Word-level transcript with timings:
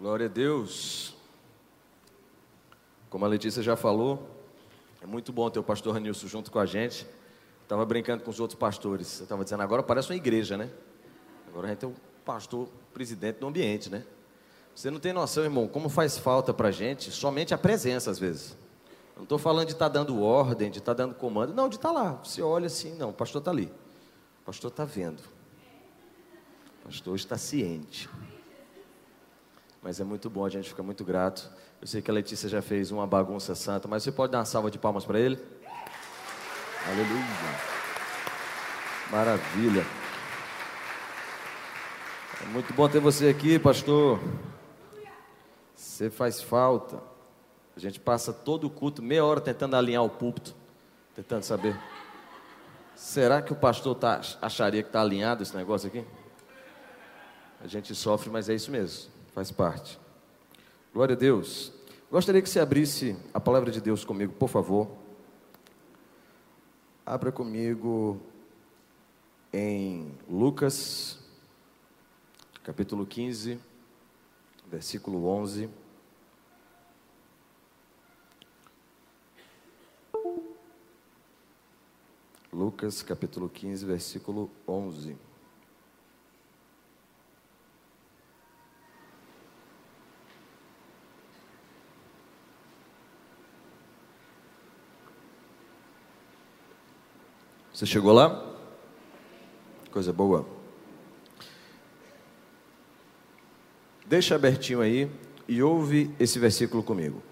Glória 0.00 0.24
a 0.24 0.28
Deus. 0.30 1.14
Como 3.10 3.22
a 3.22 3.28
Letícia 3.28 3.62
já 3.62 3.76
falou, 3.76 4.30
é 5.02 5.06
muito 5.06 5.30
bom 5.30 5.50
ter 5.50 5.58
o 5.58 5.62
pastor 5.62 5.92
Ranilson 5.92 6.26
junto 6.26 6.50
com 6.50 6.58
a 6.58 6.64
gente. 6.64 7.06
Estava 7.64 7.84
brincando 7.84 8.24
com 8.24 8.30
os 8.30 8.40
outros 8.40 8.58
pastores. 8.58 9.18
Eu 9.18 9.24
estava 9.24 9.44
dizendo, 9.44 9.62
agora 9.62 9.82
parece 9.82 10.08
uma 10.08 10.16
igreja, 10.16 10.56
né? 10.56 10.70
Agora 11.46 11.66
a 11.66 11.70
gente 11.70 11.80
tem 11.80 11.88
um 11.90 11.94
pastor 12.24 12.66
presidente 12.94 13.40
do 13.40 13.46
ambiente, 13.46 13.90
né? 13.90 14.02
Você 14.74 14.90
não 14.90 14.98
tem 14.98 15.12
noção, 15.12 15.44
irmão, 15.44 15.68
como 15.68 15.90
faz 15.90 16.16
falta 16.16 16.54
para 16.54 16.68
a 16.68 16.72
gente 16.72 17.10
somente 17.10 17.52
a 17.52 17.58
presença 17.58 18.10
às 18.10 18.18
vezes. 18.18 18.56
Não 19.14 19.24
estou 19.24 19.36
falando 19.36 19.66
de 19.66 19.74
estar 19.74 19.90
tá 19.90 19.98
dando 19.98 20.22
ordem, 20.22 20.70
de 20.70 20.78
estar 20.78 20.94
tá 20.94 21.04
dando 21.04 21.14
comando. 21.14 21.52
Não, 21.52 21.68
de 21.68 21.76
estar 21.76 21.90
tá 21.90 21.94
lá. 21.94 22.12
Você 22.24 22.40
olha 22.40 22.68
assim, 22.68 22.94
não, 22.94 23.10
o 23.10 23.12
pastor 23.12 23.42
está 23.42 23.50
ali. 23.50 23.70
O 24.40 24.46
pastor 24.46 24.70
está 24.70 24.86
vendo. 24.86 25.20
O 26.80 26.86
pastor 26.86 27.16
está 27.16 27.36
ciente. 27.36 28.08
Mas 29.82 29.98
é 30.00 30.04
muito 30.04 30.28
bom, 30.28 30.44
a 30.44 30.48
gente 30.48 30.68
fica 30.68 30.82
muito 30.82 31.04
grato. 31.04 31.50
Eu 31.80 31.86
sei 31.86 32.02
que 32.02 32.10
a 32.10 32.14
Letícia 32.14 32.48
já 32.48 32.60
fez 32.60 32.90
uma 32.90 33.06
bagunça 33.06 33.54
santa, 33.54 33.88
mas 33.88 34.02
você 34.02 34.12
pode 34.12 34.32
dar 34.32 34.38
uma 34.38 34.44
salva 34.44 34.70
de 34.70 34.78
palmas 34.78 35.04
para 35.04 35.18
ele? 35.18 35.38
Aleluia. 36.86 37.24
Maravilha. 39.10 39.86
É 42.42 42.46
muito 42.46 42.72
bom 42.74 42.88
ter 42.88 43.00
você 43.00 43.28
aqui, 43.28 43.58
pastor. 43.58 44.20
Você 45.74 46.10
faz 46.10 46.42
falta. 46.42 47.02
A 47.76 47.80
gente 47.80 47.98
passa 47.98 48.32
todo 48.32 48.66
o 48.66 48.70
culto, 48.70 49.02
meia 49.02 49.24
hora 49.24 49.40
tentando 49.40 49.76
alinhar 49.76 50.04
o 50.04 50.10
púlpito, 50.10 50.54
tentando 51.14 51.42
saber. 51.42 51.78
Será 52.94 53.40
que 53.40 53.52
o 53.52 53.56
pastor 53.56 53.94
tá, 53.94 54.20
acharia 54.42 54.82
que 54.82 54.88
está 54.88 55.00
alinhado 55.00 55.42
esse 55.42 55.56
negócio 55.56 55.88
aqui? 55.88 56.04
A 57.62 57.66
gente 57.66 57.94
sofre, 57.94 58.30
mas 58.30 58.48
é 58.48 58.54
isso 58.54 58.70
mesmo, 58.70 59.10
faz 59.34 59.50
parte. 59.50 59.98
Glória 60.92 61.14
a 61.14 61.18
Deus. 61.18 61.72
Gostaria 62.10 62.42
que 62.42 62.48
você 62.48 62.58
abrisse 62.58 63.16
a 63.32 63.38
palavra 63.38 63.70
de 63.70 63.80
Deus 63.80 64.04
comigo, 64.04 64.32
por 64.32 64.48
favor. 64.48 64.90
Abra 67.06 67.30
comigo 67.30 68.20
em 69.52 70.12
Lucas, 70.28 71.18
capítulo 72.62 73.06
15, 73.06 73.58
versículo 74.68 75.26
11. 75.26 75.70
Lucas 82.52 83.02
capítulo 83.02 83.48
15, 83.48 83.86
versículo 83.86 84.50
11. 84.66 85.29
Você 97.80 97.86
chegou 97.86 98.12
lá? 98.12 98.46
Coisa 99.90 100.12
boa. 100.12 100.46
Deixa 104.04 104.34
abertinho 104.34 104.82
aí 104.82 105.10
e 105.48 105.62
ouve 105.62 106.10
esse 106.20 106.38
versículo 106.38 106.82
comigo. 106.82 107.22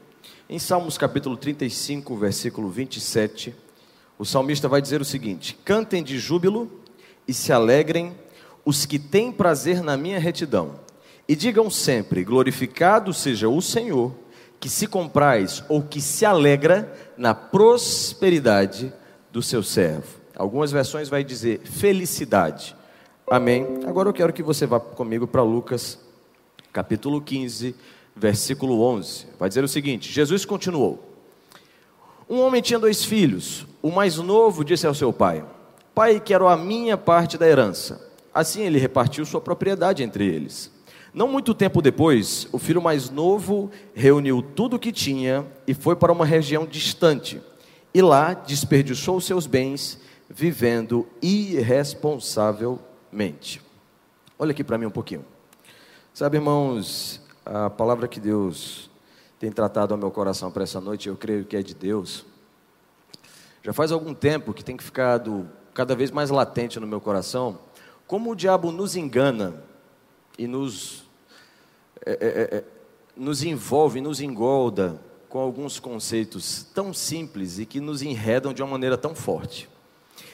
Em 0.48 0.58
Salmos 0.58 0.96
capítulo 0.96 1.36
35, 1.36 2.16
versículo 2.16 2.70
27, 2.70 3.54
o 4.18 4.24
salmista 4.24 4.70
vai 4.70 4.80
dizer 4.80 5.02
o 5.02 5.04
seguinte: 5.04 5.54
Cantem 5.66 6.02
de 6.02 6.18
júbilo 6.18 6.80
e 7.28 7.34
se 7.34 7.52
alegrem 7.52 8.16
os 8.64 8.86
que 8.86 8.98
têm 8.98 9.30
prazer 9.30 9.82
na 9.82 9.98
minha 9.98 10.18
retidão, 10.18 10.80
e 11.28 11.36
digam 11.36 11.68
sempre: 11.68 12.24
Glorificado 12.24 13.12
seja 13.12 13.50
o 13.50 13.60
Senhor, 13.60 14.14
que 14.58 14.70
se 14.70 14.86
compraz 14.86 15.62
ou 15.68 15.82
que 15.82 16.00
se 16.00 16.24
alegra 16.24 16.90
na 17.18 17.34
prosperidade 17.34 18.90
do 19.30 19.42
seu 19.42 19.62
servo. 19.62 20.17
Algumas 20.38 20.70
versões 20.70 21.08
vai 21.08 21.24
dizer 21.24 21.60
felicidade. 21.64 22.76
Amém. 23.28 23.80
Agora 23.84 24.08
eu 24.08 24.12
quero 24.12 24.32
que 24.32 24.42
você 24.42 24.66
vá 24.66 24.78
comigo 24.78 25.26
para 25.26 25.42
Lucas, 25.42 25.98
capítulo 26.72 27.20
15, 27.20 27.74
versículo 28.14 28.80
11. 28.80 29.26
Vai 29.36 29.48
dizer 29.48 29.64
o 29.64 29.68
seguinte: 29.68 30.12
Jesus 30.12 30.44
continuou. 30.44 31.02
Um 32.30 32.40
homem 32.40 32.62
tinha 32.62 32.78
dois 32.78 33.04
filhos. 33.04 33.66
O 33.82 33.90
mais 33.90 34.16
novo 34.18 34.64
disse 34.64 34.86
ao 34.86 34.94
seu 34.94 35.12
pai: 35.12 35.44
Pai, 35.92 36.20
quero 36.20 36.46
a 36.46 36.56
minha 36.56 36.96
parte 36.96 37.36
da 37.36 37.48
herança. 37.48 38.08
Assim 38.32 38.62
ele 38.62 38.78
repartiu 38.78 39.26
sua 39.26 39.40
propriedade 39.40 40.04
entre 40.04 40.24
eles. 40.24 40.70
Não 41.12 41.26
muito 41.26 41.52
tempo 41.52 41.82
depois, 41.82 42.46
o 42.52 42.58
filho 42.58 42.80
mais 42.80 43.10
novo 43.10 43.72
reuniu 43.92 44.40
tudo 44.40 44.76
o 44.76 44.78
que 44.78 44.92
tinha 44.92 45.44
e 45.66 45.74
foi 45.74 45.96
para 45.96 46.12
uma 46.12 46.24
região 46.24 46.64
distante. 46.64 47.40
E 47.92 48.00
lá 48.00 48.34
desperdiçou 48.34 49.20
seus 49.20 49.44
bens, 49.44 49.98
vivendo 50.28 51.08
irresponsavelmente. 51.22 53.62
Olha 54.38 54.52
aqui 54.52 54.62
para 54.62 54.78
mim 54.78 54.86
um 54.86 54.90
pouquinho. 54.90 55.24
Sabe, 56.12 56.36
irmãos, 56.36 57.22
a 57.44 57.70
palavra 57.70 58.06
que 58.06 58.20
Deus 58.20 58.90
tem 59.38 59.50
tratado 59.50 59.94
ao 59.94 59.98
meu 59.98 60.10
coração 60.10 60.50
para 60.50 60.64
essa 60.64 60.80
noite, 60.80 61.08
eu 61.08 61.16
creio 61.16 61.44
que 61.44 61.56
é 61.56 61.62
de 61.62 61.74
Deus. 61.74 62.26
Já 63.62 63.72
faz 63.72 63.92
algum 63.92 64.12
tempo 64.12 64.52
que 64.52 64.64
tem 64.64 64.76
ficado 64.78 65.48
cada 65.72 65.94
vez 65.94 66.10
mais 66.10 66.30
latente 66.30 66.80
no 66.80 66.86
meu 66.86 67.00
coração 67.00 67.58
como 68.08 68.32
o 68.32 68.34
diabo 68.34 68.72
nos 68.72 68.96
engana 68.96 69.62
e 70.38 70.46
nos, 70.46 71.04
é, 72.04 72.12
é, 72.12 72.26
é, 72.26 72.56
é, 72.56 72.64
nos 73.14 73.42
envolve, 73.42 74.00
nos 74.00 74.20
engolda 74.20 74.98
com 75.28 75.38
alguns 75.38 75.78
conceitos 75.78 76.66
tão 76.74 76.94
simples 76.94 77.58
e 77.58 77.66
que 77.66 77.80
nos 77.80 78.00
enredam 78.00 78.54
de 78.54 78.62
uma 78.62 78.70
maneira 78.70 78.96
tão 78.96 79.14
forte. 79.14 79.68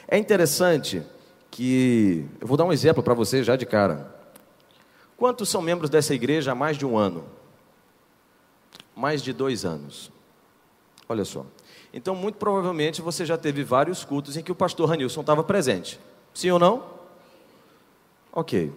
É 0.07 0.19
interessante 0.19 1.03
que, 1.51 2.27
eu 2.41 2.47
vou 2.47 2.57
dar 2.57 2.65
um 2.65 2.73
exemplo 2.73 3.03
para 3.03 3.15
você 3.15 3.43
já 3.43 3.57
de 3.57 3.67
cara. 3.67 4.15
Quantos 5.17 5.49
são 5.49 5.63
membros 5.63 5.89
dessa 5.89 6.15
igreja 6.15 6.53
há 6.53 6.55
mais 6.55 6.77
de 6.77 6.85
um 6.85 6.97
ano? 6.99 7.25
mais 8.95 9.23
de 9.23 9.33
dois 9.33 9.65
anos. 9.65 10.11
Olha 11.09 11.25
só. 11.25 11.45
Então, 11.93 12.15
muito 12.15 12.37
provavelmente 12.37 13.03
você 13.03 13.25
já 13.25 13.37
teve 13.37 13.63
vários 13.63 14.05
cultos 14.05 14.37
em 14.37 14.43
que 14.43 14.53
o 14.53 14.55
pastor 14.55 14.89
Ranilson 14.89 15.21
estava 15.21 15.45
presente. 15.45 16.01
Sim 16.33 16.51
ou 16.51 16.59
não? 16.59 16.85
Ok. 18.33 18.73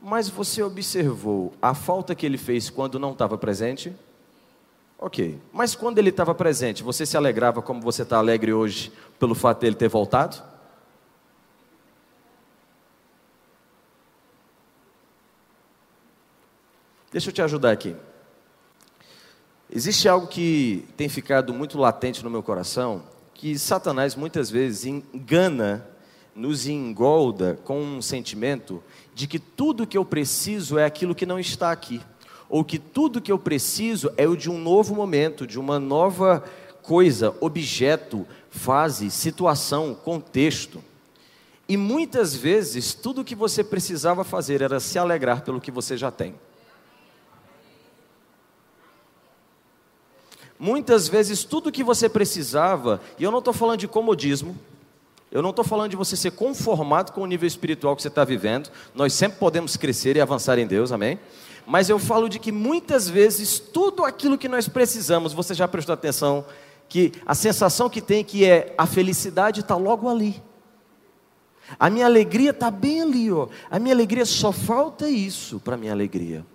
Mas 0.00 0.28
você 0.28 0.62
observou 0.62 1.52
a 1.60 1.74
falta 1.74 2.14
que 2.14 2.24
ele 2.24 2.38
fez 2.38 2.70
quando 2.70 2.98
não 2.98 3.12
estava 3.12 3.36
presente? 3.36 3.94
Ok. 4.98 5.38
Mas 5.52 5.74
quando 5.74 5.98
ele 5.98 6.10
estava 6.10 6.34
presente, 6.34 6.82
você 6.82 7.04
se 7.04 7.16
alegrava 7.16 7.60
como 7.60 7.80
você 7.80 8.02
está 8.02 8.16
alegre 8.16 8.52
hoje 8.52 8.92
pelo 9.18 9.34
fato 9.34 9.60
dele 9.60 9.76
ter 9.76 9.88
voltado? 9.88 10.42
Deixa 17.12 17.28
eu 17.28 17.32
te 17.32 17.42
ajudar 17.42 17.72
aqui. 17.72 17.94
Existe 19.70 20.08
algo 20.08 20.26
que 20.26 20.86
tem 20.96 21.08
ficado 21.08 21.52
muito 21.52 21.78
latente 21.78 22.22
no 22.22 22.30
meu 22.30 22.42
coração, 22.42 23.02
que 23.34 23.58
Satanás 23.58 24.14
muitas 24.14 24.50
vezes 24.50 24.86
engana, 24.86 25.86
nos 26.34 26.66
engolda 26.66 27.58
com 27.64 27.80
um 27.80 28.02
sentimento 28.02 28.82
de 29.14 29.26
que 29.26 29.38
tudo 29.38 29.86
que 29.86 29.96
eu 29.96 30.04
preciso 30.04 30.78
é 30.78 30.84
aquilo 30.84 31.14
que 31.14 31.26
não 31.26 31.38
está 31.38 31.72
aqui, 31.72 32.00
ou 32.48 32.64
que 32.64 32.78
tudo 32.78 33.20
que 33.20 33.32
eu 33.32 33.38
preciso 33.38 34.12
é 34.16 34.26
o 34.26 34.36
de 34.36 34.50
um 34.50 34.58
novo 34.58 34.94
momento, 34.94 35.46
de 35.46 35.58
uma 35.58 35.78
nova 35.78 36.44
coisa, 36.82 37.34
objeto, 37.40 38.26
fase, 38.50 39.10
situação, 39.10 39.94
contexto. 39.94 40.82
E 41.68 41.76
muitas 41.76 42.34
vezes 42.34 42.94
tudo 42.94 43.22
o 43.22 43.24
que 43.24 43.34
você 43.34 43.64
precisava 43.64 44.22
fazer 44.22 44.62
era 44.62 44.78
se 44.78 44.98
alegrar 44.98 45.42
pelo 45.42 45.60
que 45.60 45.70
você 45.70 45.96
já 45.96 46.10
tem. 46.10 46.34
Muitas 50.58 51.06
vezes 51.06 51.44
tudo 51.44 51.72
que 51.72 51.84
você 51.84 52.08
precisava, 52.08 53.00
e 53.18 53.24
eu 53.24 53.30
não 53.30 53.40
estou 53.40 53.52
falando 53.52 53.80
de 53.80 53.88
comodismo, 53.88 54.56
eu 55.30 55.42
não 55.42 55.50
estou 55.50 55.64
falando 55.64 55.90
de 55.90 55.96
você 55.96 56.16
ser 56.16 56.30
conformado 56.30 57.12
com 57.12 57.20
o 57.20 57.26
nível 57.26 57.46
espiritual 57.46 57.94
que 57.94 58.00
você 58.00 58.08
está 58.08 58.24
vivendo, 58.24 58.70
nós 58.94 59.12
sempre 59.12 59.38
podemos 59.38 59.76
crescer 59.76 60.16
e 60.16 60.20
avançar 60.20 60.58
em 60.58 60.66
Deus, 60.66 60.92
amém? 60.92 61.18
Mas 61.66 61.88
eu 61.88 61.98
falo 61.98 62.28
de 62.28 62.38
que 62.38 62.52
muitas 62.52 63.08
vezes 63.08 63.58
tudo 63.58 64.04
aquilo 64.04 64.38
que 64.38 64.48
nós 64.48 64.68
precisamos, 64.68 65.32
você 65.32 65.52
já 65.52 65.66
prestou 65.66 65.92
atenção, 65.92 66.44
que 66.88 67.12
a 67.26 67.34
sensação 67.34 67.90
que 67.90 68.00
tem 68.00 68.24
que 68.24 68.44
é 68.44 68.72
a 68.78 68.86
felicidade 68.86 69.60
está 69.60 69.74
logo 69.74 70.08
ali. 70.08 70.40
A 71.78 71.90
minha 71.90 72.06
alegria 72.06 72.50
está 72.50 72.70
bem 72.70 73.02
ali, 73.02 73.32
ó. 73.32 73.48
A 73.68 73.78
minha 73.80 73.94
alegria 73.94 74.24
só 74.24 74.52
falta 74.52 75.08
isso 75.08 75.58
para 75.58 75.76
minha 75.76 75.92
alegria. 75.92 76.46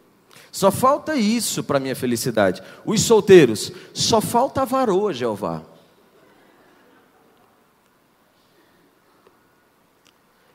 Só 0.52 0.72
falta 0.72 1.16
isso 1.16 1.64
para 1.64 1.80
minha 1.80 1.96
felicidade. 1.96 2.62
Os 2.86 3.02
solteiros, 3.02 3.72
só 3.94 4.22
falta 4.22 4.62
a 4.62 4.66
varoa, 4.66 5.14
Jeová. 5.14 5.64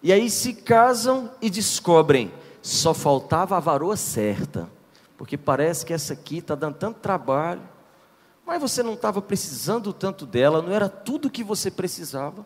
E 0.03 0.13
aí 0.13 0.31
se 0.31 0.55
casam 0.55 1.31
e 1.43 1.51
descobrem, 1.51 2.31
só 2.69 2.93
faltava 2.93 3.57
a 3.57 3.61
varoa 3.61 3.97
certa 3.97 4.69
porque 5.17 5.37
parece 5.37 5.85
que 5.85 5.93
essa 5.93 6.13
aqui 6.13 6.39
está 6.39 6.55
dando 6.55 6.77
tanto 6.77 7.01
trabalho, 7.01 7.63
mas 8.45 8.61
você 8.61 8.83
não 8.83 8.95
estava 8.95 9.23
precisando 9.23 9.93
tanto 9.93 10.27
dela, 10.27 10.63
não 10.63 10.73
era 10.73 10.89
tudo 10.89 11.31
que 11.31 11.43
você 11.43 11.71
precisava. 11.71 12.45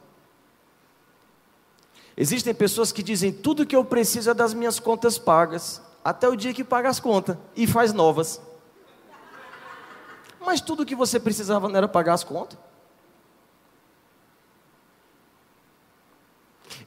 Existem 2.16 2.54
pessoas 2.54 2.92
que 2.92 3.02
dizem: 3.02 3.32
tudo 3.32 3.66
que 3.66 3.74
eu 3.74 3.84
preciso 3.84 4.30
é 4.30 4.34
das 4.34 4.54
minhas 4.54 4.78
contas 4.78 5.18
pagas, 5.18 5.82
até 6.04 6.28
o 6.28 6.36
dia 6.36 6.54
que 6.54 6.64
paga 6.64 6.88
as 6.88 7.00
contas 7.00 7.36
e 7.56 7.66
faz 7.66 7.92
novas. 7.92 8.40
Mas 10.40 10.60
tudo 10.60 10.86
que 10.86 10.94
você 10.94 11.20
precisava 11.20 11.68
não 11.68 11.76
era 11.76 11.88
pagar 11.88 12.14
as 12.14 12.24
contas. 12.24 12.58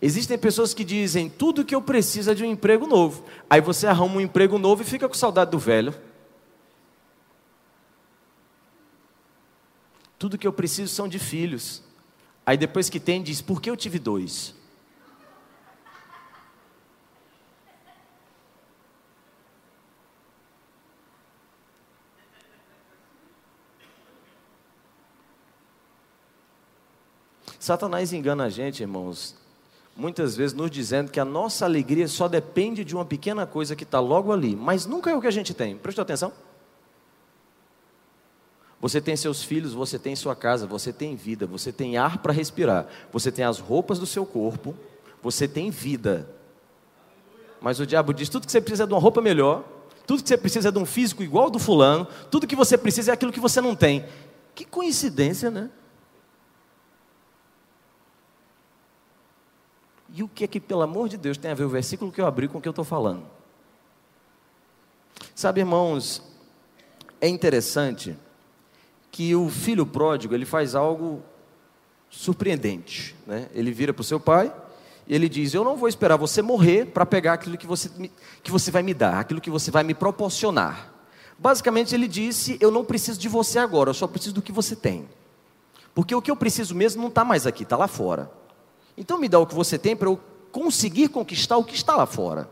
Existem 0.05 0.37
pessoas 0.37 0.73
que 0.73 0.83
dizem: 0.83 1.29
tudo 1.29 1.63
que 1.63 1.73
eu 1.73 1.81
preciso 1.81 2.29
é 2.29 2.35
de 2.35 2.43
um 2.43 2.51
emprego 2.51 2.85
novo. 2.85 3.23
Aí 3.49 3.61
você 3.61 3.87
arruma 3.87 4.17
um 4.17 4.19
emprego 4.19 4.59
novo 4.59 4.81
e 4.81 4.85
fica 4.85 5.07
com 5.07 5.15
saudade 5.15 5.51
do 5.51 5.57
velho. 5.57 5.95
Tudo 10.19 10.37
que 10.37 10.45
eu 10.45 10.51
preciso 10.51 10.93
são 10.93 11.07
de 11.07 11.17
filhos. 11.17 11.81
Aí 12.45 12.57
depois 12.57 12.89
que 12.89 12.99
tem, 12.99 13.23
diz: 13.23 13.41
por 13.41 13.61
que 13.61 13.69
eu 13.69 13.77
tive 13.77 13.97
dois? 13.97 14.53
Satanás 27.57 28.11
engana 28.11 28.43
a 28.43 28.49
gente, 28.49 28.81
irmãos, 28.81 29.41
muitas 29.95 30.35
vezes 30.35 30.53
nos 30.53 30.71
dizendo 30.71 31.11
que 31.11 31.19
a 31.19 31.25
nossa 31.25 31.65
alegria 31.65 32.07
só 32.07 32.27
depende 32.27 32.83
de 32.83 32.95
uma 32.95 33.05
pequena 33.05 33.45
coisa 33.45 33.75
que 33.75 33.83
está 33.83 33.99
logo 33.99 34.31
ali, 34.31 34.55
mas 34.55 34.85
nunca 34.85 35.11
é 35.11 35.15
o 35.15 35.21
que 35.21 35.27
a 35.27 35.31
gente 35.31 35.53
tem. 35.53 35.77
Preste 35.77 36.01
atenção. 36.01 36.33
Você 38.81 38.99
tem 38.99 39.15
seus 39.15 39.43
filhos, 39.43 39.73
você 39.73 39.97
tem 39.97 40.15
sua 40.15 40.35
casa, 40.35 40.67
você 40.67 40.91
tem 40.91 41.15
vida, 41.15 41.47
você 41.47 41.71
tem 41.71 41.95
ar 41.95 42.17
para 42.17 42.33
respirar, 42.33 42.85
você 43.13 43.31
tem 43.31 43.45
as 43.45 43.59
roupas 43.59 43.97
do 43.97 44.05
seu 44.05 44.25
corpo, 44.25 44.75
você 45.21 45.47
tem 45.47 45.69
vida. 45.69 46.27
Mas 47.61 47.79
o 47.79 47.85
diabo 47.85 48.13
diz: 48.13 48.27
tudo 48.27 48.45
que 48.45 48.51
você 48.51 48.59
precisa 48.59 48.83
é 48.83 48.87
de 48.87 48.93
uma 48.93 48.99
roupa 48.99 49.21
melhor, 49.21 49.63
tudo 50.05 50.21
que 50.21 50.27
você 50.27 50.37
precisa 50.37 50.67
é 50.67 50.71
de 50.71 50.79
um 50.79 50.85
físico 50.85 51.23
igual 51.23 51.45
ao 51.45 51.49
do 51.49 51.59
fulano, 51.59 52.05
tudo 52.29 52.45
que 52.45 52.57
você 52.57 52.77
precisa 52.77 53.11
é 53.11 53.13
aquilo 53.13 53.31
que 53.31 53.39
você 53.39 53.61
não 53.61 53.73
tem. 53.73 54.05
Que 54.53 54.65
coincidência, 54.65 55.49
né? 55.49 55.69
E 60.13 60.21
o 60.21 60.27
que 60.27 60.43
é 60.43 60.47
que, 60.47 60.59
pelo 60.59 60.83
amor 60.83 61.09
de 61.09 61.17
Deus, 61.17 61.39
tem 61.39 61.49
a 61.49 61.55
ver 61.55 61.63
o 61.63 61.69
versículo 61.69 62.11
que 62.11 62.21
eu 62.21 62.27
abri 62.27 62.47
com 62.47 62.59
o 62.59 62.61
que 62.61 62.67
eu 62.67 62.71
estou 62.71 62.85
falando? 62.85 63.25
Sabe, 65.33 65.61
irmãos, 65.61 66.21
é 67.19 67.27
interessante 67.27 68.15
que 69.11 69.35
o 69.35 69.49
filho 69.49 69.87
pródigo 69.87 70.35
ele 70.35 70.45
faz 70.45 70.75
algo 70.75 71.23
surpreendente. 72.11 73.15
Né? 73.25 73.49
Ele 73.55 73.71
vira 73.71 73.91
para 73.91 74.01
o 74.01 74.03
seu 74.03 74.19
pai 74.19 74.53
e 75.07 75.15
ele 75.15 75.27
diz: 75.27 75.55
Eu 75.55 75.63
não 75.63 75.75
vou 75.75 75.89
esperar 75.89 76.15
você 76.15 76.43
morrer 76.43 76.85
para 76.85 77.07
pegar 77.07 77.33
aquilo 77.33 77.57
que 77.57 77.65
você, 77.65 77.89
que 78.43 78.51
você 78.51 78.69
vai 78.69 78.83
me 78.83 78.93
dar, 78.93 79.19
aquilo 79.19 79.41
que 79.41 79.49
você 79.49 79.71
vai 79.71 79.83
me 79.83 79.95
proporcionar. 79.95 80.93
Basicamente, 81.39 81.95
ele 81.95 82.07
disse: 82.07 82.55
Eu 82.61 82.69
não 82.69 82.85
preciso 82.85 83.19
de 83.19 83.27
você 83.27 83.57
agora, 83.57 83.89
eu 83.89 83.95
só 83.95 84.05
preciso 84.05 84.35
do 84.35 84.41
que 84.43 84.51
você 84.51 84.75
tem. 84.75 85.09
Porque 85.95 86.13
o 86.13 86.21
que 86.21 86.29
eu 86.29 86.35
preciso 86.35 86.75
mesmo 86.75 87.01
não 87.01 87.09
está 87.09 87.25
mais 87.25 87.47
aqui, 87.47 87.63
está 87.63 87.75
lá 87.75 87.87
fora. 87.87 88.42
Então 88.97 89.19
me 89.19 89.27
dá 89.27 89.39
o 89.39 89.47
que 89.47 89.55
você 89.55 89.77
tem 89.77 89.95
para 89.95 90.07
eu 90.07 90.19
conseguir 90.51 91.09
conquistar 91.09 91.57
o 91.57 91.63
que 91.63 91.73
está 91.73 91.95
lá 91.95 92.05
fora. 92.05 92.47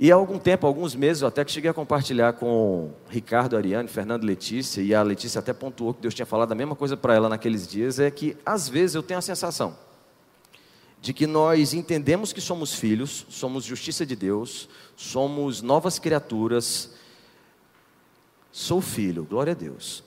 E 0.00 0.10
há 0.10 0.14
algum 0.14 0.38
tempo, 0.38 0.66
alguns 0.66 0.94
meses, 0.94 1.22
eu 1.22 1.28
até 1.28 1.44
que 1.44 1.52
cheguei 1.52 1.70
a 1.70 1.74
compartilhar 1.74 2.32
com 2.32 2.90
Ricardo, 3.08 3.56
Ariane, 3.56 3.88
Fernando 3.88 4.24
Letícia, 4.24 4.82
e 4.82 4.92
a 4.94 5.02
Letícia 5.02 5.38
até 5.38 5.52
pontuou 5.52 5.94
que 5.94 6.00
Deus 6.00 6.14
tinha 6.14 6.26
falado 6.26 6.50
a 6.50 6.54
mesma 6.54 6.74
coisa 6.74 6.96
para 6.96 7.14
ela 7.14 7.28
naqueles 7.28 7.68
dias, 7.68 8.00
é 8.00 8.10
que 8.10 8.36
às 8.44 8.68
vezes 8.68 8.96
eu 8.96 9.02
tenho 9.02 9.18
a 9.18 9.22
sensação 9.22 9.76
de 11.00 11.12
que 11.12 11.26
nós 11.26 11.74
entendemos 11.74 12.32
que 12.32 12.40
somos 12.40 12.74
filhos, 12.74 13.26
somos 13.28 13.64
justiça 13.64 14.06
de 14.06 14.16
Deus, 14.16 14.68
somos 14.96 15.60
novas 15.60 15.98
criaturas. 15.98 16.90
Sou 18.50 18.80
filho, 18.80 19.24
glória 19.24 19.52
a 19.52 19.54
Deus 19.54 20.02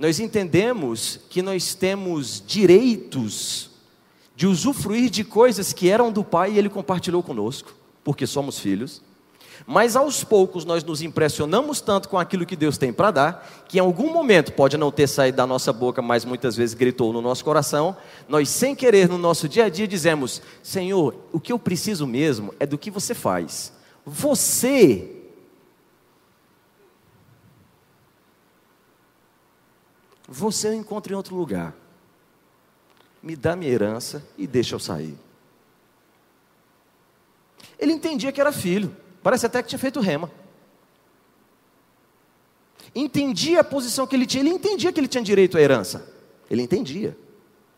nós 0.00 0.18
entendemos 0.18 1.20
que 1.28 1.42
nós 1.42 1.74
temos 1.74 2.42
direitos 2.46 3.68
de 4.34 4.46
usufruir 4.46 5.10
de 5.10 5.22
coisas 5.22 5.74
que 5.74 5.90
eram 5.90 6.10
do 6.10 6.24
Pai 6.24 6.52
e 6.52 6.58
Ele 6.58 6.70
compartilhou 6.70 7.22
conosco, 7.22 7.74
porque 8.02 8.26
somos 8.26 8.58
filhos. 8.58 9.02
Mas 9.66 9.96
aos 9.96 10.24
poucos 10.24 10.64
nós 10.64 10.82
nos 10.82 11.02
impressionamos 11.02 11.82
tanto 11.82 12.08
com 12.08 12.18
aquilo 12.18 12.46
que 12.46 12.56
Deus 12.56 12.78
tem 12.78 12.94
para 12.94 13.10
dar, 13.10 13.64
que 13.68 13.76
em 13.76 13.82
algum 13.82 14.10
momento 14.10 14.54
pode 14.54 14.78
não 14.78 14.90
ter 14.90 15.06
saído 15.06 15.36
da 15.36 15.46
nossa 15.46 15.70
boca, 15.70 16.00
mas 16.00 16.24
muitas 16.24 16.56
vezes 16.56 16.72
gritou 16.72 17.12
no 17.12 17.20
nosso 17.20 17.44
coração, 17.44 17.94
nós 18.26 18.48
sem 18.48 18.74
querer 18.74 19.06
no 19.06 19.18
nosso 19.18 19.46
dia 19.46 19.66
a 19.66 19.68
dia 19.68 19.86
dizemos: 19.86 20.40
Senhor, 20.62 21.14
o 21.30 21.38
que 21.38 21.52
eu 21.52 21.58
preciso 21.58 22.06
mesmo 22.06 22.54
é 22.58 22.64
do 22.64 22.78
que 22.78 22.90
você 22.90 23.14
faz. 23.14 23.70
Você 24.06 25.19
Você 30.30 30.68
eu 30.68 30.74
encontro 30.74 31.12
em 31.12 31.16
outro 31.16 31.34
lugar. 31.34 31.74
Me 33.20 33.34
dá 33.34 33.56
minha 33.56 33.70
herança 33.70 34.24
e 34.38 34.46
deixa 34.46 34.76
eu 34.76 34.78
sair. 34.78 35.18
Ele 37.76 37.92
entendia 37.92 38.30
que 38.30 38.40
era 38.40 38.52
filho. 38.52 38.96
Parece 39.24 39.46
até 39.46 39.60
que 39.60 39.68
tinha 39.68 39.78
feito 39.78 39.98
rema. 39.98 40.30
Entendia 42.94 43.60
a 43.60 43.64
posição 43.64 44.06
que 44.06 44.14
ele 44.14 44.24
tinha. 44.24 44.42
Ele 44.42 44.50
entendia 44.50 44.92
que 44.92 45.00
ele 45.00 45.08
tinha 45.08 45.22
direito 45.22 45.58
à 45.58 45.60
herança. 45.60 46.14
Ele 46.48 46.62
entendia 46.62 47.18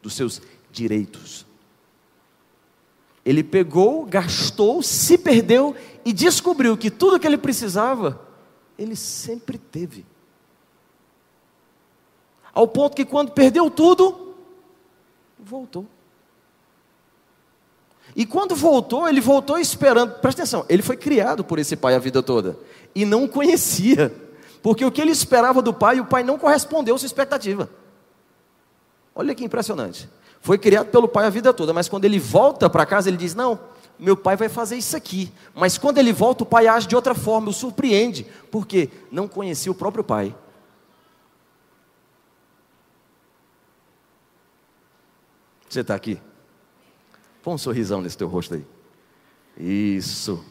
dos 0.02 0.12
seus 0.12 0.42
direitos. 0.70 1.46
Ele 3.24 3.42
pegou, 3.42 4.04
gastou, 4.04 4.82
se 4.82 5.16
perdeu 5.16 5.74
e 6.04 6.12
descobriu 6.12 6.76
que 6.76 6.90
tudo 6.90 7.18
que 7.18 7.26
ele 7.26 7.38
precisava, 7.38 8.20
ele 8.78 8.94
sempre 8.94 9.56
teve. 9.56 10.04
Ao 12.52 12.68
ponto 12.68 12.94
que 12.94 13.04
quando 13.04 13.32
perdeu 13.32 13.70
tudo, 13.70 14.34
voltou. 15.38 15.86
E 18.14 18.26
quando 18.26 18.54
voltou, 18.54 19.08
ele 19.08 19.20
voltou 19.20 19.58
esperando. 19.58 20.14
Presta 20.20 20.42
atenção, 20.42 20.66
ele 20.68 20.82
foi 20.82 20.96
criado 20.96 21.42
por 21.42 21.58
esse 21.58 21.76
pai 21.76 21.94
a 21.94 21.98
vida 21.98 22.22
toda. 22.22 22.58
E 22.94 23.04
não 23.04 23.24
o 23.24 23.28
conhecia. 23.28 24.14
Porque 24.62 24.84
o 24.84 24.92
que 24.92 25.00
ele 25.00 25.10
esperava 25.10 25.62
do 25.62 25.72
pai, 25.72 25.98
o 25.98 26.04
pai 26.04 26.22
não 26.22 26.38
correspondeu 26.38 26.94
à 26.94 26.98
sua 26.98 27.06
expectativa. 27.06 27.68
Olha 29.14 29.34
que 29.34 29.44
impressionante. 29.44 30.08
Foi 30.40 30.58
criado 30.58 30.88
pelo 30.88 31.08
pai 31.08 31.26
a 31.26 31.30
vida 31.30 31.52
toda, 31.52 31.72
mas 31.72 31.88
quando 31.88 32.04
ele 32.04 32.18
volta 32.18 32.68
para 32.68 32.86
casa, 32.86 33.08
ele 33.08 33.16
diz: 33.16 33.34
Não, 33.34 33.58
meu 33.98 34.16
pai 34.16 34.36
vai 34.36 34.48
fazer 34.48 34.76
isso 34.76 34.96
aqui. 34.96 35.32
Mas 35.54 35.78
quando 35.78 35.98
ele 35.98 36.12
volta, 36.12 36.42
o 36.42 36.46
pai 36.46 36.66
age 36.66 36.86
de 36.86 36.96
outra 36.96 37.14
forma, 37.14 37.50
o 37.50 37.52
surpreende. 37.52 38.26
Porque 38.50 38.90
não 39.10 39.26
conhecia 39.26 39.72
o 39.72 39.74
próprio 39.74 40.04
pai. 40.04 40.34
Você 45.72 45.80
está 45.80 45.94
aqui? 45.94 46.20
Põe 47.42 47.54
um 47.54 47.58
sorrisão 47.58 48.02
nesse 48.02 48.18
teu 48.18 48.28
rosto 48.28 48.52
aí. 48.52 48.66
Isso. 49.56 50.44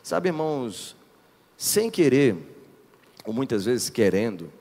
Sabe, 0.00 0.28
irmãos, 0.28 0.94
sem 1.56 1.90
querer, 1.90 2.36
ou 3.24 3.32
muitas 3.32 3.64
vezes 3.64 3.90
querendo, 3.90 4.52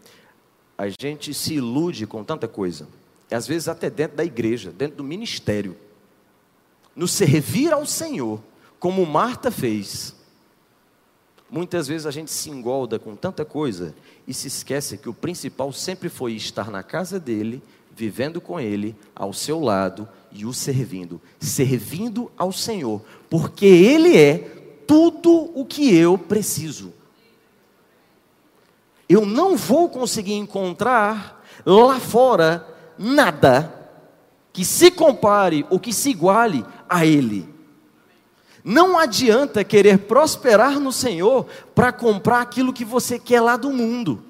a 0.75 0.85
gente 0.87 1.31
se 1.31 1.53
ilude 1.53 2.07
com 2.07 2.23
tanta 2.23 2.47
coisa. 2.47 2.87
Às 3.29 3.45
vezes 3.45 3.67
até 3.67 3.87
dentro 3.87 4.17
da 4.17 4.25
igreja, 4.25 4.71
dentro 4.71 4.97
do 4.97 5.03
ministério. 5.03 5.77
No 6.95 7.07
servir 7.07 7.71
ao 7.71 7.85
Senhor, 7.85 8.41
como 8.79 9.05
Marta 9.05 9.51
fez. 9.51 10.14
Muitas 11.49 11.87
vezes 11.87 12.07
a 12.07 12.11
gente 12.11 12.31
se 12.31 12.49
engolda 12.49 12.97
com 12.97 13.15
tanta 13.15 13.45
coisa 13.45 13.95
e 14.27 14.33
se 14.33 14.47
esquece 14.47 14.97
que 14.97 15.09
o 15.09 15.13
principal 15.13 15.71
sempre 15.71 16.09
foi 16.09 16.33
estar 16.33 16.71
na 16.71 16.81
casa 16.81 17.19
dele, 17.19 17.61
vivendo 17.95 18.41
com 18.41 18.59
ele, 18.59 18.95
ao 19.15 19.31
seu 19.31 19.59
lado 19.59 20.07
e 20.31 20.45
o 20.45 20.53
servindo, 20.53 21.21
servindo 21.39 22.31
ao 22.37 22.51
Senhor, 22.51 23.01
porque 23.29 23.65
ele 23.65 24.17
é 24.17 24.37
tudo 24.87 25.51
o 25.53 25.65
que 25.65 25.95
eu 25.95 26.17
preciso. 26.17 26.93
Eu 29.07 29.25
não 29.25 29.55
vou 29.55 29.87
conseguir 29.87 30.33
encontrar 30.33 31.45
lá 31.65 31.99
fora 31.99 32.67
nada 32.97 33.71
que 34.51 34.65
se 34.65 34.89
compare 34.89 35.65
ou 35.69 35.79
que 35.79 35.93
se 35.93 36.09
iguale 36.09 36.65
a 36.89 37.05
ele. 37.05 37.54
Não 38.67 38.97
adianta 38.97 39.63
querer 39.63 39.99
prosperar 39.99 40.79
no 40.79 40.91
Senhor 40.91 41.45
para 41.75 41.93
comprar 41.93 42.41
aquilo 42.41 42.73
que 42.73 42.83
você 42.83 43.19
quer 43.19 43.39
lá 43.39 43.55
do 43.57 43.69
mundo. 43.71 44.23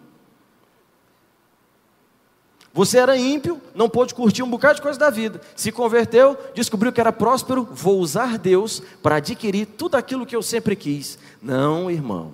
Você 2.74 2.98
era 2.98 3.15
ímpio, 3.15 3.62
não 3.74 3.88
pôde 3.88 4.13
curtir 4.13 4.44
um 4.44 4.50
bocado 4.50 4.75
de 4.75 4.82
coisa 4.82 5.00
da 5.00 5.10
vida. 5.10 5.39
Se 5.56 5.72
converteu, 5.72 6.38
descobriu 6.54 6.92
que 6.92 7.00
era 7.00 7.13
próspero, 7.13 7.65
vou 7.72 7.98
usar 7.98 8.38
Deus 8.38 8.84
para 9.01 9.15
adquirir 9.15 9.68
tudo 9.68 9.96
aquilo 9.96 10.25
que 10.25 10.36
eu 10.36 10.44
sempre 10.44 10.75
quis. 10.75 11.18
Não, 11.42 11.89
irmão. 11.89 12.34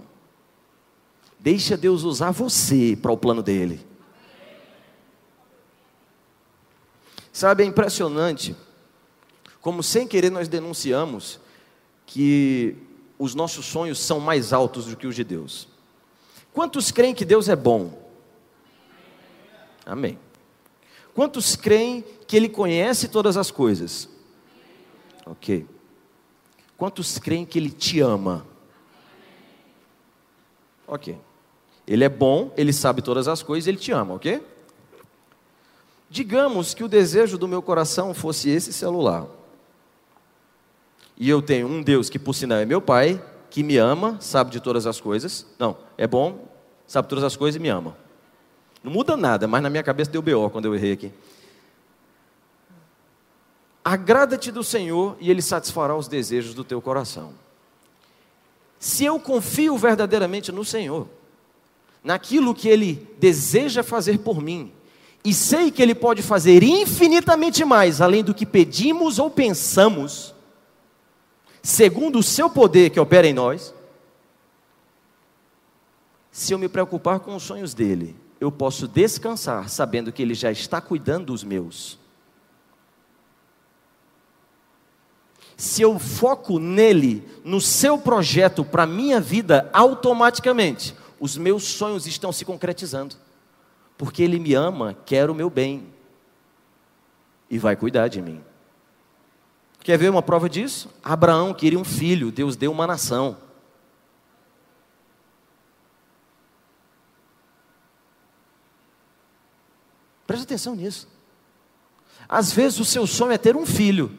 Deixa 1.39 1.77
Deus 1.77 2.01
usar 2.01 2.31
você 2.31 2.97
para 2.99 3.11
o 3.11 3.17
plano 3.17 3.43
dele. 3.43 3.85
Sabe, 7.31 7.61
é 7.61 7.67
impressionante 7.67 8.55
como 9.61 9.83
sem 9.83 10.07
querer 10.07 10.31
nós 10.31 10.47
denunciamos 10.47 11.39
que 12.11 12.75
os 13.17 13.33
nossos 13.33 13.65
sonhos 13.65 13.97
são 13.97 14.19
mais 14.19 14.51
altos 14.51 14.85
do 14.85 14.97
que 14.97 15.07
os 15.07 15.15
de 15.15 15.23
Deus. 15.23 15.65
Quantos 16.53 16.91
creem 16.91 17.15
que 17.15 17.23
Deus 17.23 17.47
é 17.47 17.55
bom? 17.55 18.05
Amém. 19.85 20.19
Quantos 21.15 21.55
creem 21.55 22.03
que 22.27 22.35
Ele 22.35 22.49
conhece 22.49 23.07
todas 23.07 23.37
as 23.37 23.49
coisas? 23.49 24.09
Ok. 25.25 25.65
Quantos 26.75 27.17
creem 27.17 27.45
que 27.45 27.57
Ele 27.57 27.71
te 27.71 28.01
ama? 28.01 28.45
Ok. 30.85 31.17
Ele 31.87 32.03
é 32.03 32.09
bom, 32.09 32.51
Ele 32.57 32.73
sabe 32.73 33.01
todas 33.01 33.29
as 33.29 33.41
coisas, 33.41 33.67
Ele 33.67 33.77
te 33.77 33.93
ama, 33.93 34.15
ok? 34.15 34.45
Digamos 36.09 36.73
que 36.73 36.83
o 36.83 36.89
desejo 36.89 37.37
do 37.37 37.47
meu 37.47 37.61
coração 37.61 38.13
fosse 38.13 38.49
esse 38.49 38.73
celular. 38.73 39.27
E 41.21 41.29
eu 41.29 41.39
tenho 41.39 41.67
um 41.67 41.83
Deus 41.83 42.09
que, 42.09 42.17
por 42.17 42.33
sinal, 42.33 42.57
é 42.57 42.65
meu 42.65 42.81
Pai, 42.81 43.23
que 43.47 43.61
me 43.61 43.77
ama, 43.77 44.17
sabe 44.19 44.49
de 44.49 44.59
todas 44.59 44.87
as 44.87 44.99
coisas. 44.99 45.45
Não, 45.59 45.77
é 45.95 46.07
bom, 46.07 46.51
sabe 46.87 47.07
todas 47.07 47.23
as 47.23 47.35
coisas 47.35 47.59
e 47.59 47.61
me 47.61 47.69
ama. 47.69 47.95
Não 48.83 48.91
muda 48.91 49.15
nada, 49.15 49.47
mas 49.47 49.61
na 49.61 49.69
minha 49.69 49.83
cabeça 49.83 50.09
deu 50.09 50.19
BO 50.19 50.49
quando 50.49 50.65
eu 50.65 50.73
errei 50.73 50.93
aqui. 50.93 51.11
Agrada-te 53.85 54.51
do 54.51 54.63
Senhor 54.63 55.15
e 55.19 55.29
Ele 55.29 55.43
satisfará 55.43 55.95
os 55.95 56.07
desejos 56.07 56.55
do 56.55 56.63
teu 56.63 56.81
coração. 56.81 57.33
Se 58.79 59.05
eu 59.05 59.19
confio 59.19 59.77
verdadeiramente 59.77 60.51
no 60.51 60.65
Senhor, 60.65 61.07
naquilo 62.03 62.55
que 62.55 62.67
Ele 62.67 63.07
deseja 63.19 63.83
fazer 63.83 64.17
por 64.17 64.41
mim, 64.41 64.71
e 65.23 65.35
sei 65.35 65.69
que 65.69 65.83
Ele 65.83 65.93
pode 65.93 66.23
fazer 66.23 66.63
infinitamente 66.63 67.63
mais, 67.63 68.01
além 68.01 68.23
do 68.23 68.33
que 68.33 68.43
pedimos 68.43 69.19
ou 69.19 69.29
pensamos, 69.29 70.33
segundo 71.61 72.19
o 72.19 72.23
seu 72.23 72.49
poder 72.49 72.89
que 72.89 72.99
opera 72.99 73.27
em 73.27 73.33
nós, 73.33 73.73
se 76.31 76.53
eu 76.53 76.59
me 76.59 76.69
preocupar 76.69 77.19
com 77.19 77.35
os 77.35 77.43
sonhos 77.43 77.73
dele, 77.73 78.15
eu 78.39 78.51
posso 78.51 78.87
descansar 78.87 79.69
sabendo 79.69 80.11
que 80.11 80.21
Ele 80.21 80.33
já 80.33 80.51
está 80.51 80.79
cuidando 80.81 81.27
dos 81.27 81.43
meus. 81.43 81.99
Se 85.55 85.83
eu 85.83 85.99
foco 85.99 86.57
nele, 86.57 87.23
no 87.43 87.61
seu 87.61 87.95
projeto 87.97 88.65
para 88.65 88.83
a 88.83 88.87
minha 88.87 89.19
vida, 89.19 89.69
automaticamente, 89.71 90.95
os 91.19 91.37
meus 91.37 91.65
sonhos 91.65 92.07
estão 92.07 92.31
se 92.31 92.43
concretizando. 92.43 93.15
Porque 93.95 94.23
Ele 94.23 94.39
me 94.39 94.55
ama, 94.55 94.97
quer 95.05 95.29
o 95.29 95.35
meu 95.35 95.51
bem 95.51 95.87
e 97.47 97.59
vai 97.59 97.75
cuidar 97.75 98.07
de 98.07 98.23
mim. 98.23 98.41
Quer 99.83 99.97
ver 99.97 100.09
uma 100.09 100.21
prova 100.21 100.47
disso? 100.47 100.89
Abraão 101.03 101.53
queria 101.53 101.79
um 101.79 101.83
filho, 101.83 102.31
Deus 102.31 102.55
deu 102.55 102.71
uma 102.71 102.85
nação. 102.85 103.37
Presta 110.27 110.45
atenção 110.45 110.75
nisso. 110.75 111.09
Às 112.29 112.53
vezes 112.53 112.79
o 112.79 112.85
seu 112.85 113.05
sonho 113.05 113.31
é 113.31 113.37
ter 113.37 113.57
um 113.57 113.65
filho, 113.65 114.17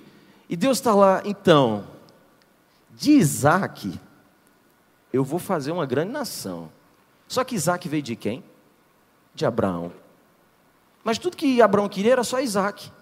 e 0.48 0.56
Deus 0.56 0.78
está 0.78 0.94
lá, 0.94 1.22
então, 1.24 1.86
de 2.90 3.12
Isaac, 3.12 3.98
eu 5.12 5.24
vou 5.24 5.38
fazer 5.38 5.70
uma 5.70 5.86
grande 5.86 6.12
nação. 6.12 6.70
Só 7.26 7.44
que 7.44 7.54
Isaac 7.54 7.88
veio 7.88 8.02
de 8.02 8.16
quem? 8.16 8.44
De 9.34 9.46
Abraão. 9.46 9.92
Mas 11.02 11.18
tudo 11.18 11.36
que 11.36 11.62
Abraão 11.62 11.88
queria 11.88 12.12
era 12.12 12.24
só 12.24 12.40
Isaac. 12.40 12.92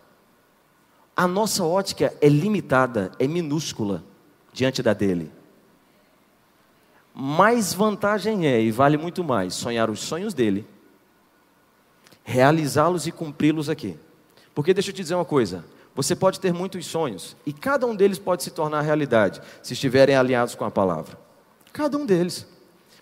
A 1.21 1.29
nossa 1.29 1.63
ótica 1.63 2.15
é 2.19 2.31
limitada, 2.31 3.13
é 3.19 3.27
minúscula 3.27 4.03
diante 4.55 4.83
da 4.83 4.95
dele. 4.95 5.31
Mais 7.13 7.75
vantagem 7.75 8.47
é, 8.47 8.59
e 8.59 8.71
vale 8.71 8.97
muito 8.97 9.23
mais, 9.23 9.53
sonhar 9.53 9.91
os 9.91 10.01
sonhos 10.01 10.33
dele 10.33 10.67
realizá-los 12.25 13.07
e 13.07 13.13
cumpri-los 13.13 13.69
aqui. 13.69 13.99
Porque 14.55 14.73
deixa 14.73 14.89
eu 14.89 14.95
te 14.95 15.03
dizer 15.03 15.15
uma 15.15 15.27
coisa: 15.27 15.63
você 15.95 16.17
pode 16.17 16.41
ter 16.41 16.55
muitos 16.55 16.87
sonhos 16.87 17.37
e 17.45 17.53
cada 17.53 17.87
um 17.87 17.95
deles 17.95 18.19
pode 18.19 18.43
se 18.43 18.51
tornar 18.51 18.81
realidade 18.81 19.43
se 19.63 19.75
estiverem 19.75 20.17
alinhados 20.17 20.55
com 20.55 20.65
a 20.65 20.71
palavra. 20.71 21.19
Cada 21.71 21.99
um 21.99 22.07
deles. 22.07 22.47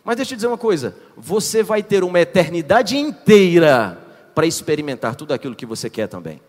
Mas 0.02 0.16
deixa 0.16 0.32
eu 0.32 0.34
te 0.34 0.38
dizer 0.38 0.48
uma 0.48 0.58
coisa: 0.58 0.96
você 1.16 1.62
vai 1.62 1.84
ter 1.84 2.02
uma 2.02 2.18
eternidade 2.18 2.96
inteira 2.96 3.96
para 4.34 4.44
experimentar 4.44 5.14
tudo 5.14 5.32
aquilo 5.32 5.54
que 5.54 5.64
você 5.64 5.88
quer 5.88 6.08
também. 6.08 6.47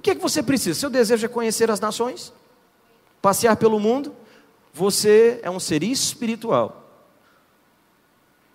O 0.00 0.02
que 0.02 0.12
é 0.12 0.14
que 0.14 0.22
você 0.22 0.42
precisa? 0.42 0.80
Seu 0.80 0.88
desejo 0.88 1.26
é 1.26 1.28
conhecer 1.28 1.70
as 1.70 1.78
nações, 1.78 2.32
passear 3.20 3.54
pelo 3.56 3.78
mundo. 3.78 4.16
Você 4.72 5.38
é 5.42 5.50
um 5.50 5.60
ser 5.60 5.82
espiritual 5.82 6.80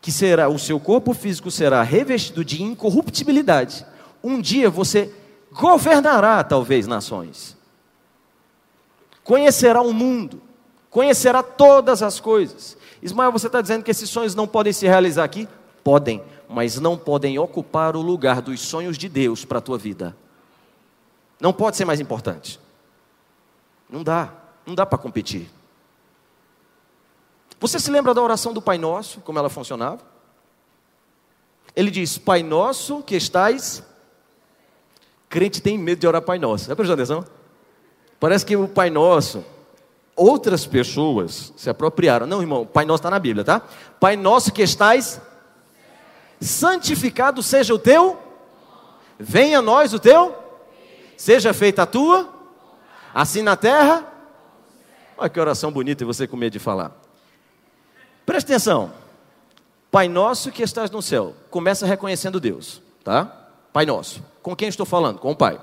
que 0.01 0.11
será 0.11 0.49
o 0.49 0.57
seu 0.57 0.79
corpo 0.79 1.13
físico 1.13 1.51
será 1.51 1.83
revestido 1.83 2.43
de 2.43 2.63
incorruptibilidade. 2.63 3.85
Um 4.23 4.41
dia 4.41 4.71
você 4.71 5.13
governará 5.51 6.43
talvez 6.43 6.87
nações. 6.87 7.55
Conhecerá 9.23 9.83
o 9.83 9.93
mundo, 9.93 10.41
conhecerá 10.89 11.43
todas 11.43 12.01
as 12.01 12.19
coisas. 12.19 12.75
Ismael, 13.03 13.31
você 13.31 13.45
está 13.45 13.61
dizendo 13.61 13.83
que 13.83 13.91
esses 13.91 14.09
sonhos 14.09 14.33
não 14.33 14.47
podem 14.47 14.73
se 14.73 14.87
realizar 14.87 15.23
aqui? 15.23 15.47
Podem, 15.83 16.23
mas 16.49 16.79
não 16.79 16.97
podem 16.97 17.37
ocupar 17.37 17.95
o 17.95 18.01
lugar 18.01 18.41
dos 18.41 18.61
sonhos 18.61 18.97
de 18.97 19.07
Deus 19.07 19.45
para 19.45 19.59
a 19.59 19.61
tua 19.61 19.77
vida. 19.77 20.17
Não 21.39 21.51
pode 21.53 21.77
ser 21.77 21.85
mais 21.85 21.99
importante. 21.99 22.59
Não 23.89 24.03
dá, 24.03 24.33
não 24.65 24.73
dá 24.73 24.85
para 24.85 24.97
competir. 24.97 25.49
Você 27.59 27.79
se 27.79 27.89
lembra 27.89 28.13
da 28.13 28.21
oração 28.21 28.53
do 28.53 28.61
Pai 28.61 28.77
Nosso, 28.77 29.21
como 29.21 29.39
ela 29.39 29.49
funcionava? 29.49 30.01
Ele 31.75 31.91
diz: 31.91 32.17
Pai 32.17 32.43
Nosso 32.43 33.01
que 33.01 33.15
estais. 33.15 33.83
Crente 35.29 35.61
tem 35.61 35.77
medo 35.77 35.99
de 35.99 36.07
orar 36.07 36.21
Pai 36.21 36.39
Nosso. 36.39 36.67
Já 36.67 36.75
prestou 36.75 36.93
atenção? 36.93 37.25
Parece 38.19 38.45
que 38.45 38.55
o 38.55 38.67
Pai 38.67 38.89
Nosso, 38.89 39.43
outras 40.15 40.65
pessoas 40.65 41.53
se 41.57 41.69
apropriaram. 41.69 42.25
Não, 42.25 42.41
irmão, 42.41 42.65
Pai 42.65 42.85
Nosso 42.85 43.01
está 43.01 43.09
na 43.09 43.19
Bíblia, 43.19 43.43
tá? 43.43 43.61
Pai 43.99 44.15
Nosso 44.15 44.53
que 44.53 44.61
estais. 44.61 45.21
Santificado 46.39 47.41
seja 47.41 47.73
o 47.73 47.79
teu. 47.79 48.17
Venha 49.17 49.59
a 49.59 49.61
nós 49.61 49.93
o 49.93 49.99
teu. 49.99 50.44
Seja 51.17 51.53
feita 51.53 51.83
a 51.83 51.85
tua. 51.85 52.29
Assim 53.13 53.41
na 53.41 53.55
terra. 53.55 54.05
Olha 55.17 55.29
que 55.29 55.39
oração 55.39 55.71
bonita 55.71 56.03
e 56.03 56.05
você 56.05 56.27
com 56.27 56.35
medo 56.35 56.53
de 56.53 56.59
falar. 56.59 56.91
Presta 58.25 58.51
atenção. 58.51 58.91
Pai 59.89 60.09
nosso 60.09 60.51
que 60.51 60.61
estás 60.61 60.91
no 60.91 61.01
céu. 61.01 61.33
Começa 61.49 61.85
reconhecendo 61.85 62.39
Deus, 62.39 62.81
tá? 63.03 63.25
Pai 63.71 63.85
nosso. 63.85 64.21
Com 64.41 64.55
quem 64.55 64.67
estou 64.67 64.85
falando? 64.85 65.19
Com 65.19 65.31
o 65.31 65.35
Pai. 65.35 65.59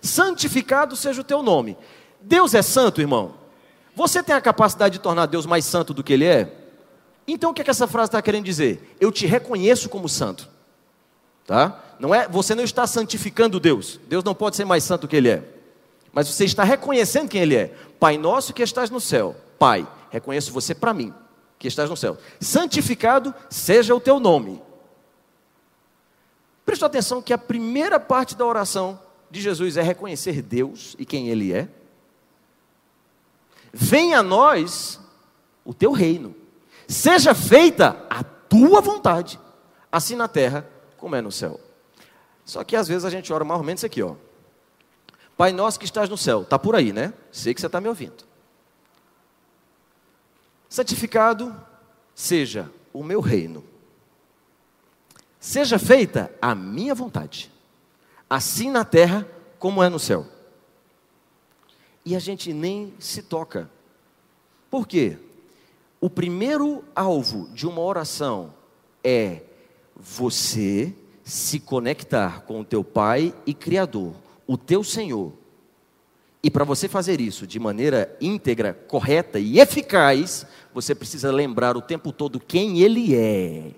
Santificado 0.00 0.94
seja 0.94 1.20
o 1.20 1.24
teu 1.24 1.42
nome. 1.42 1.76
Deus 2.20 2.54
é 2.54 2.62
santo, 2.62 3.00
irmão. 3.00 3.34
Você 3.94 4.22
tem 4.22 4.34
a 4.34 4.40
capacidade 4.40 4.94
de 4.94 4.98
tornar 5.00 5.26
Deus 5.26 5.46
mais 5.46 5.64
santo 5.64 5.92
do 5.92 6.02
que 6.02 6.12
Ele 6.12 6.24
é? 6.24 6.52
Então 7.26 7.50
o 7.50 7.54
que, 7.54 7.60
é 7.60 7.64
que 7.64 7.70
essa 7.70 7.86
frase 7.86 8.08
está 8.08 8.22
querendo 8.22 8.44
dizer? 8.44 8.96
Eu 9.00 9.12
te 9.12 9.26
reconheço 9.26 9.88
como 9.88 10.08
santo. 10.08 10.48
Tá? 11.46 11.80
Não 11.98 12.14
é, 12.14 12.28
você 12.28 12.54
não 12.54 12.64
está 12.64 12.86
santificando 12.86 13.60
Deus. 13.60 14.00
Deus 14.08 14.24
não 14.24 14.34
pode 14.34 14.56
ser 14.56 14.64
mais 14.64 14.84
santo 14.84 15.06
que 15.06 15.16
Ele 15.16 15.28
é. 15.28 15.44
Mas 16.12 16.28
você 16.28 16.44
está 16.44 16.64
reconhecendo 16.64 17.28
quem 17.28 17.42
Ele 17.42 17.56
é. 17.56 17.74
Pai 17.98 18.18
nosso 18.18 18.52
que 18.52 18.62
estás 18.62 18.90
no 18.90 19.00
céu. 19.00 19.36
Pai, 19.58 19.86
reconheço 20.10 20.52
você 20.52 20.74
para 20.74 20.92
mim 20.92 21.12
que 21.58 21.68
estás 21.68 21.88
no 21.88 21.96
céu. 21.96 22.18
Santificado 22.40 23.32
seja 23.48 23.94
o 23.94 24.00
teu 24.00 24.18
nome. 24.18 24.60
Presta 26.64 26.86
atenção 26.86 27.22
que 27.22 27.32
a 27.32 27.38
primeira 27.38 28.00
parte 28.00 28.36
da 28.36 28.44
oração 28.44 29.00
de 29.30 29.40
Jesus 29.40 29.76
é 29.76 29.82
reconhecer 29.82 30.42
Deus 30.42 30.96
e 30.98 31.06
quem 31.06 31.28
Ele 31.28 31.52
é. 31.52 31.68
Venha 33.72 34.18
a 34.18 34.22
nós 34.22 35.00
o 35.64 35.72
teu 35.72 35.92
reino. 35.92 36.34
Seja 36.88 37.34
feita 37.34 38.04
a 38.10 38.22
tua 38.22 38.80
vontade, 38.80 39.38
assim 39.90 40.14
na 40.14 40.28
terra 40.28 40.68
como 41.02 41.16
é 41.16 41.20
no 41.20 41.30
céu. 41.32 41.60
Só 42.44 42.64
que 42.64 42.76
às 42.76 42.88
vezes 42.88 43.04
a 43.04 43.10
gente 43.10 43.32
ora 43.32 43.44
mais 43.44 43.60
ou 43.60 43.66
menos 43.66 43.80
isso 43.80 43.86
aqui, 43.86 44.02
ó. 44.02 44.14
Pai 45.36 45.52
nosso 45.52 45.78
que 45.78 45.84
estás 45.84 46.08
no 46.08 46.16
céu, 46.16 46.42
está 46.42 46.58
por 46.58 46.74
aí, 46.74 46.92
né? 46.92 47.12
Sei 47.30 47.52
que 47.52 47.60
você 47.60 47.66
está 47.66 47.80
me 47.80 47.88
ouvindo 47.88 48.32
santificado 50.72 51.54
seja 52.14 52.72
o 52.94 53.04
meu 53.04 53.20
reino. 53.20 53.62
Seja 55.38 55.78
feita 55.78 56.34
a 56.40 56.54
minha 56.54 56.94
vontade, 56.94 57.52
assim 58.30 58.70
na 58.70 58.82
terra 58.82 59.28
como 59.58 59.82
é 59.82 59.90
no 59.90 59.98
céu. 59.98 60.26
E 62.06 62.16
a 62.16 62.18
gente 62.18 62.54
nem 62.54 62.94
se 62.98 63.20
toca. 63.20 63.70
Por 64.70 64.88
quê? 64.88 65.18
O 66.00 66.08
primeiro 66.08 66.82
alvo 66.94 67.50
de 67.50 67.66
uma 67.66 67.82
oração 67.82 68.54
é 69.04 69.42
você 70.02 70.92
se 71.24 71.60
conectar 71.60 72.42
com 72.42 72.60
o 72.60 72.64
teu 72.64 72.82
Pai 72.82 73.32
e 73.46 73.54
Criador, 73.54 74.14
o 74.46 74.56
teu 74.56 74.82
Senhor. 74.82 75.32
E 76.42 76.50
para 76.50 76.64
você 76.64 76.88
fazer 76.88 77.20
isso 77.20 77.46
de 77.46 77.60
maneira 77.60 78.16
íntegra, 78.20 78.74
correta 78.74 79.38
e 79.38 79.60
eficaz, 79.60 80.44
você 80.74 80.94
precisa 80.94 81.30
lembrar 81.30 81.76
o 81.76 81.82
tempo 81.82 82.12
todo 82.12 82.40
quem 82.40 82.80
Ele 82.80 83.14
é. 83.14 83.70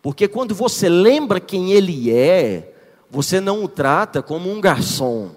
Porque 0.00 0.28
quando 0.28 0.54
você 0.54 0.88
lembra 0.88 1.40
quem 1.40 1.72
Ele 1.72 2.12
é, 2.12 2.72
você 3.10 3.40
não 3.40 3.64
o 3.64 3.68
trata 3.68 4.22
como 4.22 4.50
um 4.50 4.60
garçom, 4.60 5.32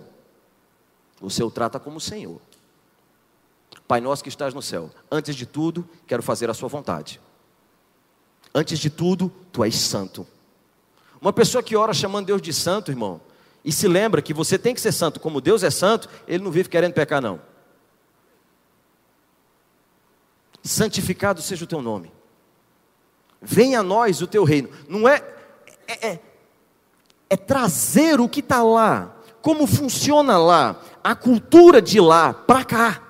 você 1.19 1.43
o 1.43 1.49
trata 1.49 1.79
como 1.79 1.99
Senhor. 1.99 2.39
Pai 3.87 4.01
nosso 4.01 4.23
que 4.23 4.29
estás 4.29 4.53
no 4.53 4.61
céu, 4.61 4.91
antes 5.11 5.35
de 5.35 5.45
tudo, 5.45 5.87
quero 6.05 6.21
fazer 6.21 6.49
a 6.49 6.53
Sua 6.53 6.69
vontade. 6.69 7.19
Antes 8.57 8.79
de 8.79 8.89
tudo, 8.89 9.29
Tu 9.51 9.65
és 9.65 9.75
santo. 9.75 10.25
Uma 11.19 11.33
pessoa 11.33 11.61
que 11.61 11.75
ora 11.75 11.93
chamando 11.93 12.27
Deus 12.27 12.41
de 12.41 12.53
santo, 12.53 12.89
irmão, 12.89 13.19
e 13.65 13.71
se 13.71 13.85
lembra 13.85 14.21
que 14.21 14.33
você 14.33 14.57
tem 14.57 14.73
que 14.73 14.79
ser 14.79 14.93
santo, 14.93 15.19
como 15.19 15.41
Deus 15.41 15.61
é 15.61 15.69
santo, 15.69 16.07
ele 16.25 16.41
não 16.41 16.51
vive 16.51 16.69
querendo 16.69 16.93
pecar, 16.93 17.21
não. 17.21 17.41
Santificado 20.63 21.41
seja 21.41 21.65
o 21.65 21.67
teu 21.67 21.81
nome. 21.81 22.13
Venha 23.41 23.81
a 23.81 23.83
nós 23.83 24.21
o 24.21 24.27
teu 24.27 24.45
reino. 24.45 24.69
Não 24.87 25.05
é, 25.05 25.21
é, 25.85 26.07
é, 26.07 26.19
é 27.29 27.35
trazer 27.35 28.21
o 28.21 28.29
que 28.29 28.39
está 28.39 28.63
lá, 28.63 29.17
como 29.41 29.67
funciona 29.67 30.37
lá, 30.37 30.81
a 31.03 31.13
cultura 31.13 31.81
de 31.81 31.99
lá, 31.99 32.33
para 32.33 32.63
cá. 32.63 33.04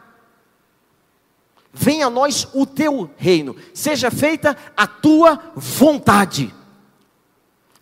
Venha 1.77 2.07
a 2.07 2.09
nós 2.09 2.47
o 2.53 2.65
teu 2.65 3.11
reino, 3.17 3.53
seja 3.73 4.09
feita 4.09 4.55
a 4.77 4.87
tua 4.87 5.51
vontade, 5.53 6.55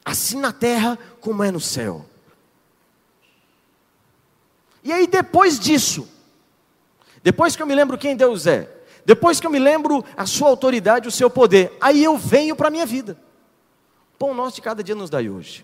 assim 0.04 0.40
na 0.40 0.52
terra 0.52 0.98
como 1.22 1.44
é 1.44 1.52
no 1.52 1.60
céu. 1.60 2.04
E 4.84 4.92
aí, 4.92 5.06
depois 5.06 5.60
disso, 5.60 6.10
depois 7.22 7.56
que 7.56 7.62
eu 7.62 7.68
me 7.68 7.76
lembro 7.76 7.96
quem 7.96 8.16
Deus 8.16 8.48
é, 8.48 8.68
depois 9.06 9.40
que 9.40 9.46
eu 9.46 9.52
me 9.52 9.60
lembro 9.60 10.04
a 10.18 10.26
sua 10.26 10.50
autoridade, 10.50 11.08
o 11.08 11.12
seu 11.12 11.30
poder, 11.30 11.78
aí 11.80 12.04
eu 12.04 12.18
venho 12.18 12.56
para 12.56 12.70
a 12.70 12.72
minha 12.72 12.88
vida. 12.88 13.16
Pão 14.18 14.34
nosso 14.34 14.56
de 14.56 14.62
cada 14.64 14.84
dia 14.84 14.96
nos 14.96 15.10
dai 15.12 15.30
hoje. 15.30 15.64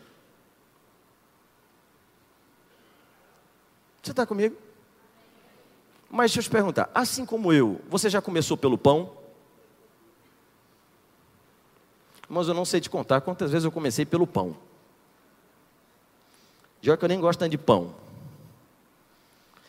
Você 4.03 4.12
está 4.12 4.24
comigo? 4.24 4.69
Mas 6.10 6.32
deixa 6.32 6.39
eu 6.39 6.44
te 6.44 6.50
perguntar, 6.50 6.89
assim 6.94 7.25
como 7.25 7.54
eu, 7.54 7.80
você 7.88 8.10
já 8.10 8.22
começou 8.22 8.58
pelo 8.58 8.78
pão? 8.78 9.12
Mas 12.28 12.48
eu 12.48 12.54
não 12.54 12.66
sei 12.66 12.82
te 12.82 12.89
contar 12.89 13.22
quantas 13.22 13.51
vezes 13.51 13.66
eu 13.66 13.72
comecei 13.72 14.06
pelo 14.06 14.25
pão. 14.25 14.56
Já 16.82 16.96
que 16.96 17.04
eu 17.04 17.10
nem 17.10 17.20
gosto 17.20 17.39
tanto 17.39 17.51
de 17.51 17.58
pão. 17.58 17.94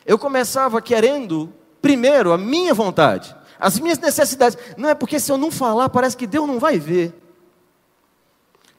Eu 0.05 0.17
começava 0.17 0.81
querendo, 0.81 1.53
primeiro, 1.81 2.31
a 2.31 2.37
minha 2.37 2.73
vontade, 2.73 3.35
as 3.59 3.79
minhas 3.79 3.99
necessidades. 3.99 4.57
Não 4.77 4.89
é 4.89 4.95
porque 4.95 5.19
se 5.19 5.31
eu 5.31 5.37
não 5.37 5.51
falar, 5.51 5.89
parece 5.89 6.17
que 6.17 6.25
Deus 6.25 6.47
não 6.47 6.59
vai 6.59 6.79
ver. 6.79 7.13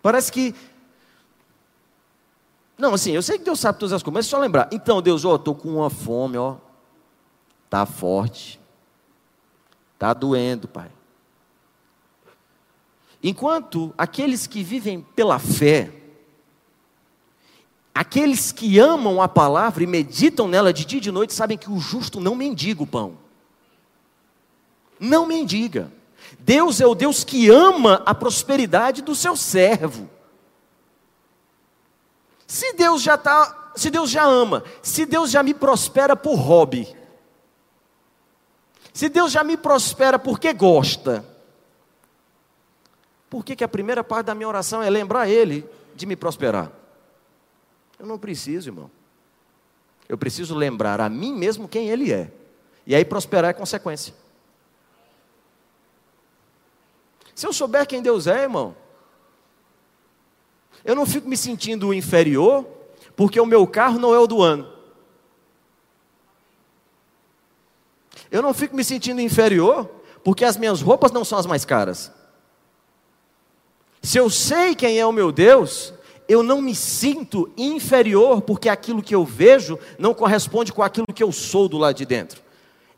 Parece 0.00 0.33
que. 0.33 0.54
Não, 2.76 2.95
assim, 2.95 3.12
eu 3.12 3.23
sei 3.23 3.38
que 3.38 3.45
Deus 3.45 3.61
sabe 3.61 3.78
todas 3.78 3.92
as 3.92 4.02
coisas, 4.02 4.14
mas 4.14 4.26
é 4.26 4.31
só 4.31 4.38
lembrar. 4.38 4.69
Então, 4.73 5.00
Deus, 5.00 5.25
ó, 5.25 5.37
estou 5.37 5.54
com 5.54 5.69
uma 5.69 5.90
fome, 5.90 6.37
ó. 6.37 6.57
Está 7.73 7.87
forte. 7.87 8.61
Está 9.95 10.13
doendo, 10.13 10.69
Pai. 10.69 10.91
Enquanto 13.23 13.95
aqueles 13.97 14.47
que 14.47 14.63
vivem 14.63 15.00
pela 15.00 15.39
fé, 15.39 15.91
Aqueles 17.95 18.52
que 18.52 18.78
amam 18.78 19.21
a 19.21 19.28
palavra 19.28 19.85
e 19.85 19.87
meditam 19.87 20.49
nela 20.49 20.73
de 20.73 20.87
dia 20.87 20.97
e 20.97 21.00
de 21.00 21.13
noite 21.13 21.35
sabem 21.35 21.58
que 21.58 21.71
o 21.71 21.78
justo 21.78 22.21
não 22.21 22.35
mendiga 22.35 22.82
o 22.82 22.87
pão. 22.87 23.19
Não 24.99 25.26
mendiga. 25.26 25.93
Deus 26.39 26.80
é 26.80 26.87
o 26.87 26.95
Deus 26.95 27.23
que 27.23 27.50
ama 27.50 28.02
a 28.06 28.15
prosperidade 28.15 29.02
do 29.02 29.15
seu 29.15 29.37
servo. 29.37 30.08
Se 32.47 32.73
Deus 32.73 33.02
já 33.02 33.19
tá, 33.19 33.73
se 33.76 33.91
Deus 33.91 34.08
já 34.08 34.25
ama, 34.25 34.65
se 34.82 35.04
Deus 35.04 35.30
já 35.30 35.43
me 35.43 35.52
prospera 35.52 36.17
por 36.17 36.37
hobby, 36.37 36.97
se 38.93 39.09
Deus 39.09 39.33
já 39.33 39.43
me 39.43 39.57
prospera 39.57 40.19
porque 40.19 40.52
gosta, 40.52 41.25
por 43.31 43.45
que, 43.45 43.57
que 43.57 43.65
a 43.65 43.69
primeira 43.69 44.05
parte 44.05 44.26
da 44.26 44.35
minha 44.35 44.49
oração 44.49 44.83
é 44.83 44.91
lembrar 44.91 45.28
Ele 45.28 45.65
de 45.95 46.05
me 46.05 46.15
prosperar? 46.15 46.71
Eu 47.99 48.07
não 48.07 48.19
preciso, 48.19 48.69
irmão. 48.69 48.91
Eu 50.09 50.19
preciso 50.19 50.55
lembrar 50.55 51.00
a 51.00 51.09
mim 51.09 51.33
mesmo 51.33 51.69
quem 51.69 51.89
Ele 51.89 52.13
é. 52.13 52.31
E 52.87 52.95
aí 52.95 53.05
prosperar 53.05 53.50
é 53.50 53.55
consequência. 53.55 54.15
Se 57.35 57.47
eu 57.47 57.52
souber 57.52 57.87
quem 57.87 58.02
Deus 58.02 58.26
é, 58.26 58.43
irmão, 58.43 58.76
eu 60.85 60.95
não 60.95 61.07
fico 61.07 61.28
me 61.28 61.37
sentindo 61.37 61.95
inferior, 61.95 62.67
porque 63.17 63.41
o 63.41 63.47
meu 63.47 63.67
carro 63.67 63.99
não 63.99 64.15
é 64.15 64.19
o 64.19 64.26
do 64.26 64.43
ano. 64.43 64.72
Eu 68.32 68.40
não 68.40 68.54
fico 68.54 68.75
me 68.75 68.82
sentindo 68.82 69.21
inferior, 69.21 69.84
porque 70.25 70.42
as 70.42 70.56
minhas 70.56 70.80
roupas 70.80 71.12
não 71.12 71.23
são 71.23 71.38
as 71.38 71.45
mais 71.45 71.66
caras. 71.66 72.10
Se 74.00 74.16
eu 74.16 74.30
sei 74.30 74.75
quem 74.75 74.99
é 74.99 75.04
o 75.04 75.12
meu 75.12 75.30
Deus, 75.30 75.92
eu 76.26 76.42
não 76.42 76.62
me 76.62 76.75
sinto 76.75 77.52
inferior 77.58 78.40
porque 78.40 78.71
aquilo 78.71 79.02
que 79.02 79.14
eu 79.14 79.23
vejo 79.23 79.78
não 79.99 80.14
corresponde 80.14 80.73
com 80.73 80.82
aquilo 80.82 81.06
que 81.14 81.23
eu 81.23 81.30
sou 81.30 81.68
do 81.68 81.76
lado 81.76 81.95
de 81.95 82.06
dentro. 82.06 82.40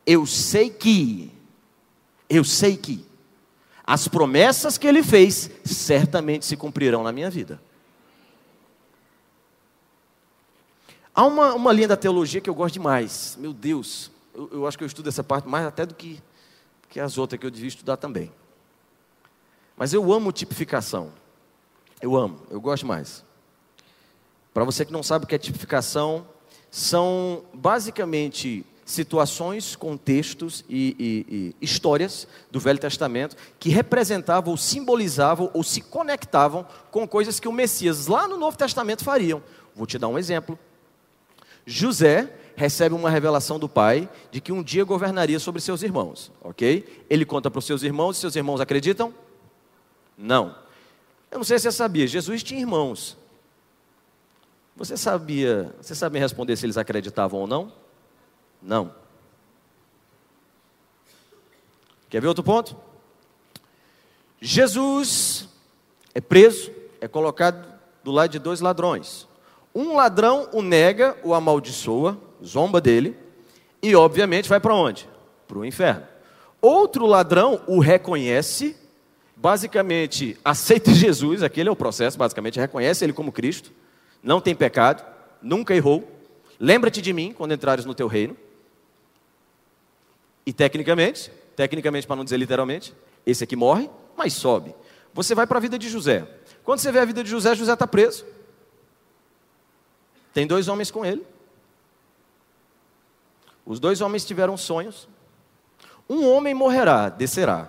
Eu 0.07 0.25
sei 0.25 0.71
que, 0.71 1.33
eu 2.31 2.45
sei 2.45 2.77
que, 2.77 3.05
as 3.85 4.07
promessas 4.07 4.79
que 4.79 4.87
ele 4.87 5.03
fez 5.03 5.51
certamente 5.65 6.47
se 6.47 6.57
cumprirão 6.57 7.03
na 7.03 7.11
minha 7.11 7.29
vida. 7.29 7.61
Há 11.13 11.27
uma, 11.27 11.55
uma 11.55 11.73
linha 11.73 11.89
da 11.89 11.97
teologia 11.97 12.41
que 12.41 12.49
eu 12.49 12.55
gosto 12.55 12.75
demais, 12.75 13.37
meu 13.41 13.53
Deus, 13.53 14.14
eu, 14.35 14.49
eu 14.53 14.67
acho 14.67 14.77
que 14.77 14.85
eu 14.85 14.87
estudo 14.87 15.09
essa 15.09 15.23
parte 15.23 15.49
mais 15.49 15.67
até 15.67 15.87
do 15.87 15.95
que, 15.95 16.21
que 16.89 17.01
as 17.01 17.17
outras 17.17 17.41
que 17.41 17.47
eu 17.47 17.51
devia 17.51 17.69
estudar 17.69 17.97
também. 17.97 18.33
Mas 19.77 19.93
eu 19.93 20.13
amo 20.13 20.33
tipificação. 20.33 21.13
Eu 22.01 22.17
amo, 22.17 22.41
eu 22.51 22.61
gosto 22.61 22.87
mais. 22.87 23.25
Para 24.53 24.65
você 24.65 24.85
que 24.85 24.93
não 24.93 25.03
sabe 25.03 25.25
o 25.25 25.29
que 25.29 25.35
é 25.35 25.39
tipificação, 25.39 26.27
são 26.71 27.45
basicamente 27.53 28.65
situações, 28.85 29.75
contextos 29.75 30.65
e, 30.69 30.95
e, 30.99 31.35
e, 31.35 31.57
histórias 31.65 32.29
do 32.51 32.61
Velho 32.61 32.79
Testamento 32.79 33.35
que 33.59 33.71
representavam 33.71 34.57
simbolizavam 34.57 35.51
ou 35.55 35.63
se 35.63 35.81
conectavam 35.81 36.67
com 36.91 37.09
coisas 37.09 37.41
que 37.41 37.49
o 37.49 37.53
Messias 37.53 38.07
lá 38.07 38.29
no 38.29 38.37
Novo 38.37 38.59
Testamento 38.59 39.03
fariam. 39.03 39.43
Vou 39.75 39.87
te 39.87 39.99
dar 39.99 40.09
um 40.09 40.19
exemplo. 40.19 40.59
José 41.67 42.31
recebe 42.57 42.95
uma 42.95 43.11
revelação 43.11 43.59
do 43.59 43.69
pai 43.69 44.09
de 44.31 44.41
que 44.41 44.53
um 44.53 44.63
dia 44.63 44.85
governaria 44.85 45.39
sobre 45.39 45.61
seus 45.61 45.83
irmãos, 45.83 46.31
ok? 46.41 47.05
Ele 47.11 47.25
conta 47.25 47.51
para 47.51 47.59
os 47.59 47.65
seus 47.65 47.83
irmãos 47.83 48.17
e 48.17 48.21
seus 48.21 48.37
irmãos 48.37 48.61
acreditam? 48.61 49.13
Não. 50.17 50.55
Eu 51.31 51.39
não 51.39 51.45
sei 51.45 51.59
se 51.59 51.65
você 51.65 51.73
sabia, 51.73 52.07
Jesus 52.07 52.43
tinha 52.43 52.61
irmãos. 52.61 53.17
Você 54.77 54.97
sabia, 54.97 55.75
você 55.81 55.95
sabe 55.95 56.15
me 56.15 56.21
responder 56.21 56.57
se 56.57 56.67
eles 56.67 56.77
acreditavam 56.77 57.41
ou 57.41 57.47
não? 57.47 57.73
Não. 58.63 58.95
Quer 62.09 62.21
ver 62.21 62.29
outro 62.29 62.45
ponto? 62.45 62.77
Jesus 64.41 65.49
é 66.15 66.21
preso, 66.21 66.71
é 67.01 67.09
colocado 67.09 67.67
do 68.05 68.13
lado 68.13 68.31
de 68.31 68.39
dois 68.39 68.61
ladrões. 68.61 69.27
Um 69.75 69.97
ladrão 69.97 70.49
o 70.53 70.63
nega, 70.63 71.17
o 71.25 71.35
amaldiçoa, 71.35 72.17
zomba 72.45 72.81
dele, 72.81 73.17
e 73.83 73.95
obviamente 73.95 74.49
vai 74.49 74.61
para 74.61 74.75
onde? 74.75 75.09
Para 75.47 75.59
o 75.59 75.65
inferno. 75.65 76.07
Outro 76.61 77.07
ladrão 77.07 77.61
o 77.67 77.79
reconhece 77.79 78.77
basicamente 79.37 80.39
aceita 80.45 80.93
Jesus, 80.95 81.43
aquele 81.43 81.69
é 81.69 81.73
o 81.73 81.77
processo, 81.77 82.17
basicamente, 82.17 82.59
reconhece 82.59 83.05
Ele 83.05 83.13
como 83.13 83.33
Cristo, 83.33 83.73
não 84.23 84.41
tem 84.41 84.55
pecado, 84.55 85.05
nunca 85.43 85.75
errou, 85.75 86.11
lembra-te 86.59 87.03
de 87.03 87.13
mim 87.13 87.35
quando 87.37 87.53
entrares 87.53 87.85
no 87.85 87.95
teu 87.95 88.07
reino. 88.07 88.37
E 90.47 90.53
tecnicamente, 90.53 91.31
tecnicamente 91.57 92.07
para 92.07 92.17
não 92.17 92.25
dizer 92.25 92.37
literalmente, 92.37 92.95
esse 93.27 93.45
aqui 93.45 93.57
morre, 93.57 93.91
mas 94.17 94.33
sobe. 94.33 94.75
Você 95.13 95.35
vai 95.35 95.47
para 95.47 95.59
a 95.59 95.61
vida 95.61 95.79
de 95.79 95.89
José. 95.89 96.27
Quando 96.63 96.79
você 96.79 96.91
vê 96.91 96.99
a 96.99 97.05
vida 97.05 97.23
de 97.23 97.31
José, 97.31 97.55
José 97.55 97.73
está 97.73 97.87
preso. 97.87 98.25
Tem 100.33 100.47
dois 100.47 100.69
homens 100.69 100.91
com 100.91 101.05
ele. 101.05 101.25
Os 103.65 103.81
dois 103.81 104.01
homens 104.01 104.25
tiveram 104.25 104.57
sonhos. 104.57 105.09
Um 106.09 106.29
homem 106.29 106.53
morrerá, 106.55 107.09
descerá. 107.09 107.69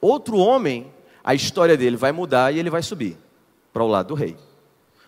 Outro 0.00 0.36
homem, 0.36 0.92
a 1.22 1.34
história 1.34 1.76
dele 1.76 1.96
vai 1.96 2.10
mudar 2.10 2.52
e 2.52 2.58
ele 2.58 2.70
vai 2.70 2.82
subir 2.82 3.16
para 3.72 3.84
o 3.84 3.88
lado 3.88 4.08
do 4.08 4.14
rei. 4.14 4.36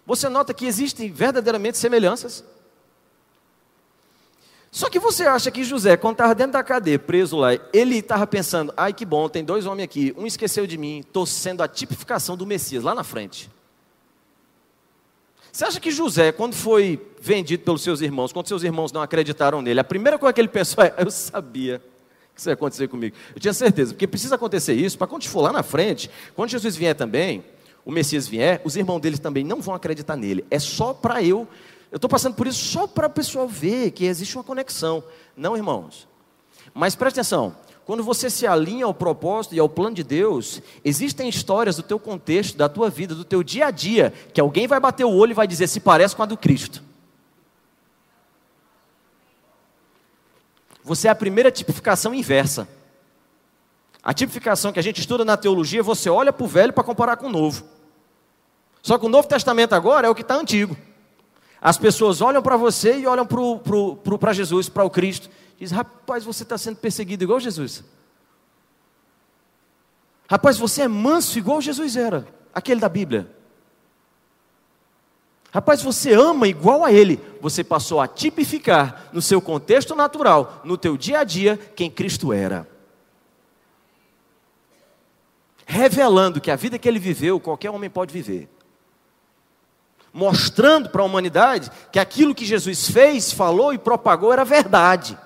Você 0.07 0.29
nota 0.29 0.55
que 0.55 0.67
existem 0.67 1.11
verdadeiramente 1.11 1.79
semelhanças. 1.79 2.45
Só 4.71 4.91
que 4.91 4.99
você 4.99 5.25
acha 5.25 5.51
que 5.51 5.63
José, 5.63 5.97
quando 5.97 6.15
estava 6.15 6.35
dentro 6.35 6.55
da 6.55 6.63
cadeia, 6.63 6.99
preso 6.99 7.37
lá, 7.37 7.51
ele 7.73 7.99
estava 7.99 8.27
pensando: 8.27 8.75
ai 8.77 8.93
que 8.93 9.05
bom, 9.05 9.29
tem 9.29 9.45
dois 9.45 9.67
homens 9.67 9.85
aqui, 9.85 10.13
um 10.17 10.27
esqueceu 10.27 10.67
de 10.67 10.77
mim, 10.77 10.99
estou 10.99 11.25
sendo 11.25 11.63
a 11.63 11.69
tipificação 11.69 12.37
do 12.37 12.45
Messias 12.45 12.83
lá 12.83 12.93
na 12.95 13.05
frente. 13.05 13.51
Você 15.55 15.65
acha 15.65 15.79
que 15.79 15.93
José, 15.93 16.33
quando 16.33 16.53
foi 16.53 17.01
vendido 17.21 17.63
pelos 17.63 17.81
seus 17.81 18.01
irmãos, 18.01 18.33
quando 18.33 18.49
seus 18.49 18.65
irmãos 18.65 18.91
não 18.91 19.01
acreditaram 19.01 19.63
nele, 19.63 19.79
a 19.79 19.85
primeira 19.85 20.19
coisa 20.19 20.33
que 20.33 20.41
ele 20.41 20.49
pensou 20.49 20.83
é: 20.83 20.93
eu 20.99 21.09
sabia 21.13 21.81
que 22.35 22.41
isso 22.41 22.51
ia 22.51 22.55
acontecer 22.55 22.89
comigo. 22.89 23.15
Eu 23.33 23.41
tinha 23.41 23.55
certeza, 23.55 23.95
porque 23.95 24.09
precisa 24.09 24.35
acontecer 24.35 24.75
isso 24.75 24.99
para 24.99 25.07
quando 25.07 25.29
for 25.29 25.43
lá 25.43 25.53
na 25.53 25.63
frente, 25.63 26.11
quando 26.35 26.51
Jesus 26.51 26.75
vier 26.75 26.97
também, 26.97 27.45
o 27.85 27.93
Messias 27.93 28.27
vier, 28.27 28.61
os 28.65 28.75
irmãos 28.75 28.99
dele 28.99 29.17
também 29.17 29.45
não 29.45 29.61
vão 29.61 29.77
acreditar 29.77 30.17
nele. 30.17 30.45
É 30.51 30.59
só 30.59 30.93
para 30.93 31.23
eu 31.23 31.47
eu 31.93 31.97
estou 31.99 32.11
passando 32.11 32.35
por 32.35 32.49
isso 32.49 32.59
só 32.59 32.89
para 32.89 33.07
o 33.07 33.11
pessoal 33.11 33.47
ver 33.47 33.93
que 33.93 34.07
existe 34.07 34.37
uma 34.37 34.43
conexão. 34.43 35.05
Não, 35.37 35.57
irmãos. 35.57 36.09
Mas 36.75 36.97
preste 36.97 37.21
atenção. 37.21 37.55
Quando 37.85 38.03
você 38.03 38.31
se 38.31 38.47
alinha 38.47 38.87
ao 38.87 38.95
propósito 38.95 39.55
e 39.55 39.59
ao 39.59 39.69
plano 39.69 39.95
de 39.95 40.03
Deus, 40.03 40.63
existem 40.85 41.29
histórias 41.29 41.77
do 41.77 41.83
teu 41.83 41.99
contexto, 41.99 42.57
da 42.57 42.69
tua 42.69 42.89
vida, 42.89 43.15
do 43.15 43.25
teu 43.25 43.43
dia 43.43 43.67
a 43.67 43.71
dia, 43.71 44.13
que 44.33 44.41
alguém 44.41 44.67
vai 44.67 44.81
bater 44.81 45.05
o 45.05 45.13
olho 45.13 45.33
e 45.33 45.35
vai 45.35 45.47
dizer 45.47 45.67
se 45.67 45.81
parece 45.81 46.17
com 46.17 46.23
a 46.23 46.27
do 46.27 46.37
Cristo. 46.37 46.83
Você 50.83 51.09
é 51.09 51.11
a 51.11 51.15
primeira 51.15 51.51
tipificação 51.51 52.15
inversa. 52.15 52.69
A 54.03 54.13
tipificação 54.13 54.73
que 54.73 54.79
a 54.79 54.83
gente 54.83 55.01
estuda 55.01 55.25
na 55.25 55.37
teologia, 55.37 55.83
você 55.83 56.09
olha 56.09 56.33
para 56.33 56.45
o 56.45 56.49
velho 56.49 56.73
para 56.73 56.85
comparar 56.85 57.17
com 57.17 57.27
o 57.27 57.33
novo. 57.33 57.65
Só 58.83 58.99
que 58.99 59.07
o 59.07 59.09
Novo 59.09 59.27
Testamento 59.27 59.75
agora 59.75 60.07
é 60.07 60.11
o 60.11 60.15
que 60.15 60.21
está 60.21 60.37
antigo. 60.37 60.77
As 61.61 61.79
pessoas 61.79 62.21
olham 62.21 62.43
para 62.43 62.59
você 62.59 62.99
e 62.99 63.07
olham 63.07 63.27
para 63.27 64.33
Jesus, 64.35 64.69
para 64.69 64.85
o 64.85 64.91
Cristo. 64.91 65.31
Diz, 65.59 65.71
rapaz, 65.71 66.25
você 66.25 66.43
está 66.43 66.59
sendo 66.59 66.77
perseguido 66.77 67.25
igual 67.25 67.41
Jesus. 67.41 67.85
Rapaz, 70.29 70.59
você 70.59 70.83
é 70.83 70.89
manso 70.89 71.39
igual 71.39 71.61
Jesus 71.61 71.97
era, 71.97 72.27
aquele 72.53 72.81
da 72.81 72.89
Bíblia. 72.89 73.31
Rapaz, 75.53 75.83
você 75.83 76.13
ama 76.13 76.49
igual 76.49 76.85
a 76.85 76.93
ele. 76.93 77.21
Você 77.41 77.63
passou 77.63 78.01
a 78.01 78.09
tipificar 78.09 79.09
no 79.13 79.23
seu 79.23 79.41
contexto 79.41 79.95
natural, 79.95 80.61
no 80.65 80.77
teu 80.77 80.97
dia 80.97 81.21
a 81.21 81.25
dia, 81.25 81.57
quem 81.57 81.91
Cristo 81.91 82.33
era. 82.33 82.69
Revelando 85.65 86.41
que 86.41 86.51
a 86.51 86.57
vida 86.57 86.79
que 86.79 86.89
ele 86.89 86.99
viveu, 86.99 87.39
qualquer 87.39 87.71
homem 87.71 87.89
pode 87.89 88.13
viver 88.13 88.49
mostrando 90.15 90.91
para 90.91 91.03
a 91.03 91.05
humanidade 91.05 91.73
que 91.91 91.99
aquilo 91.99 92.37
que 92.37 92.47
Jesus 92.47 92.89
fez, 92.89 93.33
falou 93.33 93.75
e 93.75 93.79
propagou 93.79 94.33
era 94.33 94.45
verdade. 94.45 95.19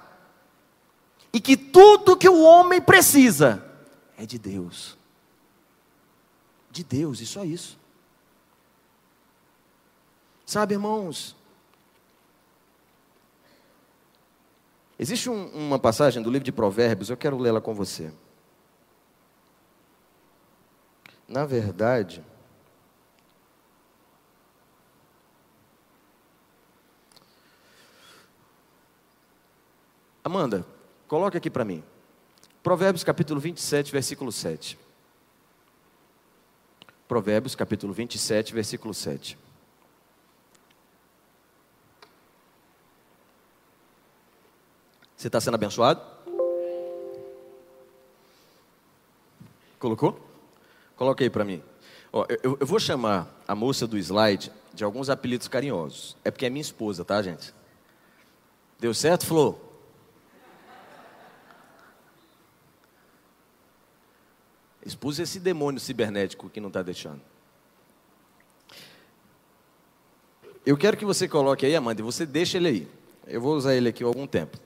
E 1.38 1.40
que 1.40 1.56
tudo 1.56 2.16
que 2.16 2.28
o 2.28 2.42
homem 2.42 2.82
precisa 2.82 3.64
é 4.16 4.26
de 4.26 4.40
Deus. 4.40 4.98
De 6.68 6.82
Deus, 6.82 7.20
isso 7.20 7.38
é 7.38 7.46
isso. 7.46 7.78
Sabe, 10.44 10.74
irmãos, 10.74 11.36
existe 14.98 15.30
um, 15.30 15.46
uma 15.50 15.78
passagem 15.78 16.20
do 16.20 16.28
livro 16.28 16.44
de 16.44 16.50
Provérbios, 16.50 17.08
eu 17.08 17.16
quero 17.16 17.38
lê-la 17.38 17.60
com 17.60 17.72
você. 17.72 18.12
Na 21.28 21.46
verdade, 21.46 22.20
Amanda, 30.24 30.66
coloque 31.08 31.36
aqui 31.36 31.50
para 31.50 31.64
mim. 31.64 31.82
Provérbios 32.62 33.02
capítulo 33.02 33.40
27, 33.40 33.90
versículo 33.90 34.30
7. 34.30 34.78
Provérbios 37.08 37.54
capítulo 37.56 37.92
27, 37.92 38.52
versículo 38.52 38.92
7. 38.92 39.38
Você 45.16 45.26
está 45.26 45.40
sendo 45.40 45.54
abençoado? 45.54 46.00
Colocou? 49.78 50.20
Coloque 50.96 51.24
aí 51.24 51.30
para 51.30 51.44
mim. 51.44 51.62
Ó, 52.12 52.26
eu, 52.42 52.56
eu, 52.60 52.66
vou 52.66 52.78
chamar 52.78 53.28
a 53.46 53.54
moça 53.54 53.86
do 53.86 53.96
slide 53.98 54.52
de 54.74 54.84
alguns 54.84 55.08
apelidos 55.08 55.48
carinhosos. 55.48 56.16
É 56.24 56.30
porque 56.30 56.46
é 56.46 56.50
minha 56.50 56.60
esposa, 56.60 57.04
tá, 57.04 57.20
gente? 57.22 57.54
Deu 58.78 58.92
certo, 58.94 59.26
Flor? 59.26 59.67
Expus 64.88 65.18
esse 65.18 65.38
demônio 65.38 65.78
cibernético 65.78 66.48
que 66.48 66.60
não 66.60 66.68
está 66.68 66.82
deixando. 66.82 67.20
Eu 70.64 70.78
quero 70.78 70.96
que 70.96 71.04
você 71.04 71.28
coloque 71.28 71.66
aí, 71.66 71.76
Amanda, 71.76 72.00
e 72.00 72.02
você 72.02 72.24
deixa 72.24 72.56
ele 72.56 72.68
aí. 72.68 72.88
Eu 73.26 73.38
vou 73.38 73.54
usar 73.54 73.74
ele 73.74 73.90
aqui 73.90 74.02
algum 74.02 74.26
tempo. 74.26 74.56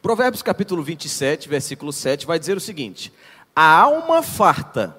Provérbios 0.00 0.42
capítulo 0.42 0.82
27, 0.82 1.50
versículo 1.50 1.92
7 1.92 2.24
vai 2.24 2.38
dizer 2.38 2.56
o 2.56 2.60
seguinte: 2.60 3.12
A 3.54 3.78
alma 3.78 4.22
farta 4.22 4.98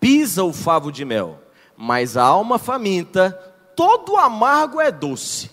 pisa 0.00 0.42
o 0.42 0.52
favo 0.52 0.90
de 0.90 1.04
mel, 1.04 1.40
mas 1.76 2.16
a 2.16 2.24
alma 2.24 2.58
faminta, 2.58 3.30
todo 3.76 4.16
amargo 4.16 4.80
é 4.80 4.90
doce. 4.90 5.48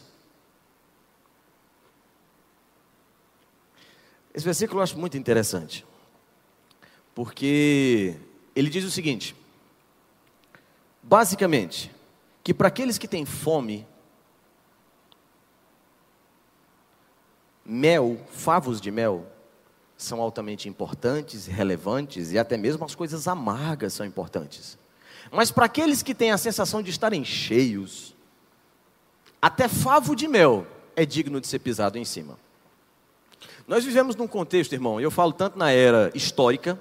Esse 4.33 4.43
versículo 4.43 4.79
eu 4.79 4.83
acho 4.83 4.97
muito 4.97 5.15
interessante 5.17 5.85
porque 7.17 8.15
ele 8.55 8.69
diz 8.69 8.85
o 8.85 8.91
seguinte: 8.91 9.35
basicamente, 11.01 11.91
que 12.43 12.53
para 12.53 12.67
aqueles 12.67 12.99
que 12.99 13.07
têm 13.07 13.25
fome, 13.25 13.87
mel, 17.65 18.21
favos 18.29 18.79
de 18.79 18.91
mel, 18.91 19.25
são 19.97 20.21
altamente 20.21 20.69
importantes, 20.69 21.47
relevantes 21.47 22.33
e 22.33 22.37
até 22.37 22.55
mesmo 22.55 22.85
as 22.85 22.93
coisas 22.93 23.27
amargas 23.27 23.93
são 23.93 24.05
importantes. 24.05 24.77
Mas 25.31 25.49
para 25.49 25.65
aqueles 25.65 26.03
que 26.03 26.13
têm 26.13 26.29
a 26.29 26.37
sensação 26.37 26.83
de 26.83 26.91
estarem 26.91 27.25
cheios, 27.25 28.15
até 29.41 29.67
favo 29.67 30.15
de 30.15 30.27
mel 30.27 30.67
é 30.95 31.03
digno 31.03 31.41
de 31.41 31.47
ser 31.47 31.57
pisado 31.57 31.97
em 31.97 32.05
cima. 32.05 32.37
Nós 33.67 33.83
vivemos 33.83 34.15
num 34.15 34.27
contexto, 34.27 34.73
irmão, 34.73 35.01
e 35.01 35.03
eu 35.03 35.09
falo 35.09 35.33
tanto 35.33 35.57
na 35.57 35.71
era 35.71 36.11
histórica, 36.13 36.79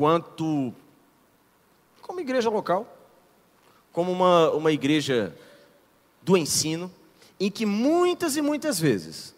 quanto 0.00 0.72
como 2.00 2.20
igreja 2.20 2.48
local, 2.48 2.90
como 3.92 4.10
uma, 4.10 4.50
uma 4.52 4.72
igreja 4.72 5.36
do 6.22 6.38
ensino, 6.38 6.90
em 7.38 7.50
que 7.50 7.66
muitas 7.66 8.34
e 8.34 8.40
muitas 8.40 8.80
vezes 8.80 9.34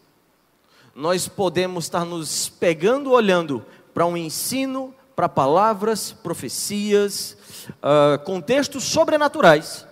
nós 0.95 1.27
podemos 1.27 1.87
estar 1.87 2.05
nos 2.05 2.49
pegando, 2.49 3.11
olhando 3.11 3.67
para 3.93 4.07
um 4.07 4.17
ensino, 4.17 4.95
para 5.17 5.29
palavras, 5.29 6.13
profecias, 6.13 7.37
uh, 7.79 8.25
contextos 8.25 8.85
sobrenaturais, 8.85 9.85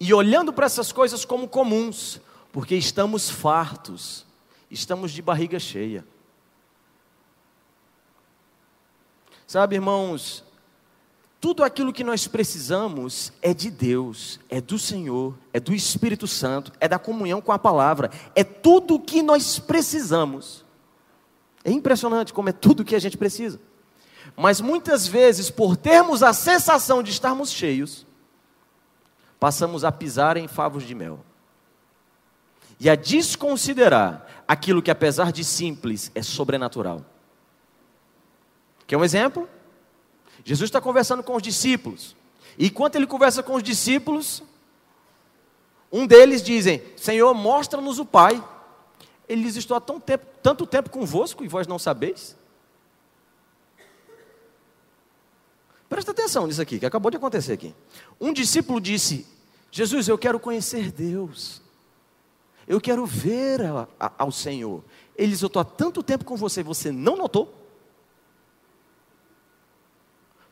e 0.00 0.14
olhando 0.14 0.50
para 0.50 0.64
essas 0.64 0.92
coisas 0.92 1.26
como 1.26 1.46
comuns, 1.46 2.22
porque 2.50 2.74
estamos 2.74 3.28
fartos, 3.28 4.24
estamos 4.70 5.12
de 5.12 5.20
barriga 5.20 5.58
cheia. 5.58 6.06
Sabe, 9.54 9.76
irmãos, 9.76 10.42
tudo 11.40 11.62
aquilo 11.62 11.92
que 11.92 12.02
nós 12.02 12.26
precisamos 12.26 13.32
é 13.40 13.54
de 13.54 13.70
Deus, 13.70 14.40
é 14.48 14.60
do 14.60 14.80
Senhor, 14.80 15.38
é 15.52 15.60
do 15.60 15.72
Espírito 15.72 16.26
Santo, 16.26 16.72
é 16.80 16.88
da 16.88 16.98
comunhão 16.98 17.40
com 17.40 17.52
a 17.52 17.58
palavra, 17.58 18.10
é 18.34 18.42
tudo 18.42 18.96
o 18.96 19.00
que 19.00 19.22
nós 19.22 19.60
precisamos. 19.60 20.64
É 21.62 21.70
impressionante 21.70 22.32
como 22.32 22.48
é 22.48 22.52
tudo 22.52 22.80
o 22.80 22.84
que 22.84 22.96
a 22.96 22.98
gente 22.98 23.16
precisa. 23.16 23.60
Mas 24.36 24.60
muitas 24.60 25.06
vezes, 25.06 25.50
por 25.50 25.76
termos 25.76 26.24
a 26.24 26.32
sensação 26.32 27.00
de 27.00 27.12
estarmos 27.12 27.52
cheios, 27.52 28.04
passamos 29.38 29.84
a 29.84 29.92
pisar 29.92 30.36
em 30.36 30.48
favos 30.48 30.82
de 30.82 30.96
mel 30.96 31.24
e 32.80 32.90
a 32.90 32.96
desconsiderar 32.96 34.26
aquilo 34.48 34.82
que, 34.82 34.90
apesar 34.90 35.30
de 35.30 35.44
simples, 35.44 36.10
é 36.12 36.24
sobrenatural. 36.24 37.13
Quer 38.86 38.96
um 38.96 39.04
exemplo? 39.04 39.48
Jesus 40.44 40.68
está 40.68 40.80
conversando 40.80 41.22
com 41.22 41.36
os 41.36 41.42
discípulos. 41.42 42.14
E 42.58 42.66
enquanto 42.66 42.96
ele 42.96 43.06
conversa 43.06 43.42
com 43.42 43.54
os 43.54 43.62
discípulos, 43.62 44.42
um 45.90 46.06
deles 46.06 46.42
dizem: 46.42 46.82
Senhor, 46.96 47.32
mostra-nos 47.34 47.98
o 47.98 48.04
Pai. 48.04 48.42
Ele 49.28 49.42
diz: 49.42 49.56
Estou 49.56 49.76
há 49.76 49.80
tão 49.80 49.98
tempo, 49.98 50.26
tanto 50.42 50.66
tempo 50.66 50.90
convosco 50.90 51.44
e 51.44 51.48
vós 51.48 51.66
não 51.66 51.78
sabeis. 51.78 52.36
Presta 55.88 56.10
atenção 56.10 56.46
nisso 56.46 56.60
aqui, 56.60 56.78
que 56.78 56.86
acabou 56.86 57.10
de 57.10 57.16
acontecer 57.16 57.52
aqui. 57.52 57.74
Um 58.20 58.32
discípulo 58.32 58.80
disse: 58.80 59.26
Jesus, 59.70 60.08
eu 60.08 60.18
quero 60.18 60.38
conhecer 60.38 60.92
Deus. 60.92 61.62
Eu 62.66 62.80
quero 62.80 63.04
ver 63.04 63.62
a, 63.62 63.88
a, 63.98 64.12
ao 64.18 64.32
Senhor. 64.32 64.82
Ele 65.16 65.32
diz: 65.32 65.42
Eu 65.42 65.46
estou 65.46 65.60
há 65.60 65.64
tanto 65.64 66.02
tempo 66.02 66.24
com 66.24 66.36
você, 66.36 66.62
você 66.62 66.92
não 66.92 67.16
notou? 67.16 67.63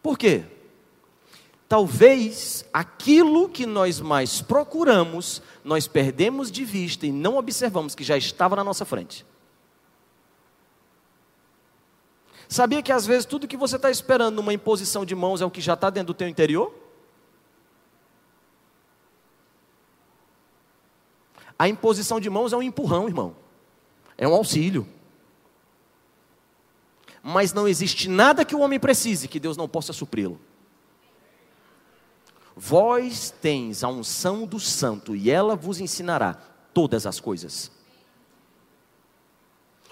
Por 0.02 0.18
quê? 0.18 0.44
Talvez 1.68 2.66
aquilo 2.72 3.48
que 3.48 3.64
nós 3.64 4.00
mais 4.00 4.42
procuramos, 4.42 5.40
nós 5.64 5.86
perdemos 5.86 6.50
de 6.50 6.64
vista 6.64 7.06
e 7.06 7.12
não 7.12 7.36
observamos 7.36 7.94
que 7.94 8.04
já 8.04 8.16
estava 8.16 8.56
na 8.56 8.64
nossa 8.64 8.84
frente. 8.84 9.24
Sabia 12.48 12.82
que 12.82 12.92
às 12.92 13.06
vezes 13.06 13.24
tudo 13.24 13.48
que 13.48 13.56
você 13.56 13.76
está 13.76 13.90
esperando 13.90 14.36
numa 14.36 14.52
imposição 14.52 15.06
de 15.06 15.14
mãos 15.14 15.40
é 15.40 15.46
o 15.46 15.50
que 15.50 15.62
já 15.62 15.72
está 15.72 15.88
dentro 15.88 16.12
do 16.12 16.16
teu 16.16 16.28
interior? 16.28 16.74
A 21.58 21.68
imposição 21.68 22.20
de 22.20 22.28
mãos 22.28 22.52
é 22.52 22.56
um 22.56 22.62
empurrão, 22.62 23.06
irmão. 23.08 23.34
É 24.18 24.28
um 24.28 24.34
auxílio. 24.34 24.86
Mas 27.22 27.52
não 27.52 27.68
existe 27.68 28.08
nada 28.08 28.44
que 28.44 28.54
o 28.54 28.60
homem 28.60 28.80
precise 28.80 29.28
que 29.28 29.38
Deus 29.38 29.56
não 29.56 29.68
possa 29.68 29.92
supri-lo. 29.92 30.40
Vós 32.56 33.30
tens 33.30 33.82
a 33.84 33.88
unção 33.88 34.46
do 34.46 34.58
santo 34.58 35.14
e 35.14 35.30
ela 35.30 35.56
vos 35.56 35.80
ensinará 35.80 36.34
todas 36.74 37.06
as 37.06 37.20
coisas. 37.20 37.70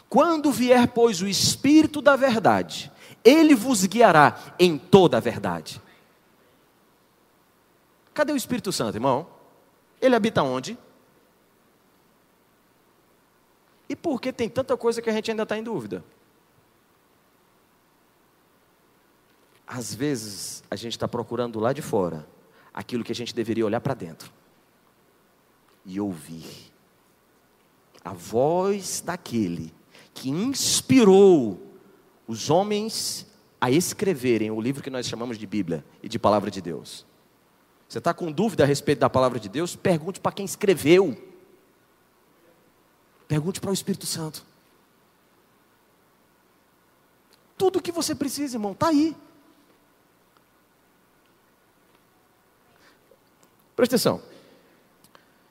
Quando 0.08 0.50
vier, 0.50 0.88
pois, 0.88 1.22
o 1.22 1.28
Espírito 1.28 2.02
da 2.02 2.16
verdade, 2.16 2.90
ele 3.24 3.54
vos 3.54 3.86
guiará 3.86 4.54
em 4.58 4.76
toda 4.76 5.16
a 5.16 5.20
verdade. 5.20 5.80
Cadê 8.12 8.32
o 8.32 8.36
Espírito 8.36 8.72
Santo, 8.72 8.96
irmão? 8.96 9.26
Ele 10.00 10.16
habita 10.16 10.42
onde? 10.42 10.76
E 13.88 13.94
por 13.94 14.20
que 14.20 14.32
tem 14.32 14.48
tanta 14.48 14.76
coisa 14.76 15.00
que 15.00 15.08
a 15.08 15.12
gente 15.12 15.30
ainda 15.30 15.44
está 15.44 15.56
em 15.56 15.62
dúvida? 15.62 16.04
Às 19.72 19.94
vezes 19.94 20.64
a 20.68 20.74
gente 20.74 20.94
está 20.94 21.06
procurando 21.06 21.60
lá 21.60 21.72
de 21.72 21.80
fora 21.80 22.26
aquilo 22.74 23.04
que 23.04 23.12
a 23.12 23.14
gente 23.14 23.32
deveria 23.32 23.64
olhar 23.64 23.80
para 23.80 23.94
dentro 23.94 24.32
e 25.86 26.00
ouvir 26.00 26.72
a 28.04 28.12
voz 28.12 29.00
daquele 29.00 29.72
que 30.12 30.28
inspirou 30.28 31.62
os 32.26 32.50
homens 32.50 33.24
a 33.60 33.70
escreverem 33.70 34.50
o 34.50 34.60
livro 34.60 34.82
que 34.82 34.90
nós 34.90 35.06
chamamos 35.06 35.38
de 35.38 35.46
Bíblia 35.46 35.84
e 36.02 36.08
de 36.08 36.18
Palavra 36.18 36.50
de 36.50 36.60
Deus. 36.60 37.06
Você 37.88 37.98
está 37.98 38.12
com 38.12 38.32
dúvida 38.32 38.64
a 38.64 38.66
respeito 38.66 38.98
da 38.98 39.08
palavra 39.08 39.38
de 39.38 39.48
Deus? 39.48 39.76
Pergunte 39.76 40.18
para 40.18 40.32
quem 40.32 40.44
escreveu. 40.44 41.16
Pergunte 43.28 43.60
para 43.60 43.70
o 43.70 43.74
Espírito 43.74 44.04
Santo. 44.04 44.44
Tudo 47.56 47.78
o 47.78 47.82
que 47.82 47.92
você 47.92 48.16
precisa, 48.16 48.56
irmão, 48.56 48.72
está 48.72 48.88
aí. 48.88 49.16
Presta 53.80 53.96
atenção. 53.96 54.20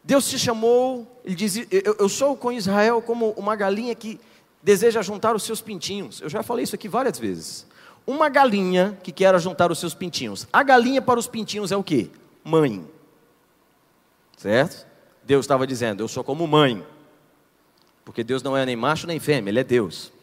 Deus 0.04 0.30
te 0.30 0.38
chamou, 0.38 1.20
ele 1.26 1.34
diz: 1.34 1.56
eu, 1.72 1.96
eu 1.98 2.08
sou 2.08 2.38
com 2.38 2.52
Israel 2.52 3.02
como 3.02 3.32
uma 3.32 3.56
galinha 3.56 3.96
que 3.96 4.22
deseja 4.62 5.02
juntar 5.02 5.36
os 5.36 5.42
seus 5.42 5.62
pintinhos. 5.62 6.22
Eu 6.22 6.30
já 6.30 6.44
falei 6.44 6.64
isso 6.64 6.76
aqui 6.76 6.88
várias 6.88 7.18
vezes. 7.18 7.66
Uma 8.06 8.30
galinha 8.30 8.96
que 9.02 9.12
quer 9.12 9.38
juntar 9.40 9.72
os 9.72 9.80
seus 9.80 9.96
pintinhos. 9.96 10.48
A 10.54 10.62
galinha 10.62 11.02
para 11.02 11.20
os 11.20 11.26
pintinhos 11.26 11.72
é 11.72 11.76
o 11.76 11.84
que? 11.84 12.12
Mãe. 12.44 12.88
Certo? 14.38 14.86
Deus 15.24 15.44
estava 15.44 15.66
dizendo: 15.66 16.04
Eu 16.04 16.08
sou 16.08 16.24
como 16.24 16.46
mãe. 16.46 16.86
Porque 18.06 18.24
Deus 18.24 18.44
não 18.44 18.56
é 18.56 18.64
nem 18.64 18.76
macho 18.76 19.08
nem 19.08 19.20
fêmea, 19.20 19.50
Ele 19.50 19.60
é 19.60 19.64
Deus. 19.64 20.14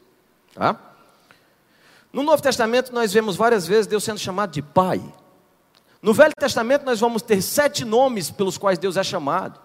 Tá? 0.54 0.80
No 2.12 2.22
Novo 2.22 2.40
Testamento 2.40 2.92
nós 2.94 3.12
vemos 3.12 3.34
várias 3.34 3.66
vezes 3.66 3.88
Deus 3.88 4.04
sendo 4.04 4.20
chamado 4.20 4.52
de 4.52 4.62
Pai. 4.62 5.02
No 6.02 6.12
Velho 6.12 6.34
Testamento 6.38 6.84
nós 6.84 7.00
vamos 7.00 7.22
ter 7.22 7.42
sete 7.42 7.84
nomes 7.84 8.30
pelos 8.30 8.58
quais 8.58 8.78
Deus 8.78 8.96
é 8.96 9.02
chamado: 9.02 9.60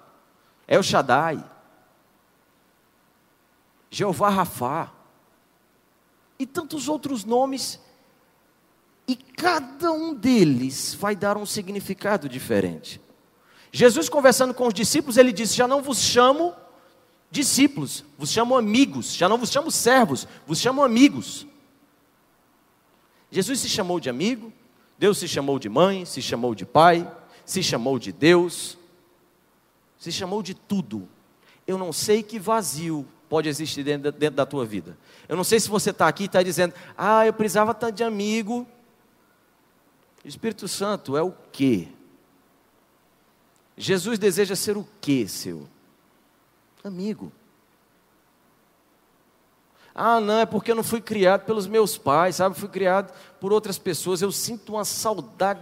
É 0.68 0.80
o 0.80 0.84
Shaddai, 0.84 1.44
Jeová 3.90 4.30
Rafá, 4.30 4.92
e 6.40 6.46
tantos 6.46 6.88
outros 6.88 7.24
nomes, 7.24 7.80
e 9.08 9.16
cada 9.16 9.92
um 9.92 10.14
deles 10.14 10.96
vai 10.96 11.16
dar 11.16 11.38
um 11.38 11.46
significado 11.46 12.30
diferente. 12.30 13.02
Jesus 13.72 14.10
conversando 14.10 14.54
com 14.54 14.68
os 14.68 14.74
discípulos, 14.74 15.18
ele 15.18 15.32
disse: 15.32 15.56
Já 15.56 15.68
não 15.68 15.82
vos 15.82 16.00
chamo 16.00 16.56
discípulos, 17.30 18.04
vos 18.18 18.30
chamo 18.30 18.58
amigos, 18.58 19.14
já 19.14 19.30
não 19.30 19.38
vos 19.38 19.52
chamo 19.52 19.72
servos, 19.72 20.28
vos 20.46 20.60
chamo 20.60 20.84
amigos. 20.84 21.48
Jesus 23.32 23.62
se 23.62 23.70
chamou 23.70 24.00
de 24.00 24.10
amigo, 24.10 24.52
Deus 25.02 25.18
se 25.18 25.28
chamou 25.28 25.58
de 25.58 25.68
mãe, 25.68 26.06
se 26.06 26.22
chamou 26.22 26.54
de 26.54 26.64
pai, 26.64 27.12
se 27.44 27.64
chamou 27.64 27.98
de 27.98 28.12
Deus, 28.12 28.78
se 29.98 30.12
chamou 30.12 30.44
de 30.44 30.54
tudo. 30.54 31.10
Eu 31.66 31.76
não 31.76 31.92
sei 31.92 32.22
que 32.22 32.38
vazio 32.38 33.04
pode 33.28 33.50
existir 33.50 33.84
dentro, 33.84 34.12
dentro 34.12 34.36
da 34.36 34.46
tua 34.46 34.64
vida. 34.64 34.96
Eu 35.28 35.36
não 35.36 35.44
sei 35.44 35.60
se 35.60 35.68
você 35.68 35.90
está 35.90 36.08
aqui 36.08 36.24
e 36.24 36.26
está 36.28 36.44
dizendo, 36.44 36.76
ah, 36.96 37.26
eu 37.26 37.34
precisava 37.34 37.72
estar 37.72 37.90
de 37.90 38.04
amigo. 38.04 38.68
Espírito 40.24 40.68
Santo 40.68 41.18
é 41.18 41.24
o 41.24 41.34
quê? 41.52 41.88
Jesus 43.76 44.20
deseja 44.20 44.56
ser 44.56 44.78
o 44.78 44.88
quê, 45.02 45.28
seu? 45.28 45.68
Amigo. 46.84 47.32
Ah, 49.94 50.20
não, 50.20 50.40
é 50.40 50.46
porque 50.46 50.72
eu 50.72 50.76
não 50.76 50.84
fui 50.84 51.02
criado 51.02 51.46
pelos 51.46 51.68
meus 51.68 51.98
pais, 51.98 52.38
sabe? 52.38 52.58
Fui 52.58 52.70
criado 52.70 53.14
por 53.40 53.52
outras 53.52 53.78
pessoas. 53.78 54.22
Eu 54.22 54.32
sinto 54.32 54.74
uma 54.74 54.86
saudade 54.86 55.60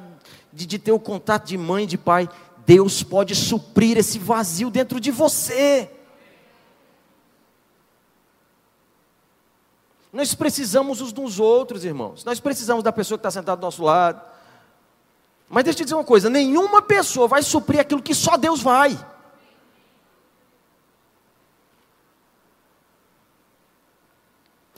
de, 0.54 0.66
de 0.66 0.78
ter 0.78 0.92
o 0.92 1.00
contato 1.00 1.48
de 1.48 1.58
mãe 1.58 1.84
e 1.84 1.88
de 1.88 1.98
pai. 1.98 2.30
Deus 2.66 3.02
pode 3.02 3.34
suprir 3.34 3.98
esse 3.98 4.20
vazio 4.20 4.70
dentro 4.70 5.00
de 5.00 5.10
você. 5.10 5.90
Nós 10.12 10.34
precisamos 10.34 11.02
uns 11.02 11.12
dos 11.12 11.40
outros, 11.40 11.86
irmãos. 11.86 12.24
Nós 12.24 12.40
precisamos 12.40 12.84
da 12.84 12.92
pessoa 12.92 13.18
que 13.18 13.22
está 13.22 13.32
sentada 13.32 13.58
do 13.58 13.64
nosso 13.64 13.84
lado. 13.84 14.22
Mas 15.48 15.64
deixa 15.64 15.78
eu 15.78 15.82
te 15.82 15.86
dizer 15.86 15.96
uma 15.96 16.04
coisa: 16.04 16.30
nenhuma 16.30 16.82
pessoa 16.82 17.28
vai 17.28 17.42
suprir 17.42 17.80
aquilo 17.80 18.02
que 18.02 18.14
só 18.14 18.38
Deus 18.38 18.62
vai. 18.62 18.98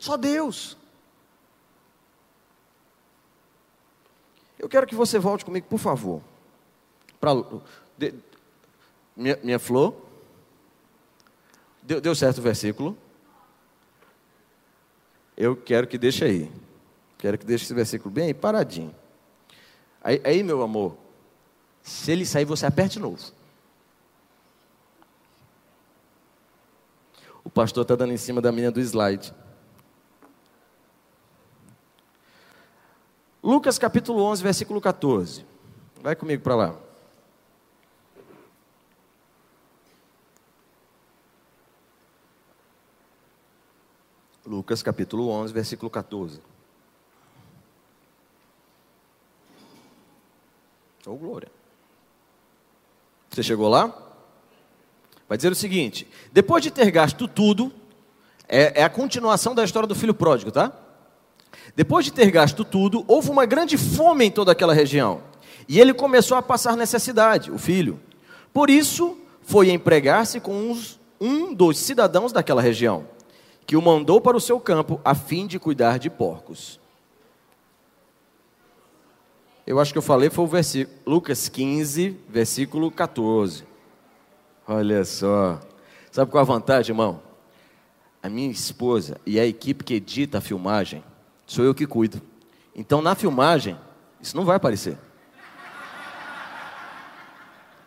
Só 0.01 0.17
Deus. 0.17 0.75
Eu 4.57 4.67
quero 4.67 4.87
que 4.87 4.95
você 4.95 5.19
volte 5.19 5.45
comigo, 5.45 5.67
por 5.67 5.77
favor. 5.77 6.23
Pra, 7.19 7.33
de, 7.95 8.15
minha, 9.15 9.37
minha 9.43 9.59
flor. 9.59 9.95
Deu, 11.83 12.01
deu 12.01 12.15
certo 12.15 12.39
o 12.39 12.41
versículo. 12.41 12.97
Eu 15.37 15.55
quero 15.55 15.85
que 15.85 15.99
deixe 15.99 16.25
aí. 16.25 16.51
Quero 17.19 17.37
que 17.37 17.45
deixe 17.45 17.65
esse 17.65 17.73
versículo 17.75 18.09
bem 18.09 18.25
aí, 18.25 18.33
paradinho. 18.33 18.95
Aí, 20.03 20.19
aí, 20.23 20.41
meu 20.41 20.63
amor, 20.63 20.97
se 21.83 22.11
ele 22.11 22.25
sair, 22.25 22.45
você 22.45 22.65
aperte 22.65 22.93
de 22.93 23.01
novo. 23.01 23.19
O 27.43 27.51
pastor 27.51 27.83
está 27.83 27.95
dando 27.95 28.13
em 28.13 28.17
cima 28.17 28.41
da 28.41 28.51
minha 28.51 28.71
do 28.71 28.79
slide. 28.79 29.31
Lucas 33.43 33.79
capítulo 33.79 34.21
11, 34.21 34.43
versículo 34.43 34.79
14. 34.79 35.43
Vai 36.01 36.15
comigo 36.15 36.43
para 36.43 36.55
lá. 36.55 36.75
Lucas 44.45 44.83
capítulo 44.83 45.29
11, 45.29 45.53
versículo 45.53 45.89
14. 45.89 46.39
Oh, 51.05 51.15
glória. 51.15 51.49
Você 53.29 53.41
chegou 53.41 53.69
lá? 53.69 53.91
Vai 55.27 55.37
dizer 55.37 55.51
o 55.51 55.55
seguinte: 55.55 56.07
depois 56.31 56.61
de 56.61 56.69
ter 56.69 56.91
gasto 56.91 57.27
tudo, 57.27 57.71
é, 58.47 58.81
é 58.81 58.83
a 58.83 58.89
continuação 58.89 59.55
da 59.55 59.63
história 59.63 59.87
do 59.87 59.95
filho 59.95 60.13
pródigo, 60.13 60.51
tá? 60.51 60.80
Depois 61.75 62.05
de 62.05 62.11
ter 62.11 62.29
gasto 62.31 62.63
tudo, 62.63 63.03
houve 63.07 63.29
uma 63.29 63.45
grande 63.45 63.77
fome 63.77 64.25
em 64.25 64.31
toda 64.31 64.51
aquela 64.51 64.73
região. 64.73 65.21
E 65.67 65.79
ele 65.79 65.93
começou 65.93 66.37
a 66.37 66.41
passar 66.41 66.75
necessidade, 66.75 67.51
o 67.51 67.57
filho. 67.57 67.99
Por 68.53 68.69
isso, 68.69 69.17
foi 69.41 69.71
empregar-se 69.71 70.39
com 70.39 70.69
uns, 70.69 70.99
um 71.19 71.53
dos 71.53 71.77
cidadãos 71.77 72.31
daquela 72.31 72.61
região, 72.61 73.05
que 73.65 73.75
o 73.75 73.81
mandou 73.81 74.19
para 74.19 74.35
o 74.35 74.41
seu 74.41 74.59
campo 74.59 74.99
a 75.03 75.15
fim 75.15 75.47
de 75.47 75.59
cuidar 75.59 75.97
de 75.97 76.09
porcos. 76.09 76.79
Eu 79.65 79.79
acho 79.79 79.91
que 79.91 79.97
eu 79.97 80.01
falei 80.01 80.29
foi 80.29 80.43
o 80.43 80.47
versículo 80.47 80.97
Lucas 81.05 81.47
15, 81.47 82.17
versículo 82.27 82.91
14. 82.91 83.63
Olha 84.67 85.05
só. 85.05 85.59
Sabe 86.11 86.31
qual 86.31 86.41
a 86.41 86.45
vantagem, 86.45 86.91
irmão? 86.91 87.21
A 88.21 88.29
minha 88.29 88.51
esposa 88.51 89.17
e 89.25 89.39
a 89.39 89.45
equipe 89.45 89.83
que 89.83 89.93
edita 89.93 90.39
a 90.39 90.41
filmagem, 90.41 91.03
sou 91.51 91.65
eu 91.65 91.75
que 91.75 91.85
cuido. 91.85 92.21
Então, 92.73 93.01
na 93.01 93.13
filmagem, 93.13 93.77
isso 94.21 94.37
não 94.37 94.45
vai 94.45 94.55
aparecer. 94.55 94.97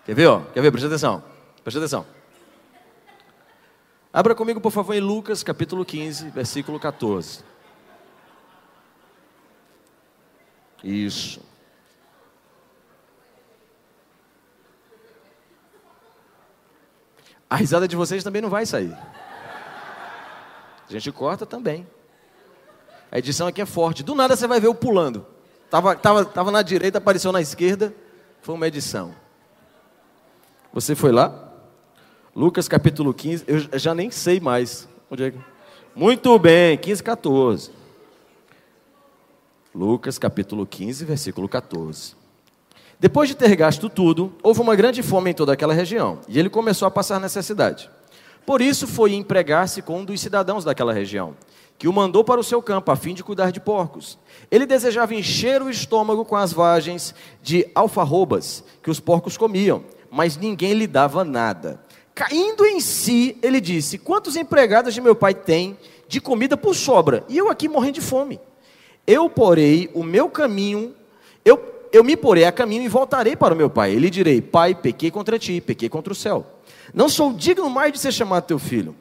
Quer 0.04 0.14
ver? 0.14 0.26
Ó? 0.26 0.40
Quer 0.52 0.60
ver? 0.60 0.70
Presta 0.70 0.86
atenção. 0.86 1.24
Presta 1.62 1.80
atenção. 1.80 2.06
Abra 4.12 4.34
comigo, 4.34 4.60
por 4.60 4.70
favor, 4.70 4.94
em 4.94 5.00
Lucas 5.00 5.42
capítulo 5.42 5.82
15, 5.82 6.28
versículo 6.28 6.78
14. 6.78 7.42
Isso. 10.82 11.40
A 17.48 17.56
risada 17.56 17.88
de 17.88 17.96
vocês 17.96 18.22
também 18.22 18.42
não 18.42 18.50
vai 18.50 18.66
sair. 18.66 18.94
A 20.86 20.92
gente 20.92 21.10
corta 21.10 21.46
também. 21.46 21.86
A 23.14 23.18
edição 23.20 23.46
aqui 23.46 23.62
é 23.62 23.66
forte. 23.66 24.02
Do 24.02 24.12
nada 24.12 24.34
você 24.34 24.48
vai 24.48 24.58
ver 24.58 24.66
o 24.66 24.74
pulando. 24.74 25.24
Tava, 25.70 25.94
tava, 25.94 26.24
tava 26.24 26.50
na 26.50 26.62
direita, 26.62 26.98
apareceu 26.98 27.30
na 27.30 27.40
esquerda. 27.40 27.94
Foi 28.42 28.56
uma 28.56 28.66
edição. 28.66 29.14
Você 30.72 30.96
foi 30.96 31.12
lá? 31.12 31.52
Lucas 32.34 32.66
capítulo 32.66 33.14
15. 33.14 33.44
Eu 33.46 33.78
já 33.78 33.94
nem 33.94 34.10
sei 34.10 34.40
mais. 34.40 34.88
Onde 35.08 35.22
é 35.22 35.30
que... 35.30 35.38
Muito 35.94 36.36
bem, 36.40 36.76
15, 36.76 37.04
14. 37.04 37.70
Lucas 39.72 40.18
capítulo 40.18 40.66
15, 40.66 41.04
versículo 41.04 41.48
14. 41.48 42.16
Depois 42.98 43.28
de 43.28 43.36
ter 43.36 43.54
gasto 43.54 43.88
tudo, 43.88 44.32
houve 44.42 44.60
uma 44.60 44.74
grande 44.74 45.04
fome 45.04 45.30
em 45.30 45.34
toda 45.34 45.52
aquela 45.52 45.72
região, 45.72 46.20
e 46.28 46.38
ele 46.38 46.48
começou 46.48 46.86
a 46.86 46.90
passar 46.90 47.20
necessidade. 47.20 47.88
Por 48.46 48.60
isso 48.60 48.86
foi 48.86 49.14
empregar-se 49.14 49.82
com 49.82 50.00
um 50.00 50.04
dos 50.04 50.20
cidadãos 50.20 50.64
daquela 50.64 50.92
região, 50.92 51.34
que 51.78 51.88
o 51.88 51.92
mandou 51.92 52.24
para 52.24 52.40
o 52.40 52.44
seu 52.44 52.62
campo 52.62 52.90
a 52.90 52.96
fim 52.96 53.14
de 53.14 53.24
cuidar 53.24 53.50
de 53.50 53.60
porcos. 53.60 54.18
Ele 54.50 54.66
desejava 54.66 55.14
encher 55.14 55.60
o 55.62 55.70
estômago 55.70 56.24
com 56.24 56.36
as 56.36 56.52
vagens 56.52 57.14
de 57.42 57.66
alfarrobas 57.74 58.64
que 58.82 58.90
os 58.90 59.00
porcos 59.00 59.36
comiam, 59.36 59.84
mas 60.10 60.36
ninguém 60.36 60.72
lhe 60.74 60.86
dava 60.86 61.24
nada. 61.24 61.80
Caindo 62.14 62.64
em 62.64 62.80
si, 62.80 63.36
ele 63.42 63.60
disse: 63.60 63.98
Quantos 63.98 64.36
empregados 64.36 64.94
de 64.94 65.00
meu 65.00 65.16
pai 65.16 65.34
tem 65.34 65.76
de 66.06 66.20
comida 66.20 66.56
por 66.56 66.74
sobra? 66.74 67.24
E 67.28 67.36
eu 67.36 67.50
aqui 67.50 67.68
morrendo 67.68 67.94
de 67.94 68.00
fome. 68.00 68.40
Eu 69.06 69.28
porei 69.28 69.90
o 69.92 70.02
meu 70.02 70.28
caminho, 70.28 70.94
eu 71.44 71.74
eu 71.94 72.02
me 72.02 72.16
porei 72.16 72.44
a 72.44 72.50
caminho 72.50 72.82
e 72.82 72.88
voltarei 72.88 73.36
para 73.36 73.54
o 73.54 73.56
meu 73.56 73.70
pai. 73.70 73.92
Ele 73.92 74.10
direi: 74.10 74.42
Pai, 74.42 74.74
pequei 74.74 75.12
contra 75.12 75.38
ti, 75.38 75.60
pequei 75.60 75.88
contra 75.88 76.12
o 76.12 76.16
céu. 76.16 76.44
Não 76.92 77.08
sou 77.08 77.32
digno 77.32 77.70
mais 77.70 77.92
de 77.92 78.00
ser 78.00 78.12
chamado 78.12 78.46
teu 78.46 78.58
filho. 78.58 78.96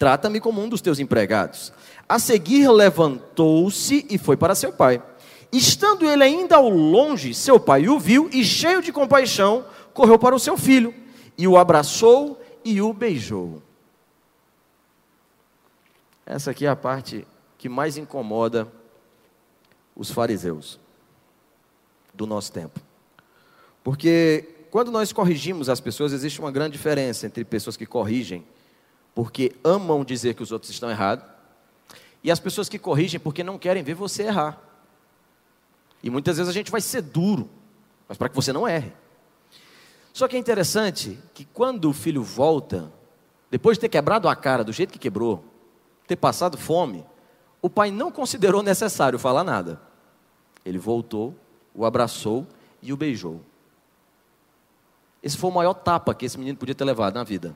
Trata-me 0.00 0.40
como 0.40 0.62
um 0.62 0.68
dos 0.70 0.80
teus 0.80 0.98
empregados. 0.98 1.74
A 2.08 2.18
seguir 2.18 2.66
levantou-se 2.70 4.06
e 4.08 4.16
foi 4.16 4.34
para 4.34 4.54
seu 4.54 4.72
pai. 4.72 5.02
Estando 5.52 6.06
ele 6.06 6.24
ainda 6.24 6.56
ao 6.56 6.70
longe, 6.70 7.34
seu 7.34 7.60
pai 7.60 7.86
o 7.86 7.98
viu 7.98 8.26
e, 8.32 8.42
cheio 8.42 8.80
de 8.80 8.94
compaixão, 8.94 9.62
correu 9.92 10.18
para 10.18 10.34
o 10.34 10.38
seu 10.38 10.56
filho 10.56 10.94
e 11.36 11.46
o 11.46 11.58
abraçou 11.58 12.40
e 12.64 12.80
o 12.80 12.94
beijou. 12.94 13.62
Essa 16.24 16.52
aqui 16.52 16.64
é 16.64 16.70
a 16.70 16.76
parte 16.76 17.26
que 17.58 17.68
mais 17.68 17.98
incomoda 17.98 18.66
os 19.94 20.10
fariseus 20.10 20.80
do 22.14 22.26
nosso 22.26 22.50
tempo. 22.50 22.80
Porque 23.84 24.48
quando 24.70 24.90
nós 24.90 25.12
corrigimos 25.12 25.68
as 25.68 25.78
pessoas, 25.78 26.14
existe 26.14 26.40
uma 26.40 26.50
grande 26.50 26.72
diferença 26.72 27.26
entre 27.26 27.44
pessoas 27.44 27.76
que 27.76 27.84
corrigem 27.84 28.42
porque 29.14 29.52
amam 29.64 30.04
dizer 30.04 30.34
que 30.34 30.42
os 30.42 30.52
outros 30.52 30.70
estão 30.70 30.90
errados 30.90 31.24
e 32.22 32.30
as 32.30 32.40
pessoas 32.40 32.68
que 32.68 32.78
corrigem 32.78 33.18
porque 33.18 33.42
não 33.42 33.58
querem 33.58 33.82
ver 33.82 33.94
você 33.94 34.24
errar. 34.24 34.58
E 36.02 36.10
muitas 36.10 36.36
vezes 36.36 36.50
a 36.50 36.52
gente 36.52 36.70
vai 36.70 36.80
ser 36.80 37.02
duro, 37.02 37.48
mas 38.08 38.16
para 38.16 38.28
que 38.28 38.34
você 38.34 38.52
não 38.52 38.66
erre. 38.66 38.92
Só 40.12 40.26
que 40.26 40.36
é 40.36 40.38
interessante 40.38 41.18
que 41.34 41.44
quando 41.44 41.88
o 41.88 41.92
filho 41.92 42.22
volta, 42.22 42.92
depois 43.50 43.76
de 43.76 43.82
ter 43.82 43.88
quebrado 43.88 44.28
a 44.28 44.36
cara 44.36 44.64
do 44.64 44.72
jeito 44.72 44.92
que 44.92 44.98
quebrou, 44.98 45.44
ter 46.06 46.16
passado 46.16 46.56
fome, 46.56 47.04
o 47.62 47.70
pai 47.70 47.90
não 47.90 48.10
considerou 48.10 48.62
necessário 48.62 49.18
falar 49.18 49.44
nada. 49.44 49.80
Ele 50.64 50.78
voltou 50.78 51.34
o 51.74 51.84
abraçou 51.84 52.46
e 52.82 52.92
o 52.92 52.96
beijou. 52.96 53.40
Esse 55.22 55.36
foi 55.36 55.50
o 55.50 55.54
maior 55.54 55.74
tapa 55.74 56.14
que 56.14 56.24
esse 56.24 56.38
menino 56.38 56.58
podia 56.58 56.74
ter 56.74 56.84
levado 56.84 57.14
na 57.14 57.24
vida. 57.24 57.54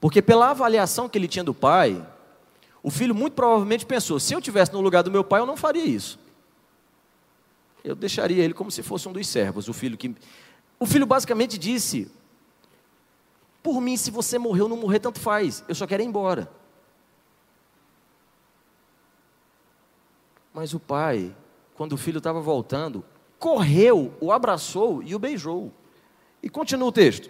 Porque 0.00 0.20
pela 0.20 0.50
avaliação 0.50 1.08
que 1.08 1.16
ele 1.16 1.28
tinha 1.28 1.44
do 1.44 1.54
pai, 1.54 2.06
o 2.82 2.90
filho 2.90 3.14
muito 3.14 3.34
provavelmente 3.34 3.86
pensou: 3.86 4.20
se 4.20 4.34
eu 4.34 4.40
tivesse 4.40 4.72
no 4.72 4.80
lugar 4.80 5.02
do 5.02 5.10
meu 5.10 5.24
pai, 5.24 5.40
eu 5.40 5.46
não 5.46 5.56
faria 5.56 5.84
isso. 5.84 6.18
Eu 7.82 7.94
deixaria 7.94 8.44
ele 8.44 8.54
como 8.54 8.70
se 8.70 8.82
fosse 8.82 9.08
um 9.08 9.12
dos 9.12 9.26
servos, 9.26 9.68
o 9.68 9.72
filho 9.72 9.96
que 9.96 10.14
O 10.78 10.86
filho 10.86 11.06
basicamente 11.06 11.56
disse: 11.58 12.10
Por 13.62 13.80
mim, 13.80 13.96
se 13.96 14.10
você 14.10 14.38
morreu 14.38 14.64
ou 14.64 14.70
não 14.70 14.76
morrer, 14.76 15.00
tanto 15.00 15.20
faz. 15.20 15.64
Eu 15.68 15.74
só 15.74 15.86
quero 15.86 16.02
ir 16.02 16.06
embora. 16.06 16.50
Mas 20.52 20.72
o 20.72 20.80
pai 20.80 21.34
quando 21.76 21.92
o 21.92 21.96
filho 21.96 22.18
estava 22.18 22.40
voltando, 22.40 23.04
correu, 23.38 24.14
o 24.18 24.32
abraçou 24.32 25.02
e 25.02 25.14
o 25.14 25.18
beijou. 25.18 25.70
E 26.42 26.48
continua 26.48 26.88
o 26.88 26.92
texto. 26.92 27.28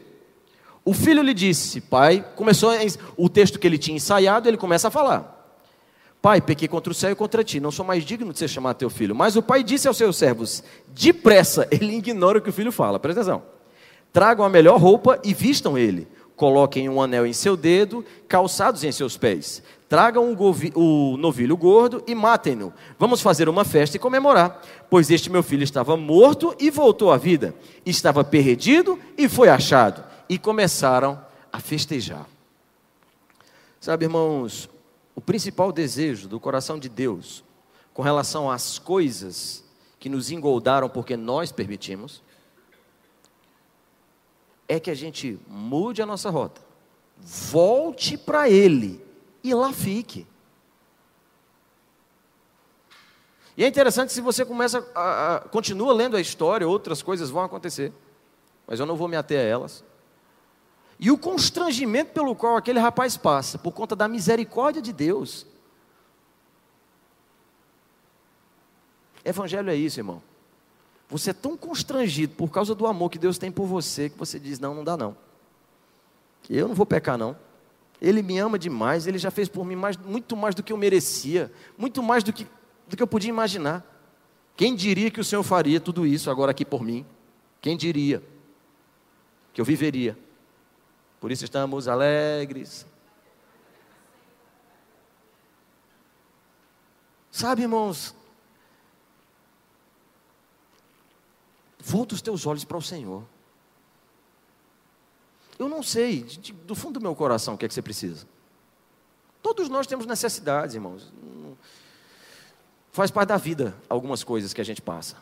O 0.87 0.95
filho 0.95 1.21
lhe 1.21 1.35
disse, 1.35 1.81
pai, 1.81 2.25
começou 2.37 2.71
o 3.17 3.29
texto 3.29 3.59
que 3.59 3.67
ele 3.67 3.77
tinha 3.77 3.97
ensaiado, 3.97 4.49
ele 4.49 4.57
começa 4.57 4.87
a 4.87 4.91
falar. 4.91 5.37
Pai, 6.23 6.41
pequei 6.41 6.69
contra 6.69 6.93
o 6.93 6.95
céu 6.95 7.11
e 7.11 7.15
contra 7.17 7.43
ti, 7.43 7.59
não 7.59 7.73
sou 7.73 7.85
mais 7.85 8.05
digno 8.05 8.33
de 8.33 8.39
ser 8.39 8.47
chamado 8.47 8.77
teu 8.77 8.89
filho. 8.89 9.13
Mas 9.13 9.35
o 9.35 9.43
pai 9.43 9.65
disse 9.65 9.89
aos 9.89 9.97
seus 9.97 10.17
servos, 10.17 10.63
depressa, 10.87 11.67
ele 11.75 11.97
ignora 11.97 12.39
o 12.39 12.41
que 12.41 12.51
o 12.51 12.53
filho 12.53 12.71
fala, 12.71 13.01
presta 13.01 13.21
atenção. 13.21 13.43
Tragam 14.13 14.45
a 14.45 14.49
melhor 14.49 14.81
roupa 14.81 15.19
e 15.25 15.35
vistam 15.35 15.77
ele. 15.77 16.07
Coloquem 16.37 16.89
um 16.89 17.03
anel 17.03 17.27
em 17.27 17.33
seu 17.33 17.57
dedo, 17.57 18.05
calçados 18.29 18.85
em 18.85 18.93
seus 18.93 19.17
pés. 19.17 19.65
Tragam 19.89 20.37
o 20.77 21.17
novilho 21.17 21.57
gordo 21.57 22.01
e 22.07 22.15
matem-no. 22.15 22.73
Vamos 22.97 23.21
fazer 23.21 23.49
uma 23.49 23.65
festa 23.65 23.97
e 23.97 24.01
comemorar, 24.01 24.63
pois 24.89 25.11
este 25.11 25.31
meu 25.31 25.43
filho 25.43 25.65
estava 25.65 25.97
morto 25.97 26.55
e 26.61 26.71
voltou 26.71 27.11
à 27.11 27.17
vida, 27.17 27.57
estava 27.85 28.23
perdido 28.23 28.97
e 29.19 29.29
foi 29.29 29.49
achado. 29.49 30.05
E 30.29 30.39
começaram 30.39 31.25
a 31.53 31.61
festejar. 31.61 32.27
Sabe, 33.81 34.07
irmãos, 34.07 34.69
o 35.15 35.21
principal 35.21 35.73
desejo 35.73 36.29
do 36.29 36.41
coração 36.41 36.79
de 36.79 36.89
Deus 36.89 37.45
com 37.97 38.03
relação 38.03 38.51
às 38.51 38.79
coisas 38.79 39.65
que 39.99 40.11
nos 40.11 40.31
engoldaram 40.31 40.87
porque 40.87 41.17
nós 41.17 41.51
permitimos, 41.51 42.23
é 44.69 44.79
que 44.79 44.91
a 44.91 44.95
gente 44.95 45.39
mude 45.49 46.03
a 46.03 46.07
nossa 46.07 46.29
rota, 46.29 46.61
volte 47.17 48.19
para 48.19 48.51
Ele 48.51 49.03
e 49.43 49.55
lá 49.55 49.73
fique. 49.73 50.27
E 53.57 53.65
é 53.65 53.67
interessante 53.67 54.13
se 54.13 54.21
você 54.21 54.45
começa 54.45 54.87
a, 54.95 55.37
a, 55.37 55.41
continua 55.41 55.95
lendo 55.95 56.17
a 56.17 56.21
história, 56.21 56.69
outras 56.69 57.01
coisas 57.01 57.31
vão 57.31 57.43
acontecer, 57.43 57.91
mas 58.67 58.79
eu 58.79 58.85
não 58.85 58.97
vou 58.97 59.09
me 59.09 59.17
ater 59.17 59.41
a 59.41 59.43
elas. 59.43 59.83
E 60.99 61.11
o 61.11 61.19
constrangimento 61.19 62.13
pelo 62.13 62.35
qual 62.35 62.57
aquele 62.57 62.79
rapaz 62.79 63.17
passa, 63.17 63.59
por 63.59 63.73
conta 63.73 63.95
da 63.95 64.09
misericórdia 64.09 64.81
de 64.81 64.93
Deus. 64.93 65.47
Evangelho 69.25 69.71
é 69.71 69.75
isso, 69.75 70.01
irmão. 70.01 70.23
Você 71.09 71.31
é 71.31 71.35
tão 71.35 71.57
constrangido 71.57 72.35
por 72.35 72.51
causa 72.51 72.75
do 72.75 72.87
amor 72.87 73.11
que 73.11 73.19
Deus 73.19 73.39
tem 73.39 73.51
por 73.53 73.67
você 73.67 74.09
que 74.09 74.19
você 74.19 74.39
diz: 74.39 74.59
não, 74.59 74.75
não 74.75 74.83
dá 74.83 74.97
não. 74.97 75.17
Eu 76.49 76.69
não 76.69 76.75
vou 76.75 76.87
pecar 76.87 77.19
não. 77.19 77.37
Ele 78.01 78.23
me 78.23 78.39
ama 78.39 78.59
demais, 78.59 79.07
ele 79.07 79.19
já 79.19 79.31
fez 79.31 79.49
por 79.49 79.65
mim 79.65 79.77
mais, 79.77 79.97
muito 79.97 80.37
mais 80.37 80.55
do 80.55 80.63
que 80.63 80.73
eu 80.73 80.77
merecia, 80.77 81.51
muito 81.79 82.03
mais 82.03 82.23
do 82.23 82.33
que, 82.33 82.47
do 82.89 82.97
que 82.97 83.03
eu 83.03 83.07
podia 83.07 83.31
imaginar. 83.31 83.85
Quem 84.57 84.75
diria 84.75 85.11
que 85.11 85.21
o 85.21 85.25
Senhor 85.25 85.43
faria 85.43 85.81
tudo 85.81 86.07
isso 86.07 86.31
agora 86.31 86.51
aqui 86.51 86.65
por 86.65 86.83
mim? 86.83 87.07
Quem 87.61 87.77
diria 87.77 88.23
que 89.53 89.61
eu 89.61 89.65
viveria? 89.65 90.17
Por 91.27 91.33
isso 91.33 91.45
estamos 91.45 91.89
alegres. 91.89 92.87
Sabe, 97.33 97.63
irmãos, 97.63 98.15
Volta 101.81 102.15
os 102.15 102.23
teus 102.23 102.47
olhos 102.47 102.65
para 102.65 102.77
o 102.77 102.81
Senhor. 102.81 103.25
Eu 105.59 105.69
não 105.69 105.83
sei, 105.83 106.23
de, 106.23 106.53
do 106.53 106.77
fundo 106.77 107.01
do 107.01 107.03
meu 107.03 107.17
coração, 107.17 107.55
o 107.55 107.59
que 107.59 107.65
é 107.65 107.69
que 107.69 107.75
você 107.75 107.83
precisa. 107.83 108.25
Todos 109.43 109.69
nós 109.69 109.89
temos 109.89 110.07
necessidades, 110.07 110.77
irmãos. 110.77 111.13
Faz 112.93 113.11
parte 113.11 113.31
da 113.31 113.37
vida 113.37 113.77
algumas 113.89 114.23
coisas 114.23 114.55
que 114.55 114.61
a 114.61 114.65
gente 114.65 114.81
passa. 114.81 115.17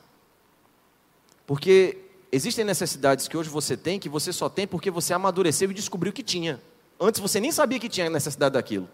Porque 1.46 2.03
existem 2.34 2.64
necessidades 2.64 3.28
que 3.28 3.36
hoje 3.36 3.48
você 3.48 3.76
tem 3.76 3.98
que 3.98 4.08
você 4.08 4.32
só 4.32 4.48
tem 4.48 4.66
porque 4.66 4.90
você 4.90 5.14
amadureceu 5.14 5.70
e 5.70 5.74
descobriu 5.74 6.12
que 6.12 6.22
tinha. 6.22 6.60
Antes 7.00 7.20
você 7.20 7.40
nem 7.40 7.52
sabia 7.52 7.78
que 7.78 7.88
tinha 7.88 8.08
necessidade 8.10 8.54
daquilo. 8.54 8.88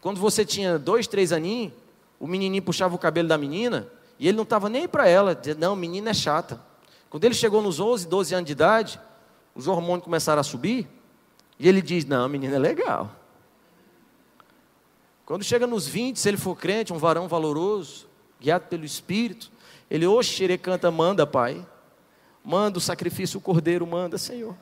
Quando 0.00 0.18
você 0.18 0.44
tinha 0.44 0.78
dois, 0.78 1.06
três 1.06 1.32
aninhos, 1.32 1.72
o 2.18 2.26
menininho 2.26 2.62
puxava 2.62 2.94
o 2.94 2.98
cabelo 2.98 3.28
da 3.28 3.36
menina 3.36 3.88
e 4.18 4.28
ele 4.28 4.36
não 4.36 4.44
estava 4.44 4.68
nem 4.68 4.86
para 4.86 5.08
ela, 5.08 5.34
dizia, 5.34 5.54
não, 5.54 5.74
menina 5.74 6.10
é 6.10 6.14
chata. 6.14 6.60
Quando 7.08 7.24
ele 7.24 7.34
chegou 7.34 7.62
nos 7.62 7.80
11, 7.80 8.06
12 8.06 8.34
anos 8.34 8.46
de 8.46 8.52
idade, 8.52 9.00
os 9.54 9.66
hormônios 9.66 10.04
começaram 10.04 10.40
a 10.40 10.44
subir, 10.44 10.88
e 11.58 11.68
ele 11.68 11.80
diz, 11.82 12.04
não, 12.04 12.28
menina 12.28 12.56
é 12.56 12.58
legal. 12.58 13.10
Quando 15.24 15.42
chega 15.42 15.66
nos 15.66 15.86
20, 15.86 16.18
se 16.18 16.28
ele 16.28 16.36
for 16.36 16.56
crente, 16.56 16.92
um 16.92 16.98
varão 16.98 17.28
valoroso, 17.28 18.06
guiado 18.40 18.66
pelo 18.66 18.84
Espírito, 18.84 19.50
ele, 19.90 20.06
oxe, 20.06 20.58
canta, 20.58 20.90
manda, 20.90 21.26
pai. 21.26 21.66
Manda 22.44 22.78
o 22.78 22.80
sacrifício, 22.80 23.38
o 23.38 23.40
cordeiro, 23.40 23.86
manda, 23.86 24.16
Senhor. 24.18 24.56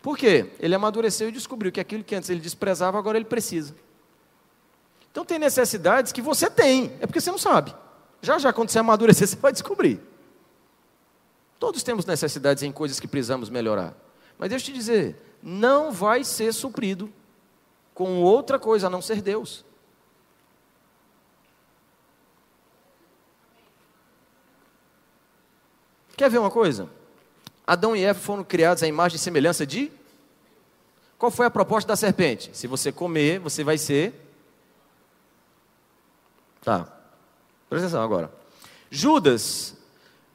Por 0.00 0.18
quê? 0.18 0.50
Ele 0.58 0.74
amadureceu 0.74 1.28
e 1.28 1.32
descobriu 1.32 1.70
que 1.70 1.80
aquilo 1.80 2.02
que 2.02 2.14
antes 2.14 2.28
ele 2.28 2.40
desprezava, 2.40 2.98
agora 2.98 3.16
ele 3.16 3.24
precisa. 3.24 3.74
Então 5.10 5.24
tem 5.24 5.38
necessidades 5.38 6.10
que 6.10 6.20
você 6.20 6.50
tem, 6.50 6.92
é 7.00 7.06
porque 7.06 7.20
você 7.20 7.30
não 7.30 7.38
sabe. 7.38 7.74
Já 8.20 8.38
já 8.38 8.52
quando 8.52 8.70
você 8.70 8.78
amadurecer, 8.78 9.26
você 9.28 9.36
vai 9.36 9.52
descobrir. 9.52 10.00
Todos 11.58 11.82
temos 11.84 12.04
necessidades 12.04 12.62
em 12.64 12.72
coisas 12.72 12.98
que 12.98 13.06
precisamos 13.06 13.48
melhorar. 13.48 13.94
Mas 14.36 14.50
deixa 14.50 14.64
eu 14.64 14.72
te 14.72 14.78
dizer, 14.78 15.16
não 15.40 15.92
vai 15.92 16.24
ser 16.24 16.52
suprido 16.52 17.12
com 17.94 18.22
outra 18.22 18.58
coisa 18.58 18.88
a 18.88 18.90
não 18.90 19.00
ser 19.00 19.22
Deus. 19.22 19.64
Quer 26.16 26.30
ver 26.30 26.38
uma 26.38 26.50
coisa? 26.50 26.88
Adão 27.66 27.96
e 27.96 28.04
Eva 28.04 28.18
foram 28.18 28.44
criados 28.44 28.82
à 28.82 28.86
imagem 28.86 29.16
e 29.16 29.18
semelhança 29.18 29.66
de. 29.66 29.90
Qual 31.18 31.30
foi 31.30 31.46
a 31.46 31.50
proposta 31.50 31.88
da 31.88 31.96
serpente? 31.96 32.50
Se 32.52 32.66
você 32.66 32.90
comer, 32.90 33.38
você 33.38 33.62
vai 33.62 33.78
ser. 33.78 34.12
Tá. 36.62 36.84
Presta 37.68 37.86
atenção 37.86 38.02
agora. 38.02 38.32
Judas. 38.90 39.76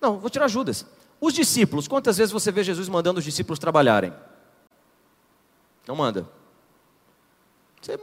Não, 0.01 0.17
vou 0.17 0.29
tirar 0.29 0.47
Judas. 0.47 0.85
Os 1.19 1.33
discípulos, 1.33 1.87
quantas 1.87 2.17
vezes 2.17 2.31
você 2.31 2.51
vê 2.51 2.63
Jesus 2.63 2.87
mandando 2.87 3.19
os 3.19 3.25
discípulos 3.25 3.59
trabalharem? 3.59 4.13
Não 5.87 5.95
manda. 5.95 6.27
Você 7.81 7.97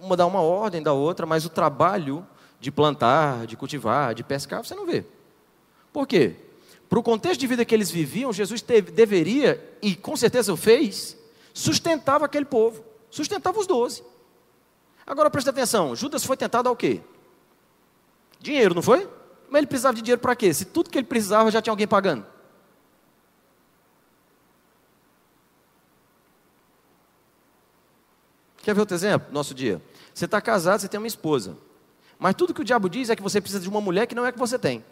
manda 0.00 0.26
uma 0.26 0.40
ordem 0.40 0.82
da 0.82 0.92
outra, 0.92 1.24
mas 1.24 1.44
o 1.44 1.50
trabalho 1.50 2.26
de 2.60 2.70
plantar, 2.70 3.46
de 3.46 3.56
cultivar, 3.56 4.14
de 4.14 4.22
pescar, 4.22 4.64
você 4.64 4.74
não 4.74 4.86
vê. 4.86 5.04
Por 5.92 6.06
quê? 6.06 6.36
Para 6.92 6.98
o 6.98 7.02
contexto 7.02 7.40
de 7.40 7.46
vida 7.46 7.64
que 7.64 7.74
eles 7.74 7.90
viviam, 7.90 8.30
Jesus 8.34 8.60
teve, 8.60 8.90
deveria, 8.92 9.78
e 9.80 9.96
com 9.96 10.14
certeza 10.14 10.52
o 10.52 10.58
fez, 10.58 11.16
sustentava 11.54 12.26
aquele 12.26 12.44
povo, 12.44 12.84
sustentava 13.10 13.58
os 13.58 13.66
doze. 13.66 14.04
Agora 15.06 15.30
presta 15.30 15.48
atenção, 15.48 15.96
Judas 15.96 16.22
foi 16.22 16.36
tentado 16.36 16.68
ao 16.68 16.76
quê? 16.76 17.00
Dinheiro, 18.38 18.74
não 18.74 18.82
foi? 18.82 19.08
Mas 19.48 19.60
ele 19.60 19.68
precisava 19.68 19.94
de 19.94 20.02
dinheiro 20.02 20.20
para 20.20 20.36
quê? 20.36 20.52
Se 20.52 20.66
tudo 20.66 20.90
que 20.90 20.98
ele 20.98 21.06
precisava 21.06 21.50
já 21.50 21.62
tinha 21.62 21.72
alguém 21.72 21.88
pagando. 21.88 22.26
Quer 28.58 28.74
ver 28.74 28.80
outro 28.80 28.94
exemplo? 28.94 29.32
Nosso 29.32 29.54
dia. 29.54 29.80
Você 30.12 30.26
está 30.26 30.42
casado, 30.42 30.80
você 30.80 30.88
tem 30.88 31.00
uma 31.00 31.06
esposa. 31.06 31.56
Mas 32.18 32.34
tudo 32.34 32.52
que 32.52 32.60
o 32.60 32.64
diabo 32.64 32.90
diz 32.90 33.08
é 33.08 33.16
que 33.16 33.22
você 33.22 33.40
precisa 33.40 33.62
de 33.62 33.68
uma 33.70 33.80
mulher 33.80 34.06
que 34.06 34.14
não 34.14 34.26
é 34.26 34.30
que 34.30 34.38
você 34.38 34.58
tem. 34.58 34.84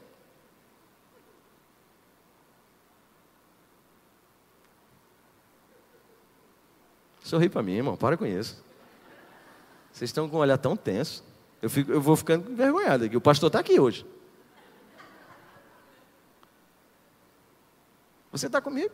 Sorri 7.30 7.48
para 7.48 7.62
mim, 7.62 7.74
irmão, 7.74 7.96
para 7.96 8.16
com 8.16 8.26
isso. 8.26 8.60
Vocês 9.92 10.08
estão 10.08 10.28
com 10.28 10.38
um 10.38 10.40
olhar 10.40 10.58
tão 10.58 10.76
tenso. 10.76 11.22
Eu, 11.62 11.70
fico, 11.70 11.92
eu 11.92 12.00
vou 12.00 12.16
ficando 12.16 12.50
envergonhado 12.50 13.04
aqui. 13.04 13.16
O 13.16 13.20
pastor 13.20 13.46
está 13.46 13.60
aqui 13.60 13.78
hoje. 13.78 14.04
Você 18.32 18.46
está 18.46 18.60
comigo? 18.60 18.92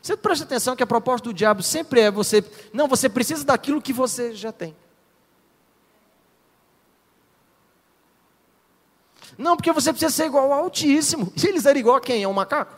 Você 0.00 0.16
presta 0.16 0.46
atenção 0.46 0.74
que 0.74 0.82
a 0.82 0.86
proposta 0.86 1.28
do 1.28 1.34
diabo 1.34 1.62
sempre 1.62 2.00
é 2.00 2.10
você. 2.10 2.42
Não, 2.72 2.88
você 2.88 3.06
precisa 3.06 3.44
daquilo 3.44 3.82
que 3.82 3.92
você 3.92 4.34
já 4.34 4.50
tem. 4.50 4.74
Não, 9.36 9.56
porque 9.58 9.72
você 9.72 9.92
precisa 9.92 10.10
ser 10.10 10.24
igual 10.24 10.50
ao 10.54 10.60
Altíssimo. 10.64 11.30
Se 11.36 11.48
eles 11.48 11.66
eram 11.66 11.80
igual 11.80 11.96
a 11.96 12.00
quem? 12.00 12.22
É 12.22 12.28
um 12.28 12.32
macaco? 12.32 12.74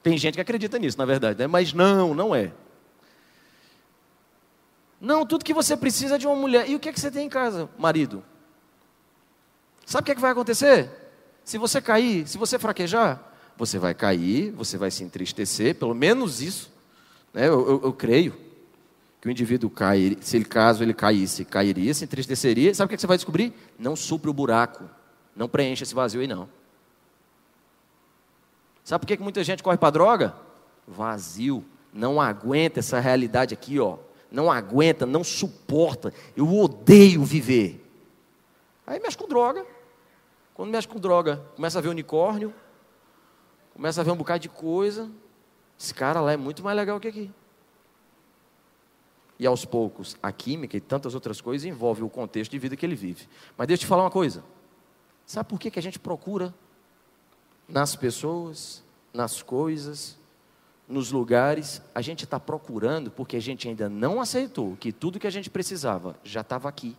Tem 0.00 0.16
gente 0.16 0.36
que 0.36 0.40
acredita 0.40 0.78
nisso, 0.78 0.96
na 0.96 1.04
verdade, 1.04 1.40
né? 1.40 1.48
mas 1.48 1.72
não, 1.72 2.14
não 2.14 2.32
é. 2.32 2.52
Não, 5.00 5.24
tudo 5.24 5.44
que 5.44 5.54
você 5.54 5.76
precisa 5.76 6.16
é 6.16 6.18
de 6.18 6.26
uma 6.26 6.36
mulher. 6.36 6.68
E 6.68 6.74
o 6.74 6.78
que, 6.78 6.90
é 6.90 6.92
que 6.92 7.00
você 7.00 7.10
tem 7.10 7.26
em 7.26 7.30
casa, 7.30 7.70
marido? 7.78 8.22
Sabe 9.86 10.02
o 10.02 10.04
que, 10.04 10.12
é 10.12 10.14
que 10.14 10.20
vai 10.20 10.32
acontecer? 10.32 10.90
Se 11.42 11.56
você 11.56 11.80
cair, 11.80 12.28
se 12.28 12.36
você 12.36 12.58
fraquejar, 12.58 13.18
você 13.56 13.78
vai 13.78 13.94
cair, 13.94 14.52
você 14.52 14.76
vai 14.76 14.90
se 14.90 15.02
entristecer, 15.02 15.74
pelo 15.76 15.94
menos 15.94 16.42
isso. 16.42 16.70
Né? 17.32 17.48
Eu, 17.48 17.66
eu, 17.66 17.80
eu 17.84 17.92
creio 17.94 18.36
que 19.22 19.28
o 19.28 19.30
indivíduo 19.30 19.70
cai, 19.70 20.18
se 20.20 20.36
ele 20.36 20.44
caso 20.44 20.82
ele 20.82 20.94
caísse, 20.94 21.46
cairia, 21.46 21.94
se 21.94 22.04
entristeceria. 22.04 22.74
Sabe 22.74 22.86
o 22.86 22.88
que, 22.88 22.94
é 22.94 22.96
que 22.96 23.00
você 23.00 23.06
vai 23.06 23.16
descobrir? 23.16 23.54
Não 23.78 23.96
supre 23.96 24.28
o 24.28 24.34
buraco, 24.34 24.84
não 25.34 25.48
preencha 25.48 25.82
esse 25.82 25.94
vazio 25.94 26.20
aí 26.20 26.26
não. 26.26 26.46
Sabe 28.84 29.00
por 29.00 29.06
que, 29.06 29.16
que 29.16 29.22
muita 29.22 29.42
gente 29.42 29.62
corre 29.62 29.78
para 29.78 29.90
droga? 29.90 30.34
Vazio, 30.86 31.64
não 31.92 32.20
aguenta 32.20 32.80
essa 32.80 33.00
realidade 33.00 33.54
aqui, 33.54 33.80
ó 33.80 33.98
não 34.30 34.50
aguenta, 34.50 35.04
não 35.04 35.24
suporta, 35.24 36.12
eu 36.36 36.48
odeio 36.56 37.24
viver. 37.24 37.84
Aí 38.86 39.00
mexe 39.00 39.16
com 39.16 39.26
droga. 39.26 39.66
Quando 40.54 40.70
mexe 40.70 40.86
com 40.86 40.98
droga, 40.98 41.42
começa 41.56 41.78
a 41.78 41.82
ver 41.82 41.88
unicórnio, 41.88 42.52
começa 43.72 44.00
a 44.00 44.04
ver 44.04 44.10
um 44.10 44.16
bocado 44.16 44.40
de 44.40 44.48
coisa. 44.48 45.10
Esse 45.78 45.94
cara 45.94 46.20
lá 46.20 46.32
é 46.32 46.36
muito 46.36 46.62
mais 46.62 46.76
legal 46.76 47.00
que 47.00 47.08
aqui. 47.08 47.30
E 49.38 49.46
aos 49.46 49.64
poucos, 49.64 50.16
a 50.22 50.30
química 50.30 50.76
e 50.76 50.80
tantas 50.80 51.14
outras 51.14 51.40
coisas 51.40 51.64
envolvem 51.64 52.04
o 52.04 52.10
contexto 52.10 52.50
de 52.50 52.58
vida 52.58 52.76
que 52.76 52.84
ele 52.84 52.94
vive. 52.94 53.26
Mas 53.56 53.66
deixa 53.66 53.82
eu 53.82 53.86
te 53.86 53.88
falar 53.88 54.02
uma 54.02 54.10
coisa. 54.10 54.44
Sabe 55.24 55.48
por 55.48 55.58
que, 55.58 55.70
que 55.70 55.78
a 55.78 55.82
gente 55.82 55.98
procura 55.98 56.52
nas 57.66 57.96
pessoas, 57.96 58.84
nas 59.14 59.42
coisas, 59.42 60.18
nos 60.90 61.12
lugares, 61.12 61.80
a 61.94 62.02
gente 62.02 62.24
está 62.24 62.38
procurando 62.40 63.10
porque 63.10 63.36
a 63.36 63.40
gente 63.40 63.68
ainda 63.68 63.88
não 63.88 64.20
aceitou 64.20 64.76
que 64.76 64.92
tudo 64.92 65.20
que 65.20 65.26
a 65.26 65.30
gente 65.30 65.48
precisava 65.48 66.18
já 66.24 66.40
estava 66.40 66.68
aqui. 66.68 66.96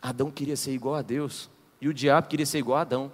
Adão 0.00 0.30
queria 0.30 0.56
ser 0.56 0.72
igual 0.72 0.94
a 0.94 1.02
Deus 1.02 1.50
e 1.80 1.88
o 1.88 1.94
diabo 1.94 2.28
queria 2.28 2.46
ser 2.46 2.58
igual 2.58 2.78
a 2.78 2.82
Adão. 2.82 3.12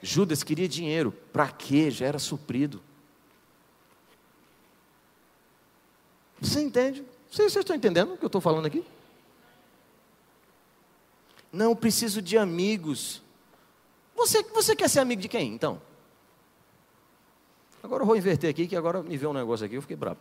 Judas 0.00 0.42
queria 0.42 0.68
dinheiro, 0.68 1.12
para 1.32 1.48
quê? 1.48 1.90
Já 1.90 2.06
era 2.06 2.18
suprido. 2.18 2.82
Você 6.40 6.60
entende? 6.60 7.02
Vocês, 7.30 7.52
vocês 7.52 7.62
estão 7.62 7.74
entendendo 7.74 8.12
o 8.12 8.16
que 8.16 8.24
eu 8.24 8.28
estou 8.28 8.40
falando 8.40 8.66
aqui? 8.66 8.84
Não, 11.54 11.76
preciso 11.76 12.20
de 12.20 12.36
amigos. 12.36 13.22
Você, 14.16 14.42
você 14.42 14.74
quer 14.74 14.90
ser 14.90 14.98
amigo 14.98 15.22
de 15.22 15.28
quem, 15.28 15.54
então? 15.54 15.80
Agora 17.80 18.02
eu 18.02 18.06
vou 18.06 18.16
inverter 18.16 18.50
aqui, 18.50 18.66
que 18.66 18.74
agora 18.74 19.04
me 19.04 19.16
vê 19.16 19.24
um 19.24 19.32
negócio 19.32 19.64
aqui, 19.64 19.76
eu 19.76 19.80
fiquei 19.80 19.96
bravo. 19.96 20.18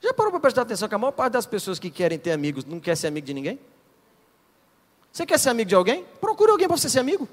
Já 0.00 0.12
parou 0.12 0.32
para 0.32 0.40
prestar 0.40 0.62
atenção 0.62 0.88
que 0.88 0.94
a 0.96 0.98
maior 0.98 1.12
parte 1.12 1.34
das 1.34 1.46
pessoas 1.46 1.78
que 1.78 1.92
querem 1.92 2.18
ter 2.18 2.32
amigos 2.32 2.64
não 2.64 2.80
quer 2.80 2.96
ser 2.96 3.06
amigo 3.06 3.24
de 3.24 3.34
ninguém? 3.34 3.60
Você 5.12 5.24
quer 5.24 5.38
ser 5.38 5.50
amigo 5.50 5.68
de 5.68 5.74
alguém? 5.76 6.04
Procure 6.20 6.50
alguém 6.50 6.66
para 6.66 6.76
você 6.76 6.88
ser 6.88 6.98
amigo. 6.98 7.28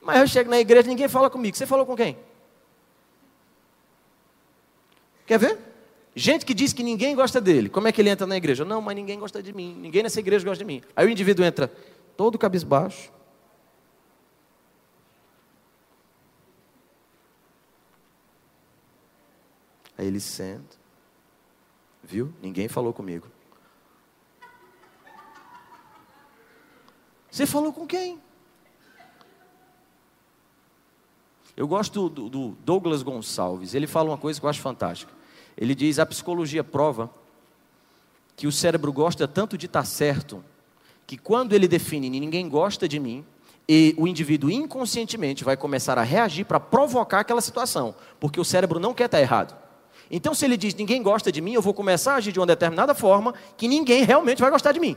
Mas 0.00 0.20
eu 0.20 0.26
chego 0.26 0.48
na 0.48 0.58
igreja 0.58 0.86
e 0.86 0.90
ninguém 0.90 1.08
fala 1.08 1.28
comigo. 1.28 1.54
Você 1.54 1.66
falou 1.66 1.84
com 1.84 1.94
quem? 1.94 2.16
Quer 5.26 5.38
ver? 5.38 5.73
Gente 6.16 6.46
que 6.46 6.54
diz 6.54 6.72
que 6.72 6.82
ninguém 6.82 7.16
gosta 7.16 7.40
dele, 7.40 7.68
como 7.68 7.88
é 7.88 7.92
que 7.92 8.00
ele 8.00 8.08
entra 8.08 8.26
na 8.26 8.36
igreja? 8.36 8.64
Não, 8.64 8.80
mas 8.80 8.94
ninguém 8.94 9.18
gosta 9.18 9.42
de 9.42 9.52
mim, 9.52 9.74
ninguém 9.74 10.02
nessa 10.02 10.20
igreja 10.20 10.44
gosta 10.44 10.58
de 10.58 10.64
mim. 10.64 10.80
Aí 10.94 11.06
o 11.06 11.10
indivíduo 11.10 11.44
entra 11.44 11.66
todo 12.16 12.38
cabisbaixo. 12.38 13.12
Aí 19.98 20.06
ele 20.06 20.20
senta. 20.20 20.76
Viu? 22.02 22.32
Ninguém 22.40 22.68
falou 22.68 22.92
comigo. 22.92 23.26
Você 27.30 27.46
falou 27.46 27.72
com 27.72 27.86
quem? 27.86 28.20
Eu 31.56 31.66
gosto 31.66 32.08
do, 32.08 32.28
do 32.28 32.48
Douglas 32.64 33.02
Gonçalves. 33.02 33.74
Ele 33.74 33.86
fala 33.86 34.10
uma 34.10 34.18
coisa 34.18 34.38
que 34.38 34.46
eu 34.46 34.50
acho 34.50 34.60
fantástica. 34.60 35.12
Ele 35.56 35.74
diz: 35.74 35.98
a 35.98 36.06
psicologia 36.06 36.64
prova 36.64 37.10
que 38.36 38.46
o 38.46 38.52
cérebro 38.52 38.92
gosta 38.92 39.28
tanto 39.28 39.56
de 39.56 39.66
estar 39.66 39.84
certo 39.84 40.44
que 41.06 41.16
quando 41.16 41.52
ele 41.52 41.68
define 41.68 42.08
ninguém 42.08 42.48
gosta 42.48 42.88
de 42.88 42.98
mim, 42.98 43.24
e 43.68 43.94
o 43.96 44.06
indivíduo 44.06 44.50
inconscientemente 44.50 45.44
vai 45.44 45.56
começar 45.56 45.98
a 45.98 46.02
reagir 46.02 46.44
para 46.44 46.60
provocar 46.60 47.20
aquela 47.20 47.40
situação, 47.40 47.94
porque 48.20 48.38
o 48.38 48.44
cérebro 48.44 48.78
não 48.78 48.92
quer 48.92 49.06
estar 49.06 49.20
errado. 49.20 49.56
Então, 50.10 50.34
se 50.34 50.44
ele 50.44 50.56
diz 50.56 50.74
ninguém 50.74 51.02
gosta 51.02 51.32
de 51.32 51.40
mim, 51.40 51.54
eu 51.54 51.62
vou 51.62 51.72
começar 51.72 52.12
a 52.12 52.16
agir 52.16 52.30
de 52.32 52.38
uma 52.38 52.46
determinada 52.46 52.94
forma 52.94 53.34
que 53.56 53.66
ninguém 53.66 54.04
realmente 54.04 54.40
vai 54.40 54.50
gostar 54.50 54.72
de 54.72 54.80
mim. 54.80 54.96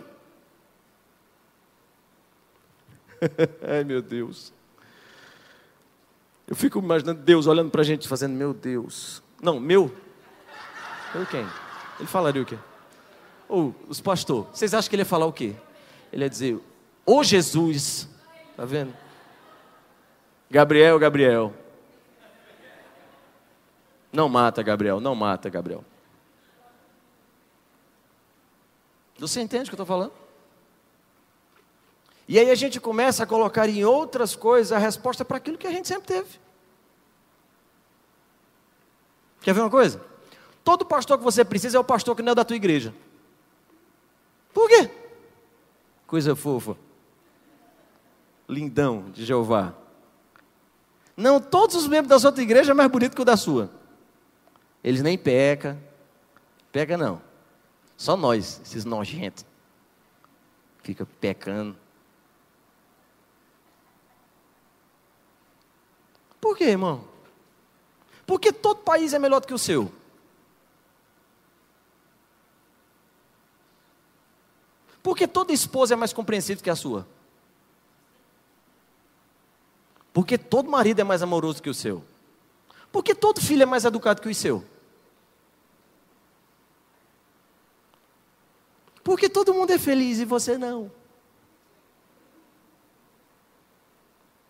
Ai 3.65 3.83
meu 3.83 4.01
Deus. 4.01 4.53
Eu 6.45 6.55
fico 6.55 6.79
imaginando 6.79 7.21
Deus 7.21 7.47
olhando 7.47 7.69
para 7.69 7.81
a 7.81 7.85
gente 7.85 8.07
fazendo, 8.07 8.33
meu 8.33 8.53
Deus. 8.53 9.21
Não, 9.41 9.59
meu. 9.59 9.91
Eu 11.13 11.25
quem? 11.25 11.47
Ele 11.99 12.07
falaria 12.07 12.41
o 12.41 12.45
quê? 12.45 12.57
Ou 13.47 13.73
os 13.87 14.01
pastores. 14.01 14.49
Vocês 14.53 14.73
acham 14.73 14.89
que 14.89 14.95
ele 14.95 15.01
ia 15.01 15.05
falar 15.05 15.25
o 15.25 15.33
quê? 15.33 15.55
Ele 16.11 16.23
ia 16.23 16.29
dizer, 16.29 16.59
ô 17.05 17.23
Jesus. 17.23 18.07
Tá 18.55 18.65
vendo? 18.65 18.93
Gabriel, 20.49 20.97
Gabriel. 20.99 21.53
Não 24.11 24.29
mata, 24.29 24.61
Gabriel. 24.63 24.99
Não 24.99 25.15
mata, 25.15 25.49
Gabriel. 25.49 25.83
Você 29.17 29.41
entende 29.41 29.63
o 29.63 29.65
que 29.65 29.71
eu 29.71 29.83
estou 29.83 29.85
falando? 29.85 30.13
E 32.27 32.37
aí 32.37 32.51
a 32.51 32.55
gente 32.55 32.79
começa 32.79 33.23
a 33.23 33.27
colocar 33.27 33.69
em 33.69 33.85
outras 33.85 34.35
coisas 34.35 34.71
a 34.71 34.77
resposta 34.77 35.23
para 35.23 35.37
aquilo 35.37 35.57
que 35.57 35.65
a 35.65 35.71
gente 35.71 35.87
sempre 35.87 36.07
teve. 36.07 36.39
Quer 39.41 39.53
ver 39.53 39.61
uma 39.61 39.69
coisa? 39.69 40.01
Todo 40.67 40.85
pastor 40.85 41.17
que 41.17 41.23
você 41.23 41.45
precisa 41.45 41.77
é 41.77 41.79
o 41.79 41.83
pastor 41.83 42.13
que 42.13 42.21
não 42.21 42.33
é 42.33 42.35
da 42.35 42.43
tua 42.43 42.57
igreja. 42.57 42.93
Por 44.53 44.67
quê? 44.67 44.91
Coisa 46.05 46.35
fofa. 46.35 46.75
Lindão 48.49 49.09
de 49.11 49.23
Jeová. 49.23 49.73
Não, 51.15 51.39
todos 51.39 51.73
os 51.77 51.87
membros 51.87 52.09
da 52.09 52.19
sua 52.19 52.37
igreja 52.43 52.71
é 52.71 52.73
mais 52.73 52.91
bonito 52.91 53.15
que 53.15 53.21
o 53.21 53.23
da 53.23 53.37
sua. 53.37 53.71
Eles 54.83 55.01
nem 55.01 55.17
pecam. 55.17 55.81
Pega 56.69 56.97
não. 56.97 57.21
Só 57.95 58.17
nós, 58.17 58.59
esses 58.61 58.83
nojentos. 58.83 59.45
Fica 60.83 61.05
pecando. 61.21 61.77
Por 66.41 66.57
quê, 66.57 66.65
irmão? 66.65 67.07
Porque 68.25 68.51
todo 68.51 68.81
país 68.81 69.13
é 69.13 69.19
melhor 69.19 69.39
do 69.39 69.47
que 69.47 69.53
o 69.53 69.57
seu. 69.57 69.89
Porque 75.07 75.25
toda 75.25 75.53
esposa 75.53 75.93
é 75.93 75.95
mais 75.95 76.11
compreensível 76.11 76.61
que 76.61 76.69
a 76.69 76.75
sua. 76.75 77.07
Porque 80.11 80.37
todo 80.37 80.69
marido 80.69 80.99
é 80.99 81.03
mais 81.05 81.21
amoroso 81.23 81.63
que 81.63 81.69
o 81.69 81.73
seu. 81.73 82.03
Porque 82.91 83.15
todo 83.15 83.39
filho 83.39 83.63
é 83.63 83.65
mais 83.65 83.85
educado 83.85 84.21
que 84.21 84.27
o 84.27 84.35
seu. 84.35 84.65
Porque 89.01 89.29
todo 89.29 89.53
mundo 89.53 89.71
é 89.71 89.79
feliz 89.79 90.19
e 90.19 90.25
você 90.25 90.57
não. 90.57 90.91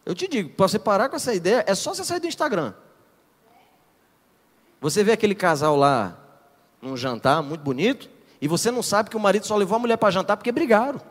Eu 0.04 0.16
te 0.16 0.28
digo, 0.28 0.50
para 0.56 0.68
você 0.68 0.80
parar 0.80 1.08
com 1.08 1.18
essa 1.18 1.36
ideia, 1.36 1.64
é 1.68 1.76
só 1.76 1.94
você 1.94 2.04
sair 2.04 2.20
do 2.20 2.26
Instagram. 2.26 2.74
Você 4.82 5.04
vê 5.04 5.12
aquele 5.12 5.36
casal 5.36 5.76
lá 5.76 6.18
num 6.82 6.98
jantar 6.98 7.44
muito 7.44 7.62
bonito, 7.62 8.17
e 8.40 8.48
você 8.48 8.70
não 8.70 8.84
sabe 8.84 9.10
que 9.10 9.18
o 9.18 9.20
marido 9.20 9.46
só 9.46 9.56
levou 9.56 9.76
a 9.76 9.80
mulher 9.80 9.98
para 9.98 10.12
jantar 10.12 10.38
porque 10.38 10.52
brigaram. 10.52 11.02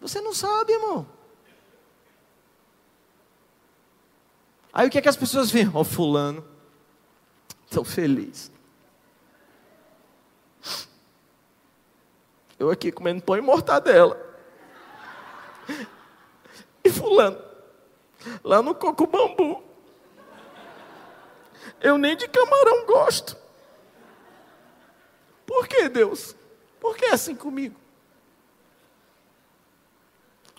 Você 0.00 0.20
não 0.20 0.32
sabe, 0.32 0.72
irmão. 0.72 1.06
Aí 4.72 4.86
o 4.86 4.90
que 4.90 4.98
é 4.98 5.02
que 5.02 5.08
as 5.08 5.16
pessoas 5.16 5.50
veem? 5.50 5.68
Ó, 5.74 5.80
oh, 5.80 5.84
fulano, 5.84 6.46
tão 7.68 7.84
feliz. 7.84 8.50
Eu 12.58 12.70
aqui 12.70 12.90
comendo 12.90 13.22
pão 13.22 13.36
e 13.36 13.40
mortadela. 13.40 14.18
E 16.82 16.90
fulano, 16.90 17.38
lá 18.42 18.62
no 18.62 18.74
coco 18.74 19.06
bambu. 19.06 19.62
Eu 21.80 21.98
nem 21.98 22.16
de 22.16 22.26
camarão 22.28 22.86
gosto. 22.86 23.36
Por 25.46 25.66
que, 25.66 25.88
Deus? 25.88 26.34
Por 26.80 26.96
que 26.96 27.06
é 27.06 27.12
assim 27.12 27.34
comigo? 27.34 27.76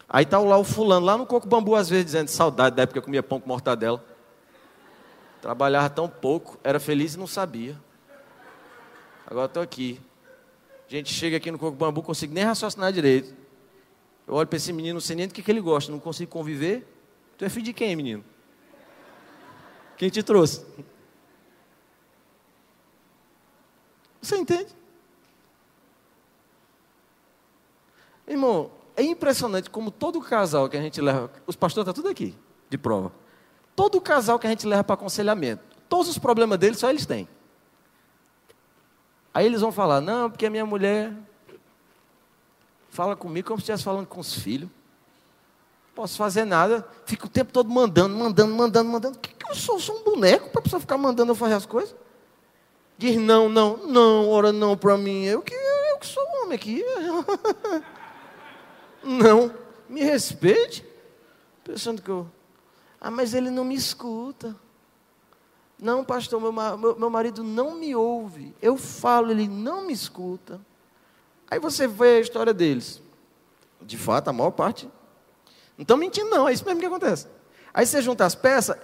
Aí 0.08 0.24
está 0.24 0.40
lá 0.40 0.58
o 0.58 0.64
fulano, 0.64 1.06
lá 1.06 1.18
no 1.18 1.26
coco 1.26 1.48
bambu, 1.48 1.76
às 1.76 1.88
vezes, 1.88 2.06
dizendo 2.06 2.30
saudade 2.30 2.76
da 2.76 2.84
época 2.84 2.94
que 2.94 3.00
eu 3.00 3.04
comia 3.04 3.22
pão 3.22 3.40
com 3.40 3.48
mortadela. 3.48 4.04
Trabalhava 5.42 5.90
tão 5.90 6.10
pouco, 6.10 6.58
era 6.64 6.80
feliz 6.80 7.14
e 7.14 7.20
não 7.20 7.28
sabia. 7.28 7.80
Agora 9.28 9.46
estou 9.46 9.62
aqui, 9.62 10.02
a 10.88 10.92
gente 10.92 11.14
chega 11.14 11.38
aqui 11.38 11.52
no 11.52 11.60
Coco 11.60 11.78
Bambu, 11.78 12.02
consigo 12.02 12.34
nem 12.34 12.44
raciocinar 12.44 12.92
direito. 12.92 13.32
Eu 14.28 14.34
olho 14.34 14.48
para 14.48 14.58
esse 14.58 14.74
menino, 14.74 14.96
não 14.96 15.02
sei 15.02 15.16
nem 15.16 15.28
do 15.28 15.34
que, 15.36 15.44
que 15.44 15.52
ele 15.52 15.62
gosta, 15.62 15.92
não 15.92 16.00
consigo 16.00 16.32
conviver. 16.32 16.84
Tu 17.40 17.46
é 17.46 17.50
filho 17.50 17.64
de 17.64 17.74
quem, 17.74 17.96
menino? 17.96 18.22
Quem 19.96 20.10
te 20.10 20.22
trouxe? 20.22 20.66
Você 24.22 24.36
entende? 24.36 24.76
Irmão, 28.28 28.70
é 28.94 29.04
impressionante 29.04 29.70
como 29.70 29.90
todo 29.90 30.20
casal 30.20 30.68
que 30.68 30.76
a 30.76 30.82
gente 30.82 31.00
leva, 31.00 31.32
os 31.48 31.56
pastores 31.56 31.88
estão 31.88 31.94
tá 31.94 31.94
tudo 31.94 32.12
aqui, 32.12 32.36
de 32.70 32.78
prova. 32.78 33.14
Todo 33.74 34.02
casal 34.02 34.38
que 34.38 34.46
a 34.46 34.50
gente 34.50 34.68
leva 34.68 34.84
para 34.84 34.96
aconselhamento, 34.96 35.64
todos 35.88 36.10
os 36.10 36.18
problemas 36.18 36.60
deles 36.60 36.78
só 36.78 36.90
eles 36.90 37.06
têm. 37.06 37.26
Aí 39.34 39.46
eles 39.46 39.62
vão 39.62 39.72
falar: 39.72 40.02
não, 40.02 40.30
porque 40.30 40.46
a 40.46 40.50
minha 40.50 40.66
mulher 40.66 41.16
fala 42.90 43.16
comigo 43.16 43.48
como 43.48 43.60
se 43.60 43.64
estivesse 43.64 43.86
falando 43.86 44.08
com 44.08 44.20
os 44.20 44.34
filhos. 44.34 44.70
Posso 46.00 46.16
fazer 46.16 46.46
nada, 46.46 46.88
fico 47.06 47.26
o 47.26 47.30
tempo 47.30 47.52
todo 47.52 47.70
mandando, 47.70 48.16
mandando, 48.16 48.56
mandando, 48.56 48.90
mandando. 48.90 49.20
Que, 49.20 49.34
que 49.34 49.52
eu 49.52 49.54
sou? 49.54 49.78
sou 49.78 50.00
um 50.00 50.04
boneco 50.06 50.50
para 50.50 50.62
a 50.62 50.64
pessoa 50.64 50.80
ficar 50.80 50.98
mandando 50.98 51.34
eu 51.34 51.36
fazer 51.36 51.56
as 51.56 51.66
coisas? 51.66 51.94
Diz 52.98 53.18
não, 53.18 53.50
não, 53.50 53.86
não, 53.86 54.30
ora 54.30 54.54
não 54.54 54.78
para 54.78 54.98
mim. 54.98 55.26
Eu 55.26 55.42
que, 55.42 55.54
eu 55.54 56.00
que 56.00 56.08
sou 56.08 56.24
homem 56.42 56.56
aqui. 56.56 56.82
não, 59.04 59.54
me 59.90 60.02
respeite. 60.02 60.86
Pensando 61.66 62.02
que 62.02 62.08
eu. 62.10 62.26
Ah, 63.02 63.12
mas 63.12 63.34
ele 63.34 63.50
não 63.50 63.66
me 63.66 63.76
escuta. 63.76 64.56
Não, 65.78 66.06
pastor, 66.06 66.40
meu, 66.40 66.54
meu, 66.54 66.98
meu 66.98 67.10
marido 67.10 67.44
não 67.44 67.76
me 67.76 67.94
ouve. 67.94 68.56
Eu 68.62 68.78
falo, 68.78 69.32
ele 69.32 69.50
não 69.50 69.86
me 69.86 69.92
escuta. 69.92 70.62
Aí 71.52 71.60
você 71.60 71.90
vê 71.90 72.16
a 72.16 72.22
história 72.22 72.54
deles. 72.54 73.02
De 73.82 73.98
fato, 73.98 74.30
a 74.30 74.34
maior 74.34 74.52
parte. 74.52 74.90
Não 75.88 75.98
mentindo, 75.98 76.30
não. 76.30 76.48
É 76.48 76.54
isso 76.54 76.66
mesmo 76.66 76.80
que 76.80 76.86
acontece. 76.86 77.28
Aí 77.74 77.86
você 77.86 78.02
junta 78.02 78.26
as 78.26 78.36
peças, 78.36 78.78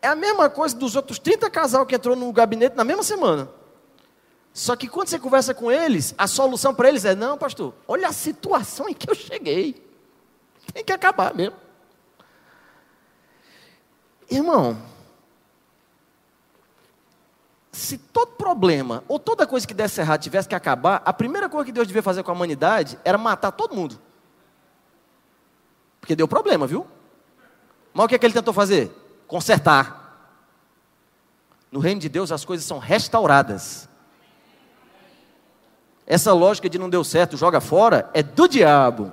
é 0.00 0.08
a 0.08 0.14
mesma 0.14 0.48
coisa 0.48 0.76
dos 0.76 0.94
outros 0.94 1.18
30 1.18 1.50
casal 1.50 1.86
que 1.86 1.94
entrou 1.94 2.14
no 2.14 2.32
gabinete 2.32 2.76
na 2.76 2.84
mesma 2.84 3.02
semana. 3.02 3.48
Só 4.52 4.74
que 4.74 4.88
quando 4.88 5.08
você 5.08 5.18
conversa 5.18 5.52
com 5.52 5.70
eles, 5.70 6.14
a 6.16 6.26
solução 6.26 6.74
para 6.74 6.88
eles 6.88 7.04
é: 7.04 7.14
não, 7.14 7.36
pastor, 7.36 7.74
olha 7.86 8.08
a 8.08 8.12
situação 8.12 8.88
em 8.88 8.94
que 8.94 9.10
eu 9.10 9.14
cheguei. 9.14 9.84
Tem 10.72 10.84
que 10.84 10.92
acabar 10.92 11.34
mesmo. 11.34 11.56
Irmão, 14.30 14.76
se 17.70 17.98
todo 17.98 18.32
problema 18.32 19.04
ou 19.06 19.18
toda 19.18 19.46
coisa 19.46 19.66
que 19.66 19.74
desse 19.74 20.00
errado 20.00 20.22
tivesse 20.22 20.48
que 20.48 20.54
acabar, 20.54 21.02
a 21.04 21.12
primeira 21.12 21.48
coisa 21.48 21.66
que 21.66 21.72
Deus 21.72 21.86
devia 21.86 22.02
fazer 22.02 22.22
com 22.22 22.30
a 22.30 22.34
humanidade 22.34 22.98
era 23.04 23.18
matar 23.18 23.52
todo 23.52 23.76
mundo. 23.76 24.00
Porque 26.06 26.14
deu 26.14 26.28
problema, 26.28 26.68
viu? 26.68 26.86
Mas 27.92 28.06
o 28.06 28.08
que, 28.08 28.14
é 28.14 28.18
que 28.18 28.24
ele 28.24 28.32
tentou 28.32 28.54
fazer? 28.54 28.92
Consertar. 29.26 30.38
No 31.72 31.80
reino 31.80 32.00
de 32.00 32.08
Deus 32.08 32.30
as 32.30 32.44
coisas 32.44 32.64
são 32.64 32.78
restauradas. 32.78 33.88
Essa 36.06 36.32
lógica 36.32 36.70
de 36.70 36.78
não 36.78 36.88
deu 36.88 37.02
certo, 37.02 37.36
joga 37.36 37.60
fora, 37.60 38.08
é 38.14 38.22
do 38.22 38.46
diabo. 38.46 39.10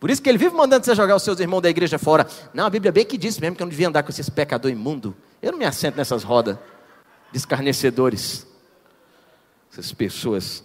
Por 0.00 0.08
isso 0.08 0.22
que 0.22 0.30
ele 0.30 0.38
vive 0.38 0.54
mandando 0.54 0.86
você 0.86 0.94
jogar 0.94 1.14
os 1.14 1.22
seus 1.22 1.40
irmãos 1.40 1.60
da 1.60 1.68
igreja 1.68 1.98
fora. 1.98 2.26
Não, 2.54 2.64
a 2.64 2.70
Bíblia 2.70 2.90
bem 2.90 3.04
que 3.04 3.18
diz 3.18 3.38
mesmo 3.38 3.54
que 3.54 3.62
eu 3.62 3.66
não 3.66 3.70
devia 3.70 3.88
andar 3.88 4.02
com 4.02 4.08
esses 4.08 4.30
pecadores 4.30 4.74
imundos. 4.74 5.12
Eu 5.42 5.52
não 5.52 5.58
me 5.58 5.66
assento 5.66 5.98
nessas 5.98 6.22
rodas 6.22 6.56
de 7.30 7.36
escarnecedores. 7.36 8.46
Essas 9.70 9.92
pessoas. 9.92 10.64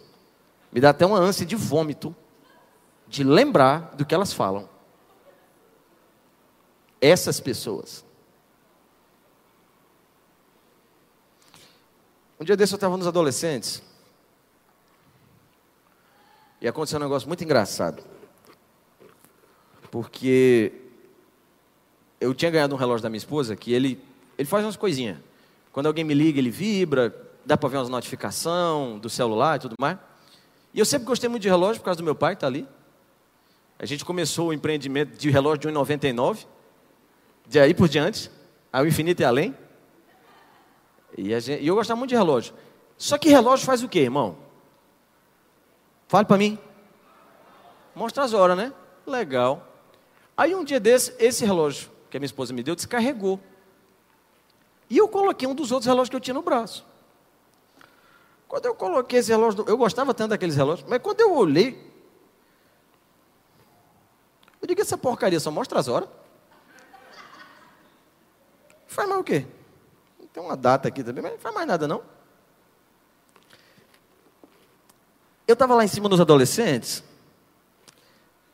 Me 0.72 0.80
dá 0.80 0.92
até 0.92 1.06
uma 1.06 1.20
ânsia 1.20 1.46
de 1.46 1.58
vômito 1.58 2.16
de 3.10 3.26
lembrar 3.26 3.94
do 3.98 4.06
que 4.06 4.16
elas 4.16 4.32
falam. 4.32 4.72
Essas 7.04 7.42
pessoas. 7.42 8.06
Um 12.40 12.46
dia 12.46 12.56
desse 12.56 12.74
eu 12.74 12.78
estava 12.78 12.96
nos 12.96 13.08
adolescentes. 13.08 13.84
E 16.62 16.68
aconteceu 16.68 16.98
um 16.98 17.04
negócio 17.04 17.28
muito 17.28 17.44
engraçado 17.44 18.02
porque 19.92 20.72
eu 22.20 22.34
tinha 22.34 22.50
ganhado 22.50 22.74
um 22.74 22.78
relógio 22.78 23.04
da 23.04 23.10
minha 23.10 23.18
esposa 23.18 23.56
que 23.56 23.72
ele, 23.74 24.04
ele 24.38 24.48
faz 24.48 24.66
umas 24.66 24.76
coisinhas. 24.76 25.18
Quando 25.72 25.86
alguém 25.86 26.04
me 26.04 26.14
liga, 26.14 26.40
ele 26.40 26.50
vibra, 26.50 27.14
dá 27.46 27.56
para 27.56 27.70
ver 27.70 27.78
umas 27.78 27.90
notificações 27.90 29.02
do 29.02 29.10
celular 29.10 29.58
e 29.58 29.60
tudo 29.60 29.76
mais. 29.78 30.00
E 30.74 30.80
eu 30.80 30.86
sempre 30.86 31.06
gostei 31.06 31.30
muito 31.30 31.44
de 31.44 31.50
relógio 31.50 31.82
por 31.82 31.86
causa 31.86 31.98
do 32.00 32.04
meu 32.04 32.16
pai, 32.16 32.34
que 32.34 32.38
está 32.38 32.48
ali. 32.48 32.66
A 33.78 33.86
gente 33.86 34.04
começou 34.04 34.48
o 34.48 34.54
empreendimento 34.54 35.16
de 35.16 35.30
relógio 35.30 35.60
de 35.60 35.68
1,99, 35.68 36.48
de 37.48 37.60
aí 37.60 37.74
por 37.74 37.88
diante, 37.88 38.32
ao 38.72 38.86
infinito 38.86 39.22
e 39.22 39.26
além. 39.26 39.58
E, 41.18 41.40
gente, 41.40 41.64
e 41.64 41.68
eu 41.68 41.76
gostava 41.76 41.98
muito 41.98 42.10
de 42.10 42.16
relógio. 42.16 42.54
Só 42.98 43.18
que 43.18 43.30
relógio 43.30 43.66
faz 43.66 43.84
o 43.84 43.90
quê, 43.90 44.00
irmão? 44.00 44.38
Fale 46.08 46.26
para 46.26 46.38
mim. 46.38 46.58
Mostra 47.96 48.24
as 48.24 48.34
horas, 48.34 48.58
né? 48.58 48.74
Legal. 49.06 49.68
Aí 50.36 50.56
um 50.56 50.64
dia 50.64 50.80
desse, 50.80 51.14
esse 51.20 51.46
relógio 51.46 51.92
que 52.10 52.18
a 52.18 52.20
minha 52.20 52.28
esposa 52.28 52.54
me 52.54 52.64
deu 52.64 52.76
descarregou. 52.76 53.40
E 54.90 54.98
eu 54.98 55.08
coloquei 55.08 55.48
um 55.48 55.56
dos 55.56 55.72
outros 55.72 55.88
relógios 55.88 56.10
que 56.10 56.16
eu 56.16 56.20
tinha 56.20 56.34
no 56.34 56.42
braço. 56.42 56.86
Quando 58.48 58.66
eu 58.66 58.76
coloquei 58.76 59.20
esse 59.20 59.32
relógio, 59.32 59.66
eu 59.68 59.76
gostava 59.76 60.14
tanto 60.14 60.30
daqueles 60.30 60.56
relógios, 60.56 60.88
mas 60.88 61.02
quando 61.02 61.22
eu 61.22 61.36
olhei, 61.36 61.92
eu 64.62 64.68
digo, 64.68 64.80
essa 64.80 64.96
porcaria 64.96 65.40
só 65.40 65.50
mostra 65.50 65.80
as 65.80 65.88
horas. 65.88 66.08
Faz 68.94 69.10
mais 69.10 69.22
o 69.22 69.24
quê? 69.24 69.46
Tem 70.32 70.42
uma 70.42 70.56
data 70.56 70.88
aqui 70.88 71.04
também, 71.04 71.24
mas 71.24 71.32
não 71.32 71.40
faz 71.40 71.56
mais 71.56 71.68
nada 71.68 71.88
não. 71.88 72.04
Eu 75.48 75.54
estava 75.54 75.74
lá 75.74 75.84
em 75.84 75.88
cima 75.88 76.08
dos 76.08 76.22
adolescentes 76.22 77.04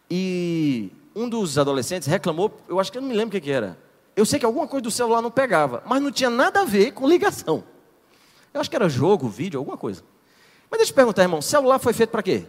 e 0.09 0.91
um 1.13 1.27
dos 1.27 1.57
adolescentes 1.57 2.07
reclamou, 2.07 2.57
eu 2.69 2.79
acho 2.79 2.89
que 2.89 2.97
eu 2.97 3.01
não 3.01 3.09
me 3.09 3.15
lembro 3.15 3.29
o 3.29 3.31
que, 3.31 3.41
que 3.41 3.51
era. 3.51 3.77
Eu 4.15 4.25
sei 4.25 4.39
que 4.39 4.45
alguma 4.45 4.65
coisa 4.65 4.81
do 4.81 4.91
celular 4.91 5.21
não 5.21 5.29
pegava, 5.29 5.83
mas 5.85 6.01
não 6.01 6.09
tinha 6.09 6.29
nada 6.29 6.61
a 6.61 6.65
ver 6.65 6.93
com 6.93 7.05
ligação. 7.05 7.61
Eu 8.53 8.61
acho 8.61 8.69
que 8.69 8.75
era 8.77 8.87
jogo, 8.87 9.27
vídeo, 9.27 9.59
alguma 9.59 9.77
coisa. 9.77 10.03
Mas 10.71 10.77
deixa 10.77 10.91
eu 10.91 10.93
te 10.93 10.95
perguntar, 10.95 11.23
irmão, 11.23 11.41
celular 11.41 11.79
foi 11.79 11.91
feito 11.91 12.11
para 12.11 12.23
quê? 12.23 12.45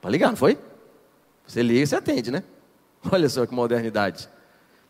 Para 0.00 0.10
ligar, 0.10 0.28
não 0.28 0.36
foi? 0.36 0.58
Você 1.46 1.62
liga 1.62 1.80
e 1.80 1.86
você 1.86 1.96
atende, 1.96 2.30
né? 2.30 2.44
Olha 3.10 3.30
só 3.30 3.46
que 3.46 3.54
modernidade. 3.54 4.28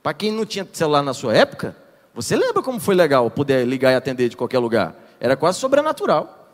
Para 0.03 0.15
quem 0.15 0.33
não 0.33 0.47
tinha 0.47 0.67
celular 0.73 1.03
na 1.03 1.15
sua 1.15 1.35
época, 1.35 1.77
você 2.15 2.37
lembra 2.37 2.63
como 2.63 2.81
foi 2.81 2.95
legal 2.95 3.31
poder 3.31 3.67
ligar 3.67 3.93
e 3.93 3.95
atender 3.95 4.29
de 4.29 4.37
qualquer 4.37 4.59
lugar? 4.59 4.95
Era 5.19 5.37
quase 5.37 5.59
sobrenatural. 5.59 6.49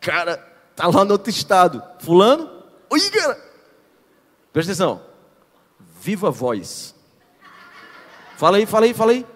Cara, 0.00 0.36
tá 0.74 0.86
lá 0.86 1.04
no 1.04 1.12
outro 1.12 1.30
estado. 1.30 1.82
Fulano, 2.00 2.50
oi, 2.90 3.00
cara, 3.10 3.48
Presta 4.52 4.72
atenção. 4.72 5.00
Viva 6.00 6.32
voz. 6.32 6.92
Fala 8.36 8.56
aí, 8.56 8.66
fala 8.66 8.86
aí, 8.86 8.94
fala 8.94 9.12
aí. 9.12 9.26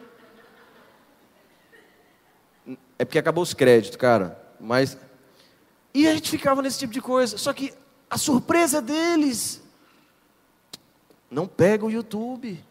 É 2.99 3.05
porque 3.05 3.19
acabou 3.21 3.43
os 3.43 3.55
créditos, 3.55 3.97
cara. 3.97 4.37
Mas. 4.59 4.97
E 5.95 6.09
a 6.09 6.15
gente 6.15 6.31
ficava 6.31 6.61
nesse 6.61 6.81
tipo 6.81 6.93
de 6.93 7.01
coisa. 7.01 7.39
Só 7.39 7.53
que 7.53 7.73
a 8.09 8.19
surpresa 8.19 8.83
deles. 8.83 9.62
Não 11.33 11.49
pega 11.49 11.87
o 11.87 11.91
YouTube. 11.91 12.63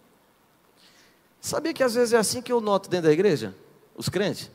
Sabia 1.41 1.73
que 1.73 1.81
às 1.81 1.95
vezes 1.95 2.13
é 2.13 2.17
assim 2.17 2.43
que 2.43 2.53
eu 2.53 2.61
noto 2.61 2.87
dentro 2.87 3.07
da 3.07 3.11
igreja? 3.11 3.55
Os 3.95 4.07
crentes. 4.07 4.51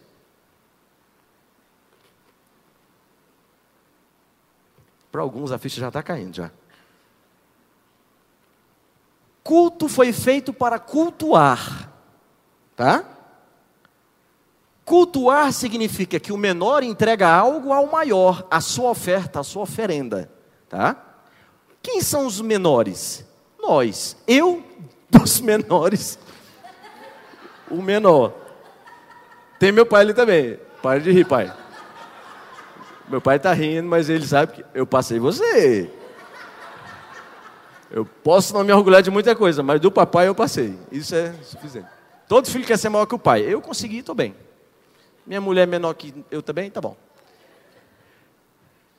Para 5.11 5.22
alguns 5.22 5.50
a 5.50 5.59
ficha 5.59 5.80
já 5.80 5.88
está 5.88 6.04
caindo 6.04 6.36
já. 6.36 6.52
Culto 9.42 9.88
foi 9.88 10.12
feito 10.12 10.52
para 10.52 10.78
cultuar, 10.78 11.92
tá? 12.76 13.04
Cultuar 14.84 15.52
significa 15.52 16.20
que 16.20 16.32
o 16.32 16.36
menor 16.36 16.84
entrega 16.84 17.28
algo 17.28 17.72
ao 17.72 17.88
maior, 17.88 18.46
a 18.48 18.61
sua 18.61 18.90
oferta, 18.90 19.40
a 19.40 19.44
sua 19.44 19.62
oferenda, 19.62 20.30
tá? 20.68 20.96
Quem 21.82 22.00
são 22.00 22.24
os 22.24 22.40
menores? 22.40 23.26
Nós. 23.67 24.17
Eu 24.27 24.62
dos 25.11 25.41
menores. 25.43 26.19
O 27.71 27.83
menor. 27.83 28.33
Tem 29.59 29.73
meu 29.73 29.85
pai 29.85 30.03
ali 30.03 30.14
também. 30.14 30.59
Para 30.83 31.01
de 31.01 31.11
rir, 31.11 31.27
pai. 31.27 31.53
Meu 33.09 33.21
pai 33.21 33.37
está 33.37 33.53
rindo, 33.53 33.89
mas 33.89 34.09
ele 34.09 34.27
sabe 34.27 34.53
que 34.53 34.64
eu 34.75 34.87
passei 34.87 35.19
você. 35.19 35.91
Eu 37.91 38.05
posso 38.05 38.53
não 38.53 38.64
me 38.64 38.73
orgulhar 38.73 39.03
de 39.03 39.11
muita 39.11 39.35
coisa, 39.35 39.62
mas 39.62 39.81
do 39.81 39.91
papai 39.91 40.29
eu 40.29 40.35
passei. 40.35 40.79
Isso 40.91 41.14
é 41.14 41.33
suficiente. 41.43 41.89
Todo 42.29 42.49
filho 42.49 42.64
quer 42.64 42.77
ser 42.79 42.89
maior 42.89 43.07
que 43.07 43.14
o 43.14 43.19
pai. 43.19 43.43
Eu 43.43 43.61
consegui, 43.61 43.99
estou 43.99 44.14
bem. 44.14 44.35
Minha 45.27 45.41
mulher 45.41 45.62
é 45.62 45.67
menor 45.67 45.95
que 45.95 46.14
eu 46.31 46.43
também, 46.43 46.71
tá 46.71 46.81
bom. 46.81 46.97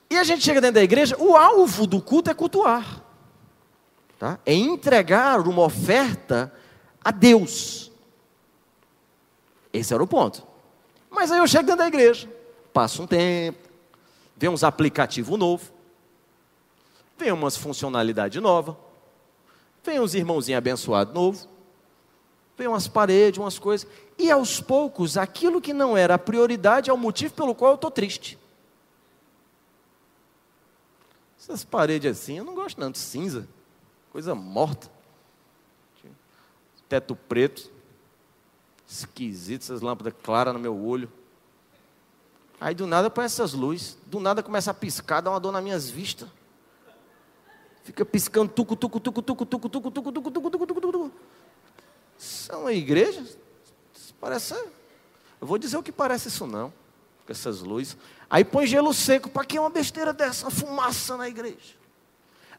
E 0.09 0.17
a 0.17 0.23
gente 0.23 0.41
chega 0.41 0.61
dentro 0.61 0.75
da 0.75 0.83
igreja, 0.83 1.15
o 1.19 1.35
alvo 1.35 1.85
do 1.85 2.01
culto 2.01 2.29
é 2.29 2.33
cultuar. 2.33 3.06
Tá? 4.19 4.39
É 4.45 4.53
entregar 4.53 5.41
uma 5.47 5.63
oferta 5.63 6.51
a 7.03 7.11
Deus. 7.11 7.91
Esse 9.71 9.93
era 9.93 10.01
o 10.01 10.07
ponto. 10.07 10.45
Mas 11.09 11.31
aí 11.31 11.39
eu 11.39 11.47
chego 11.47 11.65
dentro 11.65 11.79
da 11.79 11.87
igreja, 11.87 12.29
passo 12.73 13.03
um 13.03 13.07
tempo, 13.07 13.57
vê 14.35 14.49
uns 14.49 14.63
aplicativos 14.63 15.37
novos, 15.37 15.71
vem 17.17 17.31
umas 17.31 17.55
funcionalidades 17.55 18.41
novas, 18.41 18.75
vem 19.83 19.99
uns 19.99 20.13
irmãozinhos 20.13 20.57
abençoados 20.57 21.13
novos, 21.13 21.49
vem 22.57 22.67
umas 22.67 22.87
paredes, 22.87 23.39
umas 23.39 23.57
coisas, 23.57 23.87
e 24.17 24.29
aos 24.29 24.59
poucos 24.59 25.17
aquilo 25.17 25.61
que 25.61 25.73
não 25.73 25.95
era 25.95 26.15
a 26.15 26.19
prioridade 26.19 26.89
é 26.89 26.93
o 26.93 26.97
motivo 26.97 27.33
pelo 27.33 27.55
qual 27.55 27.71
eu 27.71 27.75
estou 27.75 27.91
triste. 27.91 28.37
Essas 31.39 31.63
paredes 31.63 32.11
assim, 32.11 32.39
eu 32.39 32.43
não 32.43 32.53
gosto 32.53 32.79
não, 32.79 32.91
de 32.91 32.97
cinza, 32.97 33.47
coisa 34.11 34.33
morta, 34.33 34.89
teto 36.87 37.15
preto, 37.15 37.71
esquisito, 38.87 39.61
essas 39.61 39.81
lâmpadas 39.81 40.13
claras 40.23 40.53
no 40.53 40.59
meu 40.59 40.75
olho. 40.75 41.11
Aí 42.59 42.73
do 42.73 42.87
nada 42.87 43.09
põe 43.09 43.25
essas 43.25 43.53
luzes, 43.53 43.97
do 44.05 44.19
nada 44.19 44.41
começa 44.41 44.71
a 44.71 44.73
piscar, 44.73 45.21
dá 45.21 45.29
uma 45.29 45.39
dor 45.39 45.51
nas 45.51 45.63
minhas 45.63 45.89
vistas. 45.89 46.27
Fica 47.83 48.03
piscando 48.03 48.51
tuco, 48.51 48.75
tuco, 48.75 48.99
tuco, 48.99 49.21
tuco, 49.21 49.45
tuco, 49.45 49.69
tuco, 49.69 49.91
tuco, 49.91 50.11
tuco, 50.11 50.31
tuco, 50.31 50.49
tuco, 50.51 50.67
tuco, 50.67 50.91
tuco. 50.91 51.11
São 52.17 52.61
uma 52.61 52.73
igreja? 52.73 53.23
Parece. 54.19 54.53
Eu 55.39 55.47
vou 55.47 55.57
dizer 55.57 55.77
o 55.77 55.83
que 55.83 55.91
parece 55.91 56.27
isso 56.27 56.47
não. 56.47 56.73
Com 57.25 57.31
essas 57.31 57.61
luzes. 57.61 57.95
Aí 58.29 58.43
põe 58.43 58.65
gelo 58.65 58.93
seco. 58.93 59.29
Para 59.29 59.45
que 59.45 59.59
uma 59.59 59.69
besteira 59.69 60.11
dessa? 60.11 60.45
Uma 60.45 60.51
fumaça 60.51 61.15
na 61.15 61.29
igreja. 61.29 61.75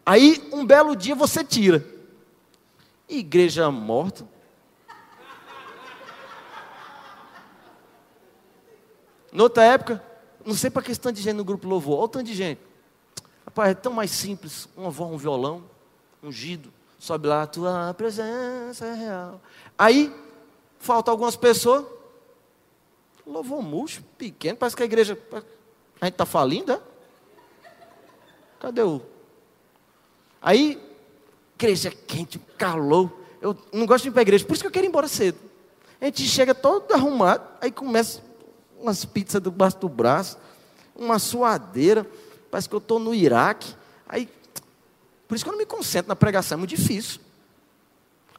Aí 0.09 0.49
um 0.55 0.65
belo 0.65 0.97
dia 0.97 1.15
você 1.15 1.45
tira. 1.45 1.85
Igreja 3.07 3.71
morta. 3.71 4.27
Noutra 9.31 9.65
época, 9.65 10.03
não 10.47 10.55
sei 10.55 10.71
para 10.71 10.81
que 10.81 10.91
esse 10.91 10.99
tanto 10.99 11.17
de 11.17 11.23
gente 11.23 11.37
no 11.37 11.45
grupo 11.45 11.69
louvor. 11.69 11.99
Olha 11.99 12.05
o 12.05 12.09
tanto 12.09 12.25
de 12.25 12.35
gente. 12.35 12.59
Rapaz, 13.45 13.73
é 13.73 13.75
tão 13.75 13.93
mais 13.93 14.11
simples. 14.11 14.67
Uma 14.75 14.89
voz, 14.89 15.13
um 15.13 15.19
violão, 15.19 15.63
ungido. 16.23 16.73
Sobe 16.99 17.29
lá, 17.29 17.47
tua 17.47 17.93
presença 17.93 18.87
é 18.87 18.95
real. 18.95 19.43
Aí, 19.77 20.11
falta 20.79 21.11
algumas 21.11 21.37
pessoas. 21.37 21.85
Louvou 23.27 23.61
murcho, 23.61 24.03
pequeno. 24.17 24.57
Parece 24.57 24.75
que 24.75 24.83
a 24.83 24.87
igreja. 24.87 25.19
A 26.01 26.07
gente 26.07 26.15
está 26.15 26.25
falindo, 26.25 26.73
é? 26.73 26.81
Cadê 28.59 28.81
o. 28.81 29.18
Aí, 30.41 30.81
igreja 31.57 31.91
quente, 31.91 32.39
calor. 32.57 33.13
Eu 33.41 33.57
não 33.73 33.87
gosto 33.87 34.05
de 34.05 34.09
ir 34.09 34.13
para 34.13 34.21
a 34.21 34.23
igreja, 34.23 34.45
por 34.45 34.55
isso 34.55 34.63
que 34.63 34.67
eu 34.67 34.73
quero 34.73 34.87
ir 34.87 34.89
embora 34.89 35.09
cedo. 35.09 35.39
A 36.01 36.05
gente 36.07 36.23
chega 36.25 36.55
todo 36.55 36.93
arrumado, 36.93 37.47
aí 37.61 37.71
começa 37.71 38.23
umas 38.81 39.05
pizzas 39.05 39.43
do 39.43 39.51
braço 39.51 39.79
do 39.79 39.89
braço, 39.89 40.39
uma 40.95 41.19
suadeira 41.19 42.07
parece 42.51 42.69
que 42.69 42.75
eu 42.75 42.79
estou 42.79 42.99
no 42.99 43.15
Iraque. 43.15 43.75
Aí, 44.09 44.29
Por 45.27 45.35
isso 45.35 45.45
que 45.45 45.51
eu 45.51 45.53
não 45.53 45.59
me 45.59 45.67
concentro 45.67 46.09
na 46.09 46.17
pregação, 46.17 46.57
é 46.57 46.59
muito 46.59 46.71
difícil. 46.71 47.21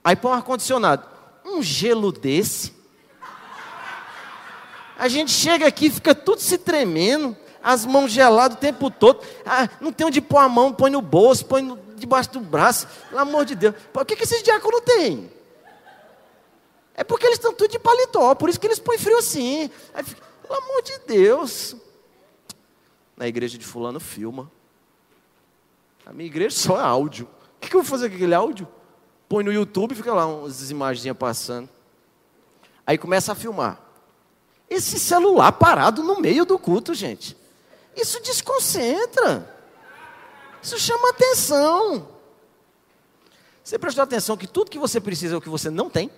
Aí 0.03 0.15
põe 0.15 0.31
um 0.31 0.35
ar-condicionado. 0.35 1.05
Um 1.45 1.61
gelo 1.61 2.11
desse. 2.11 2.73
A 4.97 5.07
gente 5.07 5.31
chega 5.31 5.67
aqui, 5.67 5.89
fica 5.89 6.13
tudo 6.13 6.41
se 6.41 6.57
tremendo, 6.57 7.35
as 7.63 7.85
mãos 7.85 8.11
geladas 8.11 8.57
o 8.57 8.59
tempo 8.59 8.89
todo. 8.89 9.25
Ah, 9.45 9.69
não 9.79 9.93
tem 9.93 10.07
onde 10.07 10.19
pôr 10.19 10.39
a 10.39 10.49
mão, 10.49 10.73
põe 10.73 10.89
no 10.91 11.01
bolso, 11.01 11.45
põe 11.45 11.61
no, 11.61 11.77
debaixo 11.99 12.31
do 12.31 12.39
braço. 12.39 12.87
Pelo 13.09 13.21
amor 13.21 13.45
de 13.45 13.55
Deus. 13.55 13.75
Por 13.93 14.05
que, 14.05 14.15
que 14.15 14.23
esses 14.23 14.41
diáconos 14.41 14.81
têm? 14.81 15.31
É 16.95 17.03
porque 17.03 17.25
eles 17.25 17.37
estão 17.37 17.53
tudo 17.53 17.71
de 17.71 17.79
paletó, 17.79 18.35
por 18.35 18.49
isso 18.49 18.59
que 18.59 18.67
eles 18.67 18.79
põem 18.79 18.97
frio 18.97 19.17
assim. 19.17 19.69
Aí, 19.93 20.03
pelo 20.03 20.55
amor 20.55 20.81
de 20.81 20.99
Deus. 21.07 21.75
Na 23.15 23.27
igreja 23.27 23.57
de 23.57 23.65
fulano 23.65 23.99
filma. 23.99 24.51
A 26.05 26.11
minha 26.11 26.27
igreja 26.27 26.57
só 26.57 26.77
é 26.77 26.83
áudio. 26.83 27.25
O 27.57 27.59
que, 27.59 27.69
que 27.69 27.75
eu 27.75 27.83
vou 27.83 27.89
fazer 27.89 28.09
com 28.09 28.15
aquele 28.15 28.33
áudio? 28.33 28.67
Põe 29.29 29.43
no 29.43 29.53
YouTube, 29.53 29.93
fica 29.93 30.13
lá 30.13 30.25
umas 30.25 30.71
imagens 30.71 31.15
passando. 31.15 31.69
Aí 32.85 32.97
começa 32.97 33.31
a 33.31 33.35
filmar. 33.35 33.79
Esse 34.67 34.99
celular 34.99 35.51
parado 35.51 36.03
no 36.03 36.19
meio 36.19 36.45
do 36.45 36.57
culto, 36.57 36.93
gente. 36.93 37.37
Isso 37.95 38.19
desconcentra. 38.21 39.58
Isso 40.61 40.77
chama 40.77 41.09
atenção. 41.09 42.07
Você 43.63 43.77
prestou 43.77 44.03
atenção 44.03 44.35
que 44.35 44.47
tudo 44.47 44.71
que 44.71 44.79
você 44.79 44.99
precisa 44.99 45.35
é 45.35 45.37
o 45.37 45.41
que 45.41 45.49
você 45.49 45.69
não 45.69 45.89
tem? 45.89 46.09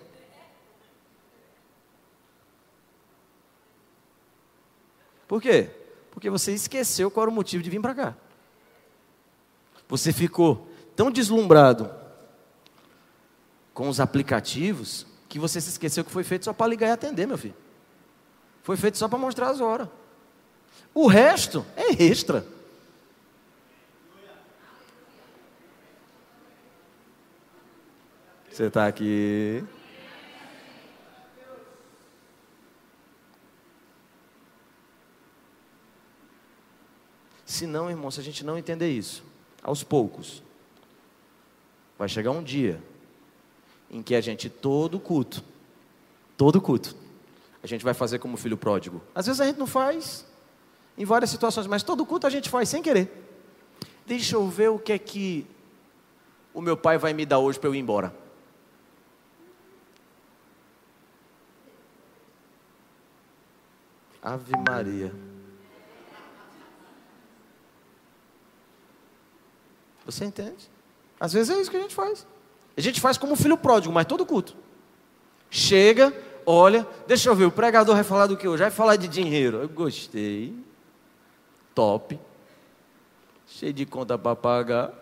Por 5.28 5.42
quê? 5.42 5.70
Porque 6.12 6.30
você 6.30 6.54
esqueceu 6.54 7.10
qual 7.10 7.24
era 7.24 7.32
o 7.32 7.34
motivo 7.34 7.64
de 7.64 7.70
vir 7.70 7.82
para 7.82 7.96
cá. 7.96 8.16
Você 9.88 10.12
ficou 10.14 10.68
tão 10.96 11.12
deslumbrado 11.12 11.90
com 13.74 13.88
os 13.88 14.00
aplicativos 14.00 15.06
que 15.28 15.40
você 15.40 15.62
se 15.62 15.70
esqueceu 15.70 16.04
que 16.04 16.12
foi 16.12 16.24
feito 16.24 16.46
só 16.46 16.54
para 16.54 16.68
ligar 16.68 16.88
e 16.88 16.92
atender, 16.92 17.26
meu 17.26 17.38
filho. 17.38 17.56
Foi 18.64 18.76
feito 18.78 18.98
só 18.98 19.08
para 19.08 19.18
mostrar 19.18 19.50
as 19.50 19.62
horas. 19.62 19.88
O 20.94 21.08
resto 21.08 21.66
é 21.76 22.04
extra. 22.04 22.46
Você 28.52 28.66
está 28.66 28.86
aqui. 28.86 29.64
Se 37.46 37.66
não, 37.66 37.90
irmão, 37.90 38.12
se 38.12 38.20
a 38.20 38.24
gente 38.24 38.46
não 38.46 38.58
entender 38.58 38.90
isso, 38.92 39.24
aos 39.64 39.84
poucos, 39.84 40.44
vai 41.98 42.10
chegar 42.10 42.32
um 42.32 42.44
dia 42.44 42.82
em 43.90 44.02
que 44.02 44.16
a 44.16 44.22
gente, 44.22 44.50
todo 44.50 45.00
culto, 45.00 45.42
todo 46.36 46.60
culto, 46.62 46.96
a 47.64 47.68
gente 47.68 47.86
vai 47.86 47.94
fazer 47.94 48.20
como 48.20 48.36
filho 48.36 48.58
pródigo. 48.58 49.02
Às 49.16 49.28
vezes 49.28 49.40
a 49.40 49.46
gente 49.46 49.60
não 49.60 49.68
faz, 49.68 50.26
em 50.98 51.06
várias 51.06 51.30
situações, 51.30 51.68
mas 51.68 51.84
todo 51.84 52.06
culto 52.06 52.28
a 52.28 52.30
gente 52.30 52.50
faz 52.50 52.68
sem 52.68 52.82
querer. 52.82 53.10
Deixa 54.06 54.36
eu 54.36 54.46
ver 54.50 54.70
o 54.70 54.80
que 54.80 54.92
é 54.92 55.00
que 55.00 55.48
o 56.54 56.60
meu 56.60 56.76
pai 56.76 56.98
vai 56.98 57.14
me 57.14 57.26
dar 57.26 57.40
hoje 57.40 57.58
para 57.58 57.70
eu 57.70 57.76
ir 57.76 57.80
embora. 57.80 58.14
Ave 64.22 64.54
Maria. 64.68 65.12
Você 70.06 70.26
entende? 70.26 70.70
Às 71.20 71.34
vezes 71.34 71.56
é 71.56 71.60
isso 71.60 71.72
que 71.72 71.78
a 71.78 71.82
gente 71.82 71.96
faz. 71.96 72.28
A 72.76 72.82
gente 72.82 73.02
faz 73.02 73.18
como 73.18 73.36
filho 73.36 73.58
pródigo, 73.58 73.94
mas 73.94 74.06
todo 74.06 74.26
culto. 74.26 74.56
Chega, 75.50 76.14
olha, 76.46 76.88
deixa 77.08 77.30
eu 77.30 77.36
ver, 77.36 77.46
o 77.46 77.52
pregador 77.52 77.96
vai 77.96 78.04
falar 78.04 78.28
do 78.28 78.38
que 78.38 78.48
hoje? 78.48 78.62
Vai 78.62 78.72
falar 78.72 78.96
de 78.96 79.08
dinheiro. 79.08 79.58
Eu 79.58 79.70
gostei. 79.70 80.56
Top. 81.74 82.20
Cheio 83.48 83.74
de 83.74 83.86
conta 83.86 84.18
para 84.18 84.36
pagar. 84.36 84.94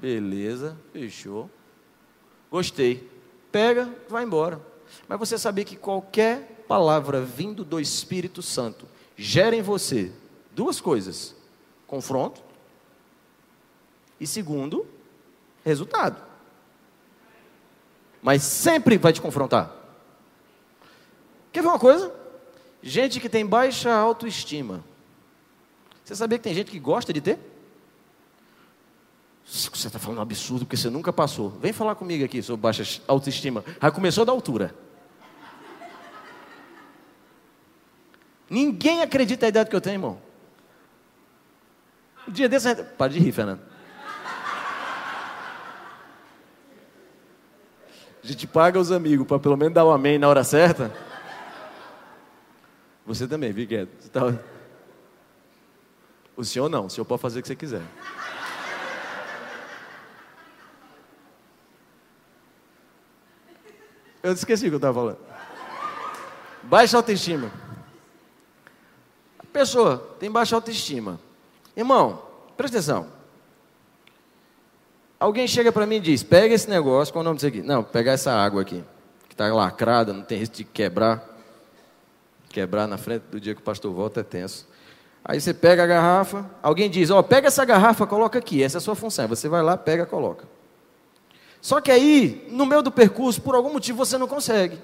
Beleza, 0.00 0.76
fechou. 0.92 1.48
Gostei. 2.50 3.08
Pega, 3.50 3.88
vai 4.08 4.24
embora. 4.24 4.60
Mas 5.08 5.18
você 5.18 5.38
sabia 5.38 5.64
que 5.64 5.76
qualquer 5.76 6.51
palavra 6.72 7.20
vindo 7.20 7.64
do 7.64 7.78
Espírito 7.78 8.40
Santo 8.40 8.86
gera 9.14 9.54
em 9.54 9.60
você 9.60 10.10
duas 10.52 10.80
coisas: 10.80 11.34
confronto 11.86 12.40
e 14.18 14.26
segundo, 14.26 14.86
resultado 15.62 16.32
mas 18.22 18.44
sempre 18.44 18.96
vai 18.96 19.12
te 19.12 19.20
confrontar. 19.20 19.74
Quer 21.52 21.60
ver 21.60 21.66
uma 21.66 21.78
coisa? 21.78 22.14
Gente 22.80 23.18
que 23.18 23.28
tem 23.28 23.44
baixa 23.44 23.92
autoestima. 23.92 24.84
Você 26.04 26.14
sabia 26.14 26.38
que 26.38 26.44
tem 26.44 26.54
gente 26.54 26.70
que 26.70 26.78
gosta 26.78 27.12
de 27.12 27.20
ter? 27.20 27.38
Você 29.44 29.88
está 29.88 29.98
falando 29.98 30.18
um 30.18 30.22
absurdo 30.22 30.64
porque 30.64 30.76
você 30.76 30.88
nunca 30.88 31.12
passou. 31.12 31.50
Vem 31.50 31.72
falar 31.72 31.96
comigo 31.96 32.24
aqui 32.24 32.40
sobre 32.40 32.62
baixa 32.62 33.02
autoestima. 33.08 33.64
Aí 33.80 33.90
começou 33.90 34.24
da 34.24 34.30
altura. 34.30 34.72
Ninguém 38.52 39.00
acredita 39.00 39.46
na 39.46 39.48
idade 39.48 39.70
que 39.70 39.74
eu 39.74 39.80
tenho, 39.80 39.94
irmão. 39.94 40.20
Um 42.28 42.30
dia 42.30 42.50
desse. 42.50 42.74
Para 42.74 43.10
de 43.10 43.18
rir, 43.18 43.32
Fernando. 43.32 43.62
A 48.22 48.26
gente 48.26 48.46
paga 48.46 48.78
os 48.78 48.92
amigos 48.92 49.26
para 49.26 49.38
pelo 49.38 49.56
menos 49.56 49.72
dar 49.72 49.84
o 49.86 49.88
um 49.88 49.92
amém 49.92 50.18
na 50.18 50.28
hora 50.28 50.44
certa. 50.44 50.92
Você 53.06 53.26
também, 53.26 53.52
viu, 53.52 53.66
Tá... 54.12 54.38
O 56.36 56.44
senhor 56.44 56.68
não, 56.68 56.84
o 56.84 56.90
senhor 56.90 57.06
pode 57.06 57.22
fazer 57.22 57.38
o 57.38 57.42
que 57.42 57.48
você 57.48 57.56
quiser. 57.56 57.82
Eu 64.22 64.32
esqueci 64.34 64.66
o 64.66 64.68
que 64.68 64.74
eu 64.74 64.76
estava 64.76 64.94
falando. 64.94 65.18
Baixa 66.62 66.98
autoestima. 66.98 67.50
Pessoa 69.52 70.16
tem 70.18 70.30
baixa 70.30 70.56
autoestima. 70.56 71.20
Irmão, 71.76 72.22
presta 72.56 72.78
atenção. 72.78 73.06
Alguém 75.20 75.46
chega 75.46 75.70
para 75.70 75.86
mim 75.86 75.96
e 75.96 76.00
diz: 76.00 76.22
pega 76.22 76.54
esse 76.54 76.68
negócio, 76.68 77.12
qual 77.12 77.20
é 77.20 77.24
o 77.24 77.24
nome 77.24 77.36
disso 77.36 77.46
aqui? 77.46 77.62
Não, 77.62 77.84
pegar 77.84 78.12
essa 78.12 78.32
água 78.32 78.62
aqui, 78.62 78.82
que 79.28 79.34
está 79.34 79.52
lacrada, 79.52 80.12
não 80.12 80.22
tem 80.22 80.38
risco 80.38 80.56
de 80.56 80.64
quebrar. 80.64 81.30
Quebrar 82.48 82.86
na 82.86 82.98
frente 82.98 83.22
do 83.30 83.40
dia 83.40 83.54
que 83.54 83.60
o 83.60 83.64
pastor 83.64 83.92
volta 83.92 84.20
é 84.20 84.22
tenso. 84.22 84.68
Aí 85.24 85.40
você 85.40 85.54
pega 85.54 85.84
a 85.84 85.86
garrafa, 85.86 86.44
alguém 86.62 86.90
diz: 86.90 87.10
Ó, 87.10 87.18
oh, 87.18 87.22
pega 87.22 87.46
essa 87.46 87.64
garrafa, 87.64 88.06
coloca 88.06 88.38
aqui, 88.38 88.62
essa 88.62 88.78
é 88.78 88.80
a 88.80 88.82
sua 88.82 88.94
função. 88.94 89.28
Você 89.28 89.48
vai 89.48 89.62
lá, 89.62 89.76
pega, 89.76 90.04
coloca. 90.04 90.46
Só 91.60 91.80
que 91.80 91.92
aí, 91.92 92.48
no 92.50 92.66
meio 92.66 92.82
do 92.82 92.90
percurso, 92.90 93.40
por 93.40 93.54
algum 93.54 93.72
motivo 93.72 94.04
você 94.04 94.18
não 94.18 94.26
consegue. 94.26 94.78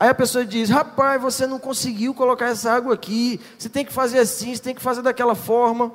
Aí 0.00 0.08
a 0.08 0.14
pessoa 0.14 0.46
diz: 0.46 0.70
Rapaz, 0.70 1.20
você 1.20 1.46
não 1.46 1.58
conseguiu 1.58 2.14
colocar 2.14 2.46
essa 2.46 2.72
água 2.72 2.94
aqui, 2.94 3.38
você 3.58 3.68
tem 3.68 3.84
que 3.84 3.92
fazer 3.92 4.18
assim, 4.18 4.54
você 4.54 4.62
tem 4.62 4.74
que 4.74 4.80
fazer 4.80 5.02
daquela 5.02 5.34
forma. 5.34 5.92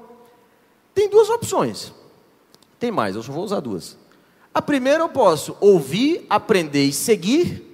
Tem 0.93 1.09
duas 1.09 1.27
opções. 1.27 1.91
Tem 2.77 2.91
mais, 2.91 3.15
eu 3.15 3.23
só 3.23 3.31
vou 3.31 3.43
usar 3.43 3.61
duas. 3.61 3.97
A 4.53 4.61
primeira 4.61 5.03
eu 5.03 5.09
posso 5.09 5.57
ouvir, 5.59 6.23
aprender 6.29 6.85
e 6.85 6.93
seguir 6.93 7.65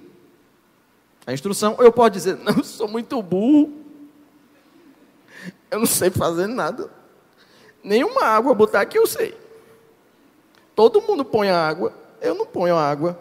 a 1.26 1.32
instrução, 1.34 1.76
ou 1.78 1.84
eu 1.84 1.92
posso 1.92 2.10
dizer, 2.10 2.36
não, 2.38 2.56
eu 2.56 2.64
sou 2.64 2.88
muito 2.88 3.22
burro, 3.22 3.72
eu 5.70 5.78
não 5.78 5.86
sei 5.86 6.10
fazer 6.10 6.48
nada, 6.48 6.90
nenhuma 7.84 8.24
água 8.24 8.54
botar 8.54 8.80
aqui 8.80 8.98
eu 8.98 9.06
sei. 9.06 9.38
Todo 10.74 11.02
mundo 11.02 11.24
põe 11.24 11.50
a 11.50 11.68
água, 11.68 11.92
eu 12.20 12.34
não 12.34 12.46
ponho 12.46 12.74
a 12.74 12.90
água. 12.90 13.18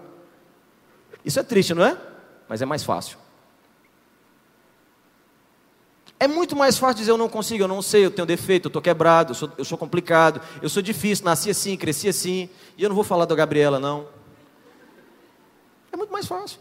Isso 1.24 1.40
é 1.40 1.44
triste, 1.44 1.76
não 1.76 1.86
é? 1.86 1.98
Mas 2.52 2.62
é 2.62 2.66
mais 2.66 2.84
fácil. 2.84 3.18
É 6.20 6.28
muito 6.28 6.54
mais 6.54 6.78
fácil 6.78 6.98
dizer 6.98 7.12
eu 7.12 7.18
não 7.18 7.30
consigo, 7.30 7.64
eu 7.64 7.68
não 7.70 7.82
sei, 7.82 8.06
eu 8.06 8.12
tenho 8.12 8.26
defeito, 8.26 8.66
eu 8.66 8.68
estou 8.68 8.82
quebrado, 8.82 9.32
eu 9.32 9.36
sou, 9.36 9.50
eu 9.58 9.64
sou 9.64 9.78
complicado, 9.78 10.42
eu 10.62 10.68
sou 10.68 10.82
difícil, 10.82 11.24
nasci 11.24 11.50
assim, 11.50 11.78
cresci 11.78 12.10
assim, 12.10 12.50
e 12.78 12.84
eu 12.84 12.90
não 12.90 12.96
vou 12.96 13.06
falar 13.06 13.24
da 13.24 13.34
Gabriela, 13.34 13.80
não. 13.80 14.06
É 15.94 15.96
muito 15.96 16.12
mais 16.12 16.26
fácil. 16.26 16.60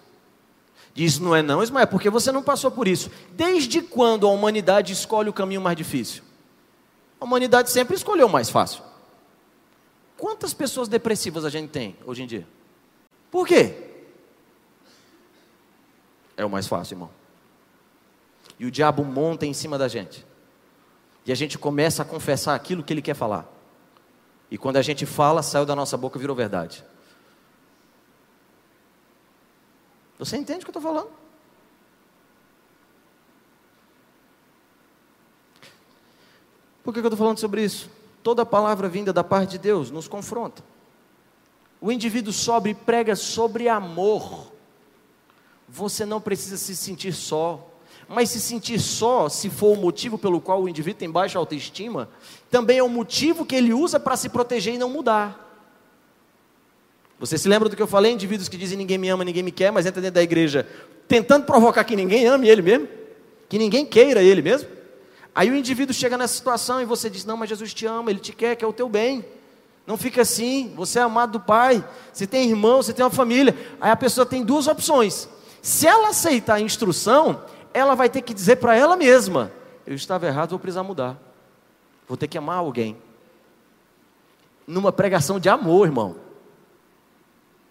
Diz 0.95 1.19
não 1.19 1.35
é 1.35 1.43
não, 1.43 1.61
Ismael, 1.61 1.89
porque 1.89 2.09
você 2.09 2.31
não 2.31 2.41
passou 2.45 2.71
por 2.71 2.87
isso. 2.87 3.11
Desde 3.33 3.83
quando 3.83 4.29
a 4.29 4.31
humanidade 4.31 4.93
escolhe 4.93 5.29
o 5.29 5.33
caminho 5.33 5.61
mais 5.61 5.77
difícil? 5.77 6.23
A 7.21 7.25
humanidade 7.25 7.69
sempre 7.69 7.97
escolheu 7.97 8.29
o 8.29 8.31
mais 8.31 8.49
fácil. 8.49 8.85
Quantas 10.17 10.55
pessoas 10.55 10.87
depressivas 10.87 11.45
a 11.45 11.51
gente 11.51 11.71
tem 11.71 11.97
hoje 12.07 12.23
em 12.23 12.29
dia? 12.29 12.47
Por 13.29 13.45
quê? 13.45 13.90
É 16.41 16.45
o 16.45 16.49
mais 16.49 16.67
fácil, 16.67 16.95
irmão. 16.95 17.11
E 18.59 18.65
o 18.65 18.71
diabo 18.71 19.05
monta 19.05 19.45
em 19.45 19.53
cima 19.53 19.77
da 19.77 19.89
gente. 19.89 20.25
E 21.27 21.31
a 21.31 21.35
gente 21.35 21.59
começa 21.59 22.01
a 22.01 22.05
confessar 22.05 22.55
aquilo 22.55 22.83
que 22.83 22.91
ele 22.95 23.03
quer 23.03 23.13
falar. 23.13 23.47
E 24.51 24.57
quando 24.57 24.79
a 24.79 24.83
gente 24.83 25.05
fala, 25.05 25.43
saiu 25.43 25.67
da 25.67 25.77
nossa 25.77 25.99
boca 25.99 26.19
virou 26.19 26.35
verdade. 26.35 26.83
Você 30.19 30.39
entende 30.39 30.61
o 30.61 30.63
que 30.63 30.75
eu 30.75 30.79
estou 30.79 30.83
falando? 30.83 31.11
Por 36.83 36.95
que 36.95 37.01
eu 37.01 37.05
estou 37.05 37.19
falando 37.19 37.39
sobre 37.39 37.63
isso? 37.63 37.91
Toda 38.23 38.47
palavra 38.47 38.89
vinda 38.89 39.13
da 39.13 39.23
parte 39.23 39.51
de 39.51 39.59
Deus 39.59 39.91
nos 39.91 40.09
confronta. 40.09 40.65
O 41.83 41.93
indivíduo 41.93 42.33
sobre 42.33 42.73
prega 42.73 43.15
sobre 43.15 43.69
amor. 43.69 44.59
Você 45.73 46.05
não 46.05 46.21
precisa 46.21 46.57
se 46.57 46.75
sentir 46.75 47.13
só. 47.13 47.67
Mas 48.09 48.31
se 48.31 48.41
sentir 48.41 48.81
só, 48.81 49.29
se 49.29 49.49
for 49.49 49.77
o 49.77 49.81
motivo 49.81 50.19
pelo 50.19 50.41
qual 50.41 50.63
o 50.63 50.69
indivíduo 50.69 50.99
tem 50.99 51.11
baixa 51.11 51.39
autoestima, 51.39 52.09
também 52.51 52.79
é 52.79 52.83
o 52.83 52.89
motivo 52.89 53.47
que 53.47 53.55
ele 53.55 53.73
usa 53.73 54.01
para 54.01 54.17
se 54.17 54.29
proteger 54.29 54.75
e 54.75 54.79
não 54.79 54.91
mudar. 54.91 55.49
Você 57.21 57.39
se 57.39 57.47
lembra 57.49 57.69
do 57.69 57.77
que 57.77 57.83
eu 57.83 57.87
falei? 57.87 58.13
Indivíduos 58.13 58.49
que 58.49 58.57
dizem 58.57 58.77
ninguém 58.77 58.99
me 58.99 59.09
ama, 59.09 59.25
ninguém 59.25 59.43
me 59.43 59.53
quer, 59.53 59.71
mas 59.71 59.87
entra 59.87 60.01
dentro 60.01 60.15
da 60.15 60.23
igreja 60.23 60.67
tentando 61.11 61.45
provocar 61.45 61.83
que 61.83 61.97
ninguém 61.97 62.27
ame 62.27 62.49
ele 62.49 62.63
mesmo, 62.63 62.89
que 63.49 63.59
ninguém 63.59 63.85
queira 63.85 64.23
ele 64.23 64.41
mesmo. 64.41 64.69
Aí 65.35 65.51
o 65.51 65.57
indivíduo 65.57 65.93
chega 65.93 66.17
nessa 66.17 66.35
situação 66.35 66.81
e 66.81 66.85
você 66.85 67.11
diz: 67.11 67.25
Não, 67.25 67.37
mas 67.37 67.49
Jesus 67.49 67.75
te 67.75 67.85
ama, 67.85 68.11
ele 68.13 68.21
te 68.21 68.33
quer, 68.33 68.55
quer 68.55 68.67
o 68.67 68.73
teu 68.73 68.89
bem. 68.89 69.25
Não 69.85 69.97
fica 69.97 70.23
assim, 70.23 70.73
você 70.77 71.01
é 71.01 71.03
amado 71.03 71.33
do 71.33 71.41
Pai, 71.41 71.85
você 72.13 72.29
tem 72.29 72.49
irmão, 72.49 72.81
você 72.81 72.93
tem 72.93 73.05
uma 73.05 73.11
família. 73.11 73.57
Aí 73.81 73.91
a 73.91 73.97
pessoa 73.97 74.25
tem 74.25 74.45
duas 74.45 74.69
opções. 74.69 75.29
Se 75.63 75.87
ela 75.87 76.09
aceitar 76.09 76.55
a 76.55 76.61
instrução, 76.61 77.45
ela 77.73 77.95
vai 77.95 78.09
ter 78.09 78.23
que 78.23 78.35
dizer 78.35 78.57
para 78.57 78.77
ela 78.77 78.97
mesma: 78.97 79.53
Eu 79.87 79.95
estava 79.95 80.27
errado, 80.27 80.51
vou 80.51 80.59
precisar 80.59 80.83
mudar. 80.83 81.17
Vou 82.09 82.17
ter 82.17 82.27
que 82.27 82.39
amar 82.39 82.59
alguém. 82.59 82.97
Numa 84.67 84.93
pregação 84.93 85.39
de 85.39 85.49
amor, 85.49 85.87
irmão. 85.87 86.17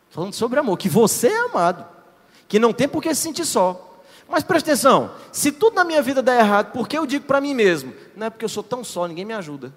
Falando 0.10 0.34
sobre 0.34 0.60
amor, 0.60 0.78
que 0.78 0.90
você 0.90 1.28
é 1.28 1.46
amado. 1.46 1.86
Que 2.48 2.60
não 2.60 2.74
tem 2.74 2.88
por 2.88 3.02
que 3.02 3.14
se 3.14 3.22
sentir 3.22 3.46
só. 3.46 4.02
Mas 4.28 4.44
preste 4.44 4.70
atenção: 4.70 5.12
se 5.32 5.52
tudo 5.52 5.76
na 5.76 5.84
minha 5.84 6.02
vida 6.02 6.22
der 6.22 6.40
errado, 6.40 6.72
por 6.72 6.88
que 6.88 6.98
eu 6.98 7.06
digo 7.06 7.26
para 7.26 7.42
mim 7.42 7.54
mesmo? 7.54 7.94
Não 8.16 8.28
é 8.28 8.30
porque 8.30 8.46
eu 8.46 8.50
sou 8.50 8.64
tão 8.64 8.84
só, 8.84 9.08
ninguém 9.08 9.26
me 9.26 9.34
ajuda. 9.34 9.74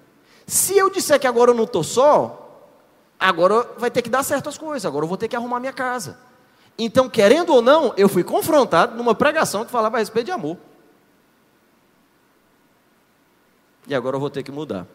Se 0.46 0.76
eu 0.76 0.90
disser 0.90 1.18
que 1.18 1.26
agora 1.26 1.50
eu 1.50 1.54
não 1.54 1.64
estou 1.64 1.82
só, 1.82 2.66
agora 3.18 3.66
vai 3.78 3.90
ter 3.90 4.02
que 4.02 4.10
dar 4.10 4.22
certo 4.22 4.48
as 4.48 4.58
coisas, 4.58 4.84
agora 4.84 5.04
eu 5.04 5.08
vou 5.08 5.16
ter 5.16 5.28
que 5.28 5.36
arrumar 5.36 5.60
minha 5.60 5.72
casa. 5.72 6.18
Então, 6.79 7.09
querendo 7.09 7.55
ou 7.55 7.62
não, 7.62 7.95
eu 7.97 8.09
fui 8.09 8.25
confrontado 8.25 8.97
numa 8.97 9.14
pregação 9.14 9.64
que 9.64 9.70
falava 9.70 9.97
a 9.97 10.01
respeito 10.01 10.27
de 10.27 10.33
amor. 10.33 10.59
E 13.87 13.95
agora 13.95 14.16
eu 14.16 14.20
vou 14.20 14.31
ter 14.31 14.43
que 14.43 14.53
mudar. 14.53 14.87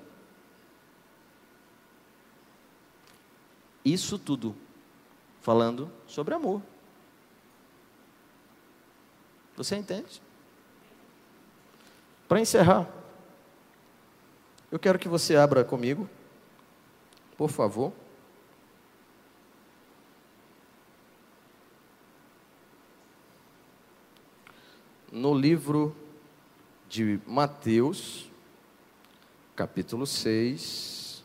Isso 3.84 4.18
tudo 4.18 4.56
falando 5.42 5.90
sobre 6.08 6.34
amor. 6.34 6.62
Você 9.56 9.76
entende? 9.76 10.22
Para 12.28 12.42
encerrar, 12.42 12.88
eu 14.70 14.78
quero 14.78 15.00
que 15.00 15.08
você 15.08 15.36
abra 15.36 15.64
comigo, 15.64 16.10
por 17.38 17.50
favor. 17.50 17.94
No 25.12 25.34
livro 25.34 25.95
de 26.89 27.20
Mateus, 27.26 28.30
capítulo 29.55 30.05
6. 30.05 31.24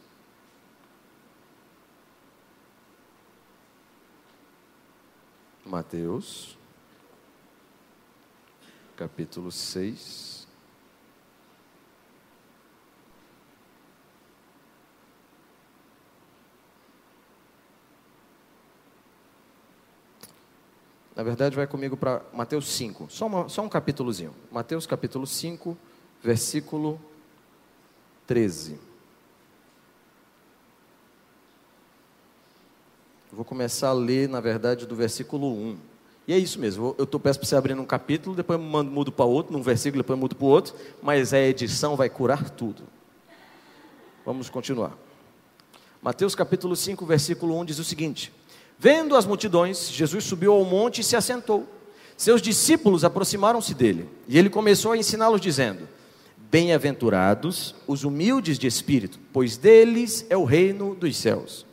Mateus, 5.64 6.58
capítulo 8.96 9.50
6. 9.50 10.41
Na 21.22 21.24
verdade, 21.24 21.54
vai 21.54 21.68
comigo 21.68 21.96
para 21.96 22.20
Mateus 22.32 22.68
5, 22.72 23.06
só, 23.08 23.26
uma, 23.28 23.48
só 23.48 23.62
um 23.62 23.68
capítulozinho. 23.68 24.34
Mateus 24.50 24.86
capítulo 24.86 25.24
5, 25.24 25.78
versículo 26.20 27.00
13. 28.26 28.76
vou 33.30 33.44
começar 33.44 33.90
a 33.90 33.92
ler, 33.92 34.28
na 34.28 34.40
verdade, 34.40 34.84
do 34.84 34.96
versículo 34.96 35.46
1. 35.46 35.78
E 36.26 36.32
é 36.32 36.38
isso 36.38 36.58
mesmo, 36.58 36.92
eu 36.98 37.06
tô, 37.06 37.20
peço 37.20 37.38
para 37.38 37.48
você 37.48 37.54
abrir 37.54 37.78
um 37.78 37.84
capítulo, 37.84 38.34
depois 38.34 38.58
mando, 38.58 38.90
mudo 38.90 39.12
para 39.12 39.24
outro, 39.24 39.52
num 39.52 39.62
versículo, 39.62 40.02
depois 40.02 40.18
mudo 40.18 40.34
para 40.34 40.44
o 40.44 40.48
outro, 40.48 40.74
mas 41.00 41.32
a 41.32 41.38
edição 41.38 41.94
vai 41.94 42.10
curar 42.10 42.50
tudo. 42.50 42.82
Vamos 44.26 44.50
continuar. 44.50 44.98
Mateus 46.02 46.34
capítulo 46.34 46.74
5, 46.74 47.06
versículo 47.06 47.60
1 47.60 47.64
diz 47.66 47.78
o 47.78 47.84
seguinte: 47.84 48.32
Vendo 48.82 49.14
as 49.14 49.24
multidões, 49.24 49.92
Jesus 49.92 50.24
subiu 50.24 50.54
ao 50.54 50.64
monte 50.64 51.02
e 51.02 51.04
se 51.04 51.14
assentou. 51.14 51.68
Seus 52.16 52.42
discípulos 52.42 53.04
aproximaram-se 53.04 53.74
dele 53.74 54.08
e 54.26 54.36
ele 54.36 54.50
começou 54.50 54.90
a 54.90 54.96
ensiná-los, 54.96 55.40
dizendo: 55.40 55.88
Bem-aventurados 56.50 57.76
os 57.86 58.02
humildes 58.02 58.58
de 58.58 58.66
espírito, 58.66 59.20
pois 59.32 59.56
deles 59.56 60.26
é 60.28 60.36
o 60.36 60.42
reino 60.42 60.96
dos 60.96 61.16
céus. 61.16 61.64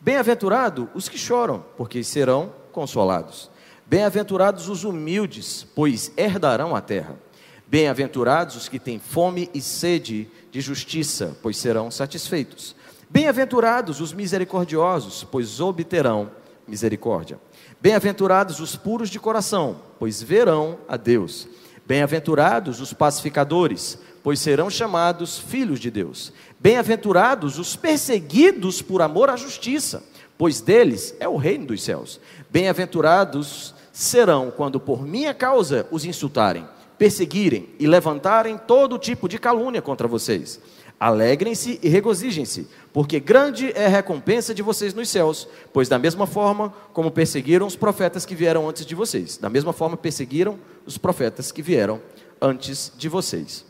Bem-aventurados 0.00 0.88
os 0.94 1.06
que 1.06 1.18
choram, 1.18 1.62
porque 1.76 2.02
serão 2.02 2.50
consolados. 2.72 3.50
Bem-aventurados 3.84 4.66
os 4.70 4.84
humildes, 4.84 5.66
pois 5.74 6.12
herdarão 6.16 6.74
a 6.74 6.80
terra. 6.80 7.18
Bem-aventurados 7.66 8.56
os 8.56 8.68
que 8.70 8.78
têm 8.78 8.98
fome 8.98 9.50
e 9.52 9.60
sede 9.60 10.30
de 10.50 10.62
justiça, 10.62 11.36
pois 11.42 11.58
serão 11.58 11.90
satisfeitos. 11.90 12.74
Bem-aventurados 13.10 14.00
os 14.00 14.14
misericordiosos, 14.14 15.24
pois 15.30 15.60
obterão 15.60 16.30
misericórdia. 16.66 17.38
Bem-aventurados 17.80 18.60
os 18.60 18.76
puros 18.76 19.10
de 19.10 19.18
coração, 19.20 19.76
pois 19.98 20.22
verão 20.22 20.78
a 20.88 20.96
Deus. 20.96 21.48
Bem-aventurados 21.86 22.80
os 22.80 22.92
pacificadores, 22.92 23.98
pois 24.22 24.40
serão 24.40 24.70
chamados 24.70 25.38
filhos 25.38 25.78
de 25.78 25.90
Deus. 25.90 26.32
Bem-aventurados 26.58 27.58
os 27.58 27.76
perseguidos 27.76 28.80
por 28.80 29.02
amor 29.02 29.28
à 29.28 29.36
justiça, 29.36 30.02
pois 30.38 30.60
deles 30.62 31.14
é 31.20 31.28
o 31.28 31.36
reino 31.36 31.66
dos 31.66 31.82
céus. 31.82 32.18
Bem-aventurados 32.50 33.74
serão 33.92 34.50
quando 34.50 34.80
por 34.80 35.06
minha 35.06 35.34
causa 35.34 35.86
os 35.90 36.04
insultarem, 36.04 36.66
perseguirem 36.96 37.68
e 37.78 37.86
levantarem 37.86 38.56
todo 38.56 38.98
tipo 38.98 39.28
de 39.28 39.38
calúnia 39.38 39.82
contra 39.82 40.08
vocês. 40.08 40.58
Alegrem-se 41.04 41.78
e 41.82 41.88
regozijem-se, 41.90 42.66
porque 42.90 43.20
grande 43.20 43.70
é 43.72 43.84
a 43.84 43.90
recompensa 43.90 44.54
de 44.54 44.62
vocês 44.62 44.94
nos 44.94 45.10
céus, 45.10 45.46
pois 45.70 45.86
da 45.86 45.98
mesma 45.98 46.26
forma 46.26 46.72
como 46.94 47.10
perseguiram 47.10 47.66
os 47.66 47.76
profetas 47.76 48.24
que 48.24 48.34
vieram 48.34 48.66
antes 48.66 48.86
de 48.86 48.94
vocês, 48.94 49.36
da 49.36 49.50
mesma 49.50 49.74
forma 49.74 49.98
perseguiram 49.98 50.58
os 50.86 50.96
profetas 50.96 51.52
que 51.52 51.60
vieram 51.60 52.00
antes 52.40 52.90
de 52.96 53.06
vocês. 53.10 53.66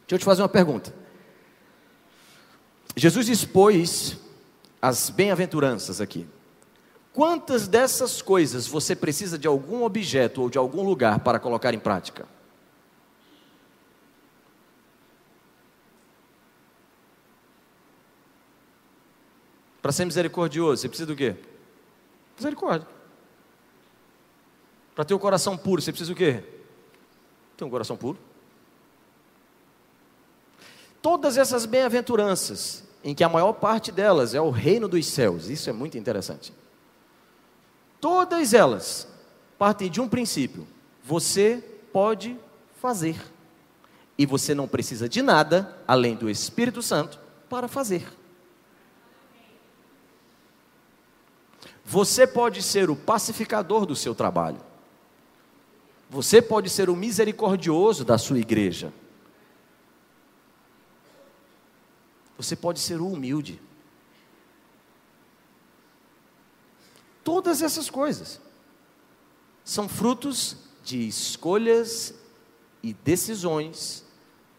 Deixa 0.00 0.16
eu 0.16 0.18
te 0.18 0.24
fazer 0.26 0.42
uma 0.42 0.50
pergunta. 0.50 0.92
Jesus 2.94 3.30
expôs 3.30 4.18
as 4.82 5.08
bem-aventuranças 5.08 5.98
aqui. 5.98 6.26
Quantas 7.10 7.66
dessas 7.66 8.20
coisas 8.20 8.66
você 8.66 8.94
precisa 8.94 9.38
de 9.38 9.48
algum 9.48 9.82
objeto 9.82 10.42
ou 10.42 10.50
de 10.50 10.58
algum 10.58 10.82
lugar 10.82 11.20
para 11.20 11.38
colocar 11.38 11.72
em 11.72 11.78
prática? 11.78 12.35
Para 19.86 19.92
ser 19.92 20.04
misericordioso, 20.04 20.82
você 20.82 20.88
precisa 20.88 21.06
do 21.06 21.14
quê? 21.14 21.36
Misericórdia. 22.36 22.88
Para 24.96 25.04
ter 25.04 25.14
o 25.14 25.16
um 25.16 25.20
coração 25.20 25.56
puro, 25.56 25.80
você 25.80 25.92
precisa 25.92 26.12
do 26.12 26.16
quê? 26.16 26.42
Ter 27.56 27.64
um 27.64 27.70
coração 27.70 27.96
puro. 27.96 28.18
Todas 31.00 31.36
essas 31.36 31.66
bem-aventuranças, 31.66 32.82
em 33.04 33.14
que 33.14 33.22
a 33.22 33.28
maior 33.28 33.52
parte 33.52 33.92
delas 33.92 34.34
é 34.34 34.40
o 34.40 34.50
reino 34.50 34.88
dos 34.88 35.06
céus, 35.06 35.48
isso 35.48 35.70
é 35.70 35.72
muito 35.72 35.96
interessante. 35.96 36.52
Todas 38.00 38.52
elas 38.54 39.06
partem 39.56 39.88
de 39.88 40.00
um 40.00 40.08
princípio: 40.08 40.66
você 41.04 41.62
pode 41.92 42.36
fazer. 42.82 43.22
E 44.18 44.26
você 44.26 44.52
não 44.52 44.66
precisa 44.66 45.08
de 45.08 45.22
nada 45.22 45.78
além 45.86 46.16
do 46.16 46.28
Espírito 46.28 46.82
Santo 46.82 47.20
para 47.48 47.68
fazer. 47.68 48.04
Você 51.88 52.26
pode 52.26 52.64
ser 52.64 52.90
o 52.90 52.96
pacificador 52.96 53.86
do 53.86 53.94
seu 53.94 54.12
trabalho. 54.12 54.60
Você 56.10 56.42
pode 56.42 56.68
ser 56.68 56.90
o 56.90 56.96
misericordioso 56.96 58.04
da 58.04 58.18
sua 58.18 58.40
igreja. 58.40 58.92
Você 62.36 62.56
pode 62.56 62.80
ser 62.80 63.00
o 63.00 63.06
humilde. 63.06 63.62
Todas 67.22 67.62
essas 67.62 67.88
coisas 67.88 68.40
são 69.64 69.88
frutos 69.88 70.56
de 70.82 71.06
escolhas 71.06 72.14
e 72.82 72.92
decisões 72.92 74.04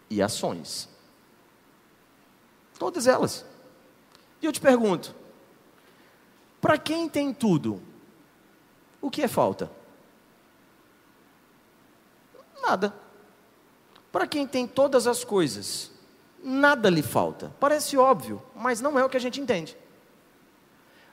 e 0.10 0.22
ações. 0.22 0.88
Todas 2.80 3.06
elas. 3.06 3.46
E 4.42 4.46
eu 4.46 4.52
te 4.54 4.62
pergunto: 4.62 5.14
para 6.60 6.78
quem 6.78 7.08
tem 7.08 7.34
tudo, 7.34 7.82
o 9.02 9.10
que 9.10 9.22
é 9.22 9.28
falta? 9.28 9.72
Nada. 12.62 12.94
Para 14.12 14.28
quem 14.28 14.48
tem 14.48 14.68
todas 14.68 15.06
as 15.06 15.24
coisas, 15.24 15.92
nada 16.44 16.90
lhe 16.90 17.02
falta. 17.02 17.54
Parece 17.60 17.98
óbvio, 17.98 18.42
mas 18.56 18.82
não 18.82 18.98
é 18.98 19.06
o 19.06 19.10
que 19.10 19.18
a 19.18 19.20
gente 19.20 19.40
entende. 19.40 19.78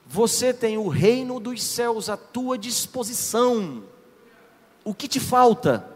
Você 0.05 0.53
tem 0.53 0.77
o 0.77 0.87
reino 0.87 1.39
dos 1.39 1.63
céus 1.63 2.09
à 2.09 2.17
tua 2.17 2.57
disposição. 2.57 3.83
O 4.83 4.93
que 4.93 5.07
te 5.07 5.19
falta? 5.19 5.89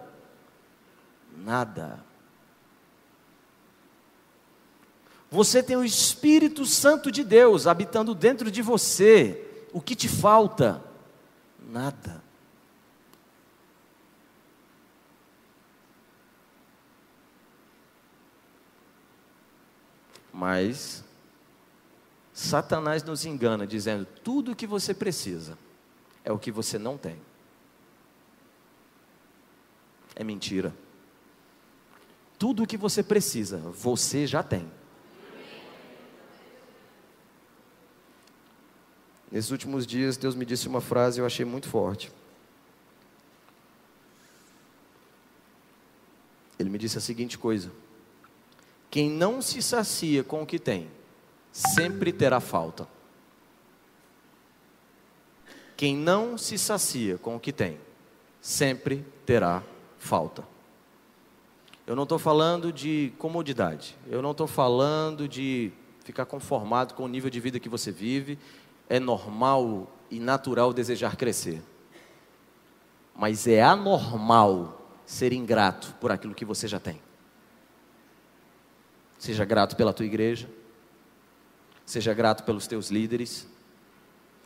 Nada. 1.38 2.04
Você 5.32 5.62
tem 5.62 5.76
o 5.76 5.86
Espírito 5.86 6.66
Santo 6.66 7.12
de 7.12 7.24
Deus 7.24 7.68
habitando 7.68 8.16
dentro 8.16 8.50
de 8.50 8.62
você. 8.62 9.46
O 9.72 9.80
que 9.80 9.96
te 9.96 10.08
falta? 10.08 10.84
Nada. 11.72 12.24
Mas 20.34 21.04
Satanás 22.34 23.04
nos 23.04 23.26
engana 23.26 23.68
dizendo: 23.68 24.06
tudo 24.24 24.54
o 24.54 24.56
que 24.56 24.66
você 24.66 24.94
precisa 24.94 25.58
é 26.24 26.32
o 26.32 26.40
que 26.40 26.52
você 26.52 26.80
não 26.80 26.98
tem. 26.98 27.20
É 30.16 30.24
mentira. 30.24 30.74
Tudo 32.40 32.64
o 32.64 32.68
que 32.68 32.78
você 32.78 33.04
precisa, 33.04 33.58
você 33.58 34.26
já 34.26 34.42
tem. 34.42 34.79
Nesses 39.32 39.52
últimos 39.52 39.86
dias, 39.86 40.18
Deus 40.18 40.34
me 40.36 40.46
disse 40.46 40.68
uma 40.68 40.82
frase 40.82 41.18
que 41.18 41.22
eu 41.22 41.26
achei 41.26 41.46
muito 41.46 41.68
forte. 41.68 42.12
Ele 46.58 46.70
me 46.70 46.78
disse 46.78 46.98
a 46.98 47.02
seguinte 47.02 47.38
coisa: 47.38 47.72
Quem 48.90 49.10
não 49.10 49.42
se 49.42 49.62
sacia 49.62 50.24
com 50.24 50.42
o 50.42 50.46
que 50.46 50.60
tem, 50.60 50.90
sempre 51.52 52.12
terá 52.12 52.40
falta. 52.40 52.88
Quem 55.78 55.96
não 55.96 56.38
se 56.38 56.58
sacia 56.58 57.18
com 57.18 57.38
o 57.38 57.40
que 57.40 57.54
tem, 57.54 57.80
sempre 58.42 59.06
terá 59.26 59.64
falta. 59.98 60.44
Eu 61.88 61.96
não 61.96 62.04
estou 62.04 62.20
falando 62.20 62.74
de 62.74 63.14
comodidade, 63.18 63.96
eu 64.08 64.22
não 64.22 64.32
estou 64.32 64.46
falando 64.46 65.28
de 65.28 65.72
ficar 66.04 66.26
conformado 66.26 66.94
com 66.94 67.04
o 67.04 67.08
nível 67.08 67.30
de 67.30 67.40
vida 67.40 67.60
que 67.60 67.70
você 67.70 67.92
vive. 67.92 68.38
É 68.90 69.00
normal 69.00 69.88
e 70.12 70.20
natural 70.20 70.74
desejar 70.74 71.16
crescer, 71.16 71.62
mas 73.16 73.48
é 73.48 73.62
anormal 73.62 74.92
ser 75.06 75.32
ingrato 75.32 75.96
por 76.02 76.12
aquilo 76.12 76.34
que 76.34 76.44
você 76.44 76.68
já 76.68 76.80
tem. 76.80 77.00
Seja 79.20 79.46
grato 79.46 79.76
pela 79.76 79.94
tua 79.94 80.06
igreja, 80.06 80.50
Seja 81.90 82.14
grato 82.14 82.44
pelos 82.44 82.68
teus 82.68 82.92
líderes. 82.92 83.48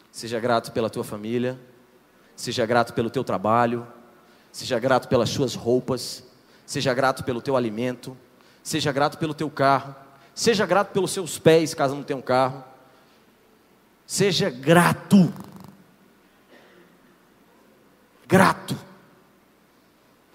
Seja 0.10 0.40
grato 0.40 0.72
pela 0.72 0.90
tua 0.90 1.04
família. 1.04 1.60
Seja 2.38 2.66
grato 2.66 2.94
pelo 2.94 3.10
teu 3.10 3.22
trabalho. 3.22 3.86
Seja 4.50 4.80
grato 4.80 5.10
pelas 5.10 5.30
suas 5.30 5.54
roupas. 5.54 6.24
Seja 6.66 6.94
grato 6.94 7.22
pelo 7.22 7.42
teu 7.42 7.58
alimento. 7.58 8.16
Seja 8.64 8.94
grato 8.94 9.18
pelo 9.18 9.34
teu 9.34 9.50
carro. 9.50 9.94
Seja 10.34 10.66
grato 10.66 10.94
pelos 10.94 11.12
seus 11.12 11.38
pés, 11.38 11.74
caso 11.74 11.96
não 11.96 12.02
tenha 12.02 12.16
um 12.16 12.22
carro. 12.22 12.64
Seja 14.14 14.48
grato. 14.52 15.34
Grato. 18.28 18.78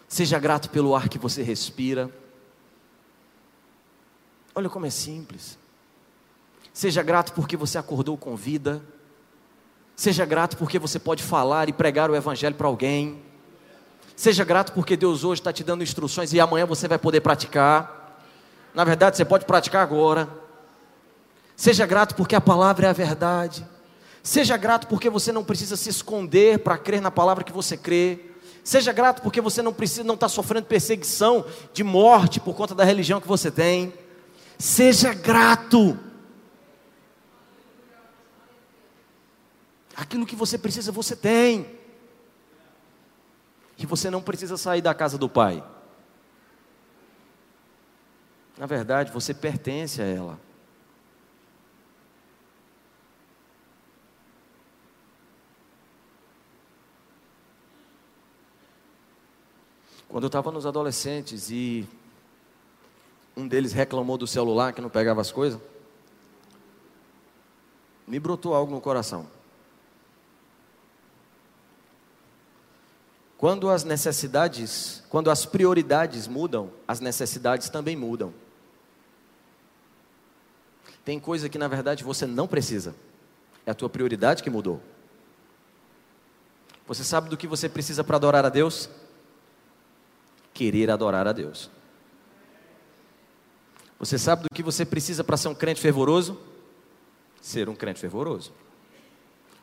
Seja 0.09 0.37
grato 0.37 0.68
pelo 0.68 0.97
ar 0.97 1.09
que 1.09 1.16
você 1.16 1.45
respira. 1.45 2.11
Olha 4.53 4.68
como 4.68 4.85
é 4.85 4.91
simples. 4.91 5.57
Seja 6.72 7.05
grato 7.05 7.33
porque 7.35 7.57
você 7.57 7.79
acordou 7.79 8.16
com 8.16 8.35
vida. 8.35 8.83
Seja 9.95 10.26
grato 10.26 10.57
porque 10.57 10.76
você 10.76 10.99
pode 10.99 11.22
falar 11.22 11.68
e 11.68 11.72
pregar 11.72 12.11
o 12.11 12.16
Evangelho 12.16 12.57
para 12.57 12.66
alguém. 12.66 13.22
Seja 14.16 14.45
grato 14.45 14.72
porque 14.72 14.97
Deus 14.97 15.22
hoje 15.22 15.41
está 15.41 15.53
te 15.53 15.62
dando 15.62 15.85
instruções 15.85 16.33
e 16.33 16.41
amanhã 16.41 16.66
você 16.66 16.89
vai 16.89 16.99
poder 16.99 17.20
praticar. 17.20 18.20
Na 18.74 18.83
verdade, 18.83 19.16
você 19.16 19.24
pode 19.24 19.45
praticar 19.45 19.85
agora. 19.85 20.47
Seja 21.59 21.85
grato 21.85 22.15
porque 22.15 22.37
a 22.37 22.41
palavra 22.41 22.87
é 22.87 22.91
a 22.91 22.93
verdade. 22.93 23.67
Seja 24.23 24.57
grato 24.57 24.87
porque 24.87 25.11
você 25.11 25.33
não 25.33 25.43
precisa 25.43 25.77
se 25.77 25.91
esconder 25.91 26.61
para 26.61 26.79
crer 26.79 27.01
na 27.03 27.11
palavra 27.11 27.43
que 27.43 27.51
você 27.51 27.77
crê. 27.77 28.27
Seja 28.63 28.93
grato 28.93 29.23
porque 29.23 29.41
você 29.41 29.61
não 29.61 29.73
precisa 29.73 30.05
não 30.05 30.15
está 30.15 30.29
sofrendo 30.29 30.67
perseguição 30.67 31.45
de 31.73 31.83
morte 31.83 32.39
por 32.39 32.55
conta 32.55 32.77
da 32.77 32.85
religião 32.85 33.21
que 33.21 33.27
você 33.27 33.51
tem. 33.51 33.93
Seja 34.57 35.13
grato. 35.13 35.99
Aquilo 39.97 40.27
que 40.27 40.37
você 40.37 40.57
precisa, 40.57 40.93
você 40.93 41.17
tem. 41.17 41.67
E 43.77 43.85
você 43.85 44.09
não 44.11 44.23
precisa 44.23 44.57
sair 44.57 44.81
da 44.81 44.95
casa 44.95 45.19
do 45.19 45.29
Pai. 45.29 45.65
Na 48.57 48.67
verdade, 48.67 49.11
você 49.11 49.35
pertence 49.35 50.01
a 50.01 50.05
ela. 50.05 50.47
Quando 60.09 60.25
eu 60.25 60.29
estava 60.29 60.51
nos 60.51 60.65
adolescentes 60.65 61.51
e 61.51 61.87
um 63.37 63.47
deles 63.47 63.73
reclamou 63.73 64.17
do 64.17 64.27
celular 64.27 64.73
que 64.73 64.81
não 64.81 64.89
pegava 64.89 65.21
as 65.21 65.31
coisas, 65.31 65.61
me 68.07 68.19
brotou 68.19 68.55
algo 68.55 68.73
no 68.73 68.81
coração. 68.81 69.29
Quando 73.37 73.71
as 73.71 73.85
necessidades, 73.85 75.05
quando 75.09 75.31
as 75.31 75.47
prioridades 75.47 76.27
mudam, 76.27 76.73
as 76.89 76.99
necessidades 76.99 77.69
também 77.69 77.95
mudam. 77.95 78.35
Tem 81.05 81.21
coisa 81.21 81.49
que 81.49 81.59
na 81.59 81.69
verdade 81.69 82.03
você 82.03 82.27
não 82.27 82.49
precisa. 82.49 82.95
É 83.65 83.71
a 83.71 83.75
tua 83.75 83.89
prioridade 83.89 84.43
que 84.43 84.51
mudou. 84.51 84.83
Você 86.87 87.05
sabe 87.05 87.29
do 87.29 87.37
que 87.37 87.47
você 87.47 87.69
precisa 87.69 88.03
para 88.03 88.17
adorar 88.17 88.45
a 88.45 88.49
Deus? 88.49 88.91
Querer 90.59 90.91
adorar 90.91 91.29
a 91.29 91.33
Deus. 91.33 91.71
Você 93.97 94.19
sabe 94.19 94.43
do 94.43 94.49
que 94.53 94.61
você 94.61 94.85
precisa 94.85 95.23
para 95.23 95.37
ser 95.37 95.47
um 95.47 95.55
crente 95.55 95.81
fervoroso? 95.81 96.37
Ser 97.41 97.69
um 97.69 97.77
crente 97.77 98.01
fervoroso. 98.01 98.53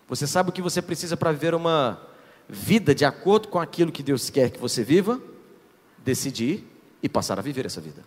Você 0.08 0.26
sabe 0.26 0.52
o 0.52 0.54
que 0.54 0.62
você 0.62 0.82
precisa 0.82 1.18
para 1.18 1.34
viver 1.34 1.54
uma 1.54 2.00
vida 2.48 2.96
de 2.96 3.04
acordo 3.04 3.50
com 3.50 3.60
aquilo 3.60 3.91
que 3.91 4.02
Deus 4.02 4.30
quer 4.30 4.50
que 4.50 4.58
você 4.58 4.86
viva, 4.86 5.20
decidir 5.98 6.66
e 7.04 7.10
passar 7.10 7.38
a 7.38 7.41
viver 7.41 7.66
essa 7.66 7.82
vida. 7.82 8.02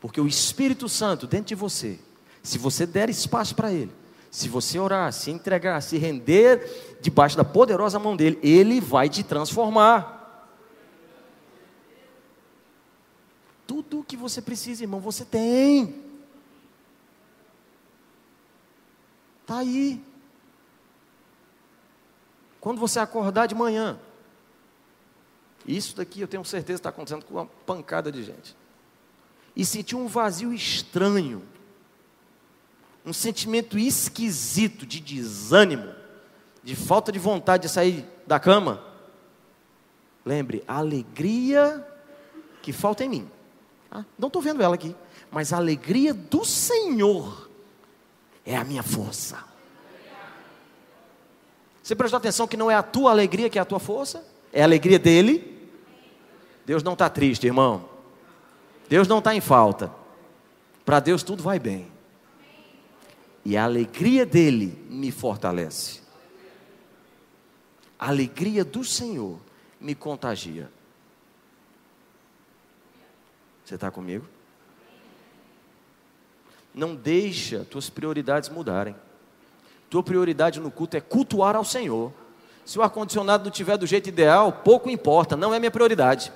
Porque 0.00 0.18
o 0.18 0.26
Espírito 0.26 0.88
Santo 0.88 1.26
dentro 1.26 1.48
de 1.48 1.54
você, 1.54 1.98
se 2.42 2.56
você 2.56 2.86
der 2.86 3.10
espaço 3.10 3.54
para 3.54 3.70
Ele, 3.70 3.92
se 4.30 4.48
você 4.48 4.78
orar, 4.78 5.12
se 5.12 5.30
entregar, 5.30 5.82
se 5.82 5.98
render 5.98 6.98
debaixo 7.02 7.36
da 7.36 7.44
poderosa 7.44 7.98
mão 7.98 8.16
dele, 8.16 8.38
Ele 8.42 8.80
vai 8.80 9.10
te 9.10 9.22
transformar. 9.22 10.17
Tudo 13.98 14.02
o 14.02 14.04
que 14.04 14.16
você 14.16 14.40
precisa, 14.40 14.84
irmão, 14.84 15.00
você 15.00 15.24
tem. 15.24 16.04
Está 19.40 19.58
aí. 19.58 20.00
Quando 22.60 22.78
você 22.78 23.00
acordar 23.00 23.46
de 23.46 23.56
manhã, 23.56 23.98
isso 25.66 25.96
daqui 25.96 26.20
eu 26.20 26.28
tenho 26.28 26.44
certeza 26.44 26.78
está 26.78 26.90
acontecendo 26.90 27.24
com 27.24 27.34
uma 27.34 27.46
pancada 27.46 28.12
de 28.12 28.22
gente. 28.22 28.56
E 29.56 29.66
sentir 29.66 29.96
um 29.96 30.06
vazio 30.06 30.52
estranho, 30.52 31.42
um 33.04 33.12
sentimento 33.12 33.76
esquisito 33.76 34.86
de 34.86 35.00
desânimo, 35.00 35.92
de 36.62 36.76
falta 36.76 37.10
de 37.10 37.18
vontade 37.18 37.64
de 37.64 37.68
sair 37.68 38.06
da 38.24 38.38
cama. 38.38 38.80
Lembre, 40.24 40.62
a 40.68 40.76
alegria 40.76 41.84
que 42.62 42.72
falta 42.72 43.04
em 43.04 43.08
mim. 43.08 43.37
Ah, 43.90 44.04
não 44.18 44.28
estou 44.28 44.42
vendo 44.42 44.62
ela 44.62 44.74
aqui, 44.74 44.94
mas 45.30 45.52
a 45.52 45.56
alegria 45.56 46.12
do 46.12 46.44
Senhor 46.44 47.48
é 48.44 48.56
a 48.56 48.64
minha 48.64 48.82
força. 48.82 49.44
Você 51.82 51.94
prestou 51.94 52.18
atenção 52.18 52.46
que 52.46 52.56
não 52.56 52.70
é 52.70 52.74
a 52.74 52.82
tua 52.82 53.10
alegria 53.10 53.48
que 53.48 53.58
é 53.58 53.62
a 53.62 53.64
tua 53.64 53.80
força? 53.80 54.26
É 54.52 54.60
a 54.60 54.64
alegria 54.64 54.98
dele? 54.98 55.70
Deus 56.66 56.82
não 56.82 56.92
está 56.92 57.08
triste, 57.08 57.46
irmão. 57.46 57.88
Deus 58.88 59.08
não 59.08 59.20
está 59.20 59.34
em 59.34 59.40
falta. 59.40 59.90
Para 60.84 61.00
Deus 61.00 61.22
tudo 61.22 61.42
vai 61.42 61.58
bem. 61.58 61.90
E 63.44 63.56
a 63.56 63.64
alegria 63.64 64.26
dele 64.26 64.78
me 64.90 65.10
fortalece. 65.10 66.02
A 67.98 68.08
alegria 68.08 68.64
do 68.64 68.84
Senhor 68.84 69.38
me 69.80 69.94
contagia. 69.94 70.70
Você 73.68 73.74
está 73.74 73.90
comigo? 73.90 74.26
Não 76.72 76.94
deixa 76.94 77.66
tuas 77.70 77.90
prioridades 77.90 78.48
mudarem. 78.48 78.96
Tua 79.90 80.02
prioridade 80.02 80.58
no 80.58 80.70
culto 80.70 80.96
é 80.96 81.02
cultuar 81.02 81.54
ao 81.54 81.66
Senhor. 81.66 82.10
Se 82.64 82.78
o 82.78 82.82
ar-condicionado 82.82 83.44
não 83.44 83.50
estiver 83.50 83.76
do 83.76 83.86
jeito 83.86 84.08
ideal, 84.08 84.50
pouco 84.64 84.88
importa, 84.88 85.36
não 85.36 85.52
é 85.52 85.58
minha 85.58 85.70
prioridade. 85.70 86.32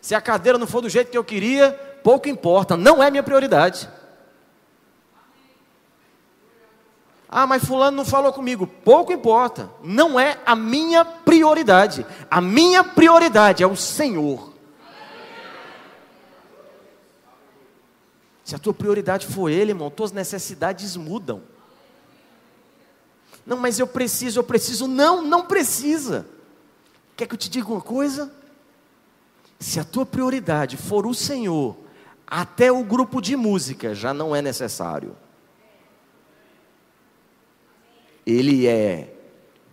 Se 0.00 0.12
a 0.12 0.20
cadeira 0.20 0.58
não 0.58 0.66
for 0.66 0.80
do 0.80 0.88
jeito 0.88 1.08
que 1.08 1.16
eu 1.16 1.22
queria, 1.22 1.70
pouco 2.02 2.28
importa, 2.28 2.76
não 2.76 3.00
é 3.00 3.12
minha 3.12 3.22
prioridade. 3.22 3.88
Ah, 7.28 7.46
mas 7.46 7.64
fulano 7.64 7.96
não 7.98 8.04
falou 8.04 8.32
comigo. 8.32 8.66
Pouco 8.66 9.12
importa. 9.12 9.70
Não 9.84 10.18
é 10.18 10.40
a 10.44 10.56
minha 10.56 11.04
prioridade. 11.04 12.04
A 12.28 12.40
minha 12.40 12.82
prioridade 12.82 13.62
é 13.62 13.66
o 13.68 13.76
Senhor. 13.76 14.53
Se 18.44 18.54
a 18.54 18.58
tua 18.58 18.74
prioridade 18.74 19.26
for 19.26 19.48
Ele, 19.48 19.70
irmão, 19.72 19.90
tuas 19.90 20.12
necessidades 20.12 20.96
mudam. 20.96 21.42
Não, 23.46 23.56
mas 23.56 23.78
eu 23.78 23.86
preciso, 23.86 24.38
eu 24.38 24.44
preciso. 24.44 24.86
Não, 24.86 25.22
não 25.22 25.46
precisa. 25.46 26.26
Quer 27.16 27.26
que 27.26 27.34
eu 27.34 27.38
te 27.38 27.48
diga 27.48 27.68
uma 27.68 27.80
coisa? 27.80 28.32
Se 29.58 29.80
a 29.80 29.84
tua 29.84 30.04
prioridade 30.04 30.76
for 30.76 31.06
o 31.06 31.14
Senhor, 31.14 31.76
até 32.26 32.70
o 32.70 32.84
grupo 32.84 33.20
de 33.20 33.36
música 33.36 33.94
já 33.94 34.12
não 34.12 34.36
é 34.36 34.42
necessário. 34.42 35.16
Ele 38.26 38.66
é 38.66 39.14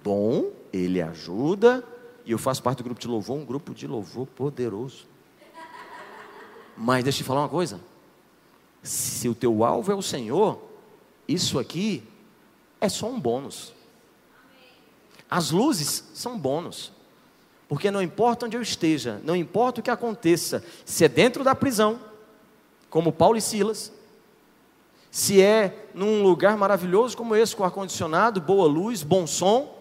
bom, 0.04 0.52
ele 0.72 1.02
ajuda, 1.02 1.84
e 2.26 2.32
eu 2.32 2.38
faço 2.38 2.62
parte 2.62 2.80
do 2.80 2.84
grupo 2.84 3.00
de 3.00 3.08
louvor, 3.08 3.38
um 3.38 3.46
grupo 3.46 3.74
de 3.74 3.88
louvor 3.88 4.28
poderoso. 4.28 5.08
Mas 6.78 7.04
deixa 7.04 7.20
eu 7.20 7.24
te 7.24 7.28
falar 7.28 7.42
uma 7.42 7.50
coisa: 7.50 7.80
se 8.82 9.30
o 9.30 9.36
teu 9.36 9.64
alvo 9.64 9.92
é 9.92 9.96
o 9.96 10.02
Senhor, 10.02 10.62
isso 11.28 11.60
aqui 11.60 12.04
é 12.80 12.90
só 12.90 13.08
um 13.08 13.20
bônus. 13.20 13.74
As 15.30 15.52
luzes 15.52 16.10
são 16.14 16.38
bônus. 16.38 16.92
Porque 17.70 17.90
não 17.90 18.02
importa 18.02 18.46
onde 18.46 18.58
eu 18.58 18.62
esteja, 18.62 19.22
não 19.24 19.34
importa 19.34 19.80
o 19.80 19.84
que 19.84 19.90
aconteça, 19.90 20.62
se 20.84 21.06
é 21.06 21.08
dentro 21.08 21.42
da 21.42 21.56
prisão, 21.56 22.02
como 22.90 23.14
Paulo 23.14 23.38
e 23.38 23.42
Silas, 23.42 23.94
se 25.10 25.42
é 25.42 25.88
num 25.94 26.22
lugar 26.22 26.58
maravilhoso 26.58 27.16
como 27.16 27.34
esse, 27.34 27.56
com 27.56 27.64
ar-condicionado, 27.64 28.42
boa 28.42 28.68
luz, 28.68 29.04
bom 29.04 29.26
som, 29.26 29.74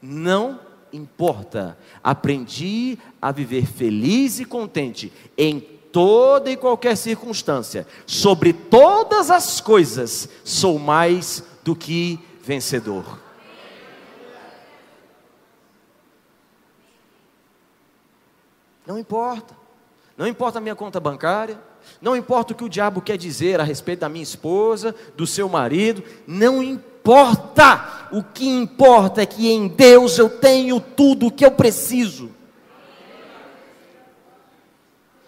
não 0.00 0.58
importa. 0.90 1.76
Aprendi 2.02 2.98
a 3.20 3.30
viver 3.30 3.66
feliz 3.66 4.40
e 4.40 4.46
contente 4.46 5.12
em 5.36 5.73
toda 5.94 6.50
e 6.50 6.56
qualquer 6.56 6.96
circunstância. 6.96 7.86
Sobre 8.04 8.52
todas 8.52 9.30
as 9.30 9.60
coisas, 9.60 10.28
sou 10.42 10.76
mais 10.76 11.44
do 11.62 11.76
que 11.76 12.18
vencedor. 12.42 13.20
Não 18.84 18.98
importa. 18.98 19.56
Não 20.18 20.26
importa 20.26 20.58
a 20.58 20.60
minha 20.60 20.74
conta 20.74 20.98
bancária, 20.98 21.58
não 22.00 22.16
importa 22.16 22.52
o 22.52 22.56
que 22.56 22.64
o 22.64 22.68
diabo 22.68 23.00
quer 23.00 23.16
dizer 23.16 23.60
a 23.60 23.64
respeito 23.64 24.00
da 24.00 24.08
minha 24.08 24.22
esposa, 24.22 24.94
do 25.16 25.26
seu 25.26 25.48
marido, 25.48 26.02
não 26.26 26.60
importa. 26.60 28.08
O 28.10 28.22
que 28.22 28.48
importa 28.48 29.22
é 29.22 29.26
que 29.26 29.48
em 29.48 29.68
Deus 29.68 30.18
eu 30.18 30.28
tenho 30.28 30.80
tudo 30.80 31.26
o 31.26 31.30
que 31.30 31.44
eu 31.44 31.52
preciso. 31.52 32.33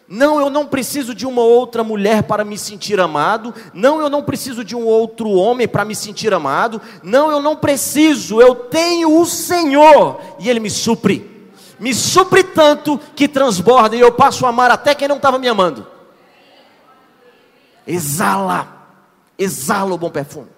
Não, 0.09 0.41
eu 0.41 0.49
não 0.49 0.67
preciso 0.67 1.15
de 1.15 1.27
uma 1.27 1.43
outra 1.43 1.83
mulher 1.83 2.23
para 2.23 2.45
me 2.45 2.57
sentir 2.57 3.01
amado. 3.01 3.53
Não, 3.75 4.01
eu 4.01 4.09
não 4.09 4.23
preciso 4.23 4.65
de 4.65 4.77
um 4.77 4.85
outro 4.85 5.31
homem 5.31 5.67
para 5.67 5.85
me 5.85 5.95
sentir 5.95 6.33
amado. 6.33 6.81
Não, 7.03 7.31
eu 7.31 7.43
não 7.43 7.57
preciso. 7.57 8.41
Eu 8.41 8.55
tenho 8.55 9.21
o 9.21 9.27
Senhor 9.27 10.21
e 10.39 10.49
Ele 10.49 10.61
me 10.61 10.71
supre. 10.71 11.51
Me 11.79 11.93
supre 11.93 12.45
tanto 12.45 12.99
que 13.15 13.27
transborda 13.27 13.97
e 13.97 14.01
eu 14.01 14.13
passo 14.13 14.47
a 14.47 14.49
amar 14.49 14.71
até 14.71 14.95
quem 14.95 15.09
não 15.09 15.17
estava 15.17 15.39
me 15.39 15.49
amando 15.49 15.97
exala, 17.87 18.89
exala 19.39 19.95
o 19.95 19.99
bom 19.99 20.11
perfume. 20.11 20.49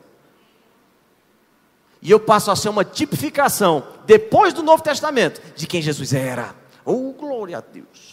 E 2.01 2.11
eu 2.11 2.19
passo 2.19 2.51
a 2.51 2.57
ser 2.57 2.69
uma 2.69 2.85
tipificação, 2.85 3.87
depois 4.07 4.55
do 4.55 4.63
Novo 4.63 4.83
Testamento, 4.83 5.43
de 5.55 5.67
quem 5.67 5.83
Jesus 5.83 6.13
era. 6.13 6.55
Oh, 6.85 7.13
glória 7.13 7.59
a 7.59 7.61
Deus. 7.61 8.08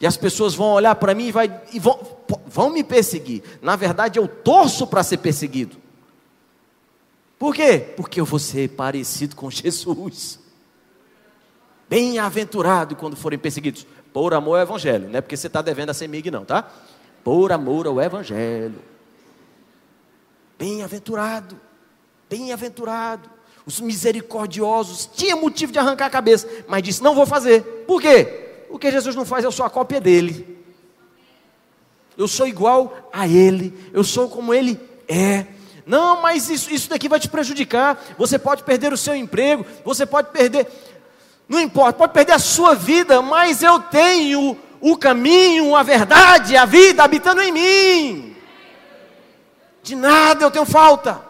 E 0.00 0.06
as 0.06 0.16
pessoas 0.16 0.54
vão 0.54 0.72
olhar 0.72 0.94
para 0.94 1.14
mim 1.14 1.26
e, 1.26 1.32
vai, 1.32 1.60
e 1.72 1.78
vão, 1.78 2.00
vão 2.46 2.70
me 2.70 2.82
perseguir. 2.82 3.42
Na 3.60 3.76
verdade, 3.76 4.18
eu 4.18 4.26
torço 4.26 4.86
para 4.86 5.02
ser 5.02 5.18
perseguido. 5.18 5.76
Por 7.38 7.54
quê? 7.54 7.92
Porque 7.96 8.20
eu 8.20 8.24
vou 8.24 8.38
ser 8.38 8.70
parecido 8.70 9.36
com 9.36 9.50
Jesus. 9.52 10.38
Bem-aventurado 11.88 12.96
quando 12.96 13.16
forem 13.16 13.38
perseguidos 13.38 13.86
por 14.12 14.32
amor 14.32 14.56
ao 14.56 14.62
Evangelho, 14.62 15.08
não 15.08 15.18
é 15.18 15.20
porque 15.20 15.36
você 15.36 15.48
está 15.48 15.60
devendo 15.60 15.90
a 15.90 15.94
semig, 15.94 16.30
não, 16.30 16.44
tá? 16.44 16.68
Por 17.22 17.52
amor 17.52 17.86
ao 17.86 18.00
Evangelho. 18.00 18.80
Bem-aventurado, 20.58 21.60
bem-aventurado. 22.28 23.28
Os 23.66 23.80
misericordiosos 23.80 25.08
tinha 25.14 25.36
motivo 25.36 25.72
de 25.72 25.78
arrancar 25.78 26.06
a 26.06 26.10
cabeça, 26.10 26.48
mas 26.66 26.82
disse: 26.82 27.02
Não 27.02 27.14
vou 27.14 27.26
fazer. 27.26 27.62
Por 27.86 28.00
quê? 28.00 28.49
O 28.70 28.78
que 28.78 28.90
Jesus 28.90 29.16
não 29.16 29.24
faz, 29.24 29.44
eu 29.44 29.52
sou 29.52 29.66
a 29.66 29.70
cópia 29.70 30.00
dele. 30.00 30.58
Eu 32.16 32.28
sou 32.28 32.46
igual 32.46 33.10
a 33.12 33.26
ele, 33.26 33.74
eu 33.92 34.04
sou 34.04 34.28
como 34.28 34.54
ele 34.54 34.78
é. 35.08 35.46
Não, 35.84 36.22
mas 36.22 36.48
isso, 36.48 36.72
isso 36.72 36.88
daqui 36.88 37.08
vai 37.08 37.18
te 37.18 37.28
prejudicar. 37.28 38.00
Você 38.16 38.38
pode 38.38 38.62
perder 38.62 38.92
o 38.92 38.96
seu 38.96 39.14
emprego, 39.14 39.66
você 39.84 40.06
pode 40.06 40.30
perder. 40.30 40.66
Não 41.48 41.58
importa, 41.58 41.94
pode 41.94 42.12
perder 42.12 42.32
a 42.32 42.38
sua 42.38 42.74
vida, 42.74 43.20
mas 43.20 43.62
eu 43.62 43.80
tenho 43.80 44.56
o 44.80 44.96
caminho, 44.96 45.74
a 45.74 45.82
verdade, 45.82 46.56
a 46.56 46.64
vida 46.64 47.02
habitando 47.02 47.42
em 47.42 47.52
mim. 47.52 48.36
De 49.82 49.96
nada 49.96 50.44
eu 50.44 50.50
tenho 50.50 50.64
falta. 50.64 51.29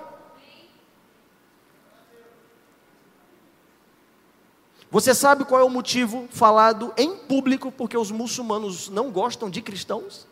Você 4.91 5.15
sabe 5.15 5.45
qual 5.45 5.61
é 5.61 5.65
o 5.65 5.71
motivo 5.71 6.29
falado 6.31 6.93
em 6.97 7.17
público 7.17 7.71
porque 7.71 7.97
os 7.97 8.11
muçulmanos 8.11 8.89
não 8.89 9.11
gostam 9.11 9.49
de 9.49 9.63
cristãos? 9.63 10.27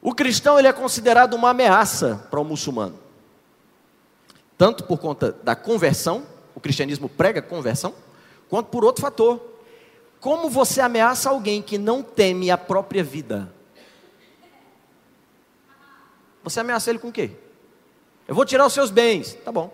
O 0.00 0.14
cristão 0.14 0.58
ele 0.58 0.68
é 0.68 0.72
considerado 0.72 1.34
uma 1.34 1.50
ameaça 1.50 2.26
para 2.30 2.38
o 2.38 2.44
muçulmano, 2.44 2.96
tanto 4.56 4.84
por 4.84 4.98
conta 4.98 5.32
da 5.42 5.56
conversão 5.56 6.24
o 6.56 6.60
cristianismo 6.60 7.06
prega 7.06 7.42
conversão, 7.42 7.94
quanto 8.48 8.68
por 8.68 8.82
outro 8.82 9.02
fator. 9.02 9.38
Como 10.18 10.48
você 10.48 10.80
ameaça 10.80 11.28
alguém 11.28 11.60
que 11.60 11.76
não 11.76 12.02
teme 12.02 12.50
a 12.50 12.56
própria 12.56 13.04
vida? 13.04 13.52
Você 16.42 16.58
ameaça 16.58 16.88
ele 16.88 16.98
com 16.98 17.08
o 17.08 17.12
quê? 17.12 17.30
Eu 18.26 18.34
vou 18.34 18.46
tirar 18.46 18.64
os 18.64 18.72
seus 18.72 18.90
bens, 18.90 19.34
tá 19.44 19.52
bom. 19.52 19.70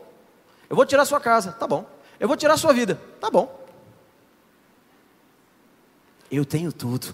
Eu 0.68 0.74
vou 0.74 0.84
tirar 0.84 1.02
a 1.02 1.06
sua 1.06 1.20
casa, 1.20 1.52
tá 1.52 1.68
bom. 1.68 1.86
Eu 2.22 2.28
vou 2.28 2.36
tirar 2.36 2.54
a 2.54 2.56
sua 2.56 2.72
vida, 2.72 2.94
tá 3.20 3.28
bom. 3.28 3.66
Eu 6.30 6.44
tenho 6.44 6.72
tudo 6.72 7.12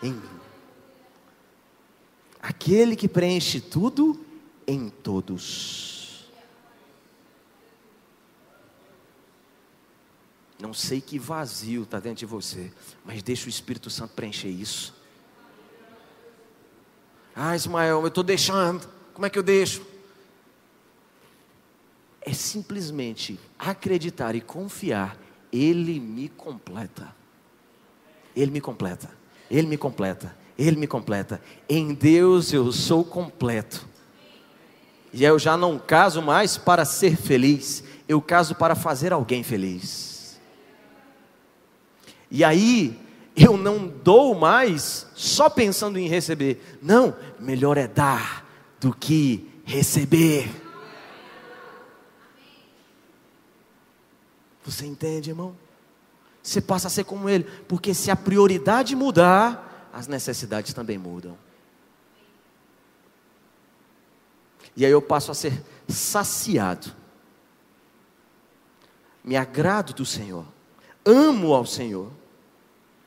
em 0.00 0.12
mim. 0.12 0.40
Aquele 2.40 2.94
que 2.94 3.08
preenche 3.08 3.60
tudo 3.60 4.24
em 4.64 4.88
todos. 4.88 6.30
Não 10.60 10.72
sei 10.72 11.00
que 11.00 11.18
vazio 11.18 11.82
está 11.82 11.98
dentro 11.98 12.20
de 12.20 12.26
você, 12.26 12.72
mas 13.04 13.24
deixa 13.24 13.46
o 13.46 13.48
Espírito 13.48 13.90
Santo 13.90 14.14
preencher 14.14 14.50
isso. 14.50 14.94
Ah, 17.34 17.56
Ismael, 17.56 18.02
eu 18.02 18.06
estou 18.06 18.22
deixando. 18.22 18.88
Como 19.12 19.26
é 19.26 19.30
que 19.30 19.38
eu 19.38 19.42
deixo? 19.42 19.89
É 22.20 22.32
simplesmente 22.32 23.38
acreditar 23.58 24.34
e 24.34 24.40
confiar. 24.40 25.16
Ele 25.52 25.98
me 25.98 26.28
completa. 26.28 27.14
Ele 28.36 28.50
me 28.50 28.60
completa. 28.60 29.10
Ele 29.50 29.66
me 29.66 29.76
completa. 29.76 30.36
Ele 30.58 30.76
me 30.76 30.86
completa. 30.86 31.40
Em 31.68 31.94
Deus 31.94 32.52
eu 32.52 32.70
sou 32.70 33.04
completo. 33.04 33.88
E 35.12 35.24
eu 35.24 35.38
já 35.38 35.56
não 35.56 35.78
caso 35.78 36.22
mais 36.22 36.56
para 36.56 36.84
ser 36.84 37.16
feliz, 37.16 37.82
eu 38.08 38.20
caso 38.20 38.54
para 38.54 38.74
fazer 38.74 39.12
alguém 39.12 39.42
feliz. 39.42 40.38
E 42.30 42.44
aí, 42.44 42.96
eu 43.34 43.56
não 43.56 43.88
dou 43.88 44.34
mais 44.34 45.06
só 45.14 45.50
pensando 45.50 45.98
em 45.98 46.06
receber. 46.06 46.78
Não, 46.80 47.16
melhor 47.40 47.76
é 47.76 47.88
dar 47.88 48.46
do 48.80 48.94
que 48.94 49.48
receber. 49.64 50.48
Você 54.70 54.86
entende, 54.86 55.30
irmão? 55.30 55.56
Você 56.42 56.60
passa 56.60 56.86
a 56.86 56.90
ser 56.90 57.04
como 57.04 57.28
ele, 57.28 57.44
porque 57.68 57.92
se 57.92 58.10
a 58.10 58.16
prioridade 58.16 58.94
mudar, 58.94 59.90
as 59.92 60.06
necessidades 60.06 60.72
também 60.72 60.96
mudam. 60.96 61.36
E 64.76 64.86
aí 64.86 64.92
eu 64.92 65.02
passo 65.02 65.32
a 65.32 65.34
ser 65.34 65.60
saciado. 65.88 66.92
Me 69.24 69.36
agrado 69.36 69.92
do 69.92 70.06
Senhor. 70.06 70.46
Amo 71.04 71.52
ao 71.52 71.66
Senhor. 71.66 72.10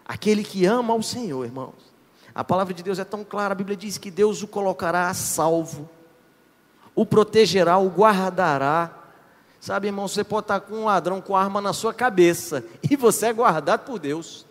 Aquele 0.05 0.43
que 0.43 0.65
ama 0.65 0.93
ao 0.93 1.01
Senhor, 1.01 1.45
irmãos. 1.45 1.93
A 2.35 2.43
palavra 2.43 2.73
de 2.73 2.83
Deus 2.83 2.99
é 2.99 3.05
tão 3.05 3.23
clara, 3.23 3.53
a 3.53 3.55
Bíblia 3.55 3.77
diz 3.77 3.97
que 3.97 4.11
Deus 4.11 4.43
o 4.43 4.47
colocará 4.47 5.07
a 5.07 5.13
salvo, 5.13 5.89
o 6.93 7.05
protegerá, 7.05 7.77
o 7.77 7.87
guardará. 7.87 9.02
Sabe, 9.63 9.87
irmão, 9.87 10.07
você 10.09 10.25
pode 10.25 10.43
estar 10.43 10.59
com 10.59 10.79
um 10.79 10.83
ladrão 10.83 11.21
com 11.21 11.37
arma 11.37 11.61
na 11.61 11.71
sua 11.71 11.93
cabeça 11.93 12.65
e 12.91 12.97
você 12.97 13.27
é 13.27 13.33
guardado 13.33 13.85
por 13.85 13.97
Deus. 13.97 14.45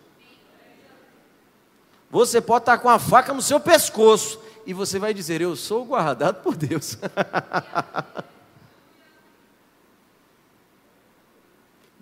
Você 2.09 2.41
pode 2.41 2.63
estar 2.63 2.79
com 2.79 2.89
a 2.89 2.97
faca 2.97 3.31
no 3.31 3.39
seu 3.39 3.59
pescoço 3.59 4.41
e 4.65 4.73
você 4.73 4.97
vai 4.97 5.13
dizer: 5.13 5.39
Eu 5.39 5.55
sou 5.55 5.85
guardado 5.85 6.41
por 6.41 6.55
Deus. 6.55 6.97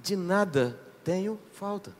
De 0.01 0.15
nada 0.15 0.79
tenho 1.03 1.37
falta. 1.51 1.93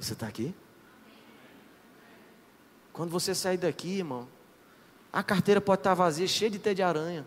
Você 0.00 0.14
está 0.14 0.26
aqui? 0.26 0.54
Quando 2.90 3.10
você 3.10 3.34
sair 3.34 3.58
daqui, 3.58 3.98
irmão, 3.98 4.26
a 5.12 5.22
carteira 5.22 5.60
pode 5.60 5.80
estar 5.80 5.94
vazia, 5.94 6.26
cheia 6.26 6.50
de 6.50 6.58
teia 6.58 6.74
de 6.74 6.82
aranha. 6.82 7.26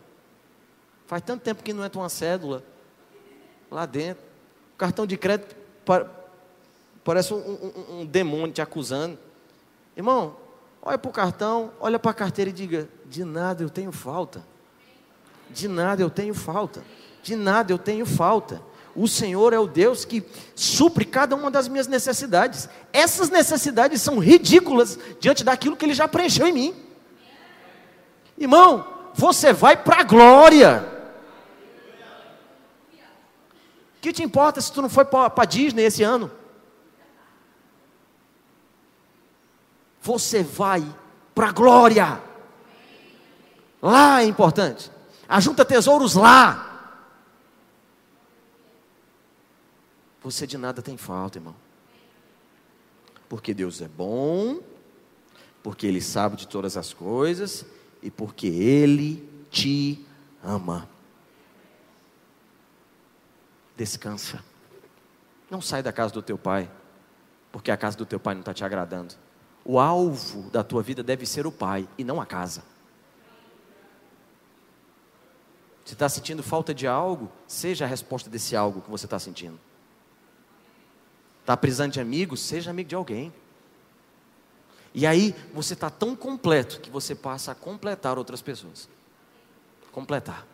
Faz 1.07 1.23
tanto 1.23 1.41
tempo 1.41 1.63
que 1.63 1.73
não 1.73 1.83
entra 1.83 1.99
uma 1.99 2.09
cédula 2.09 2.63
lá 3.69 3.85
dentro. 3.85 4.23
O 4.73 4.77
cartão 4.77 5.05
de 5.05 5.17
crédito 5.17 5.55
parece 7.03 7.33
um, 7.33 7.37
um, 7.37 7.99
um 7.99 8.05
demônio 8.05 8.53
te 8.53 8.61
acusando. 8.61 9.17
Irmão, 9.95 10.37
olha 10.81 10.97
para 10.97 11.09
o 11.09 11.13
cartão, 11.13 11.71
olha 11.79 11.99
para 11.99 12.11
a 12.11 12.13
carteira 12.13 12.49
e 12.49 12.53
diga: 12.53 12.87
de 13.05 13.25
nada 13.25 13.63
eu 13.63 13.69
tenho 13.69 13.91
falta. 13.91 14.43
De 15.49 15.67
nada 15.67 16.01
eu 16.01 16.09
tenho 16.09 16.33
falta. 16.33 16.83
De 17.21 17.35
nada 17.35 17.73
eu 17.73 17.77
tenho 17.77 18.05
falta. 18.05 18.61
O 18.95 19.07
Senhor 19.07 19.53
é 19.53 19.59
o 19.59 19.67
Deus 19.67 20.03
que 20.05 20.23
supre 20.55 21.05
cada 21.05 21.35
uma 21.35 21.49
das 21.49 21.67
minhas 21.67 21.87
necessidades. 21.87 22.67
Essas 22.91 23.29
necessidades 23.29 24.01
são 24.01 24.19
ridículas 24.19 24.97
diante 25.19 25.43
daquilo 25.43 25.75
que 25.75 25.85
Ele 25.85 25.93
já 25.93 26.07
preencheu 26.07 26.47
em 26.47 26.53
mim. 26.53 26.90
Irmão, 28.41 28.87
você 29.13 29.53
vai 29.53 29.77
para 29.77 29.99
a 29.99 30.03
glória. 30.03 30.83
O 33.97 34.01
que 34.01 34.11
te 34.11 34.23
importa 34.23 34.59
se 34.59 34.73
tu 34.73 34.81
não 34.81 34.89
foi 34.89 35.05
para 35.05 35.45
Disney 35.45 35.83
esse 35.83 36.01
ano? 36.01 36.31
Você 40.01 40.41
vai 40.41 40.83
para 41.35 41.49
a 41.49 41.51
glória. 41.51 42.19
Lá 43.79 44.23
é 44.23 44.25
importante. 44.25 44.91
Ajunta 45.29 45.63
tesouros 45.63 46.15
lá. 46.15 46.97
Você 50.23 50.47
de 50.47 50.57
nada 50.57 50.81
tem 50.81 50.97
falta, 50.97 51.37
irmão. 51.37 51.55
Porque 53.29 53.53
Deus 53.53 53.81
é 53.81 53.87
bom, 53.87 54.61
porque 55.61 55.85
Ele 55.85 56.01
sabe 56.01 56.37
de 56.37 56.47
todas 56.47 56.75
as 56.75 56.91
coisas 56.91 57.63
e 58.01 58.09
porque 58.09 58.47
Ele 58.47 59.27
te 59.49 60.05
ama. 60.43 60.89
Descansa. 63.75 64.43
Não 65.49 65.61
sai 65.61 65.83
da 65.83 65.91
casa 65.91 66.13
do 66.13 66.21
teu 66.21 66.37
pai, 66.37 66.69
porque 67.51 67.71
a 67.71 67.77
casa 67.77 67.97
do 67.97 68.05
teu 68.05 68.19
pai 68.19 68.33
não 68.33 68.41
está 68.41 68.53
te 68.53 68.63
agradando. 68.63 69.15
O 69.63 69.79
alvo 69.79 70.49
da 70.49 70.63
tua 70.63 70.81
vida 70.81 71.03
deve 71.03 71.25
ser 71.25 71.45
o 71.45 71.51
pai 71.51 71.87
e 71.97 72.03
não 72.03 72.19
a 72.19 72.25
casa. 72.25 72.63
Se 75.85 75.93
está 75.93 76.07
sentindo 76.07 76.41
falta 76.41 76.73
de 76.73 76.87
algo, 76.87 77.29
seja 77.45 77.85
a 77.85 77.87
resposta 77.87 78.29
desse 78.29 78.55
algo 78.55 78.81
que 78.81 78.89
você 78.89 79.05
está 79.05 79.19
sentindo. 79.19 79.59
Está 81.41 81.57
precisando 81.57 81.91
de 81.91 81.99
amigos? 81.99 82.39
Seja 82.39 82.71
amigo 82.71 82.87
de 82.87 82.95
alguém. 82.95 83.33
E 84.93 85.05
aí 85.05 85.35
você 85.53 85.73
está 85.73 85.89
tão 85.89 86.15
completo 86.15 86.79
que 86.81 86.89
você 86.89 87.15
passa 87.15 87.51
a 87.51 87.55
completar 87.55 88.17
outras 88.17 88.41
pessoas. 88.41 88.89
Completar. 89.91 90.45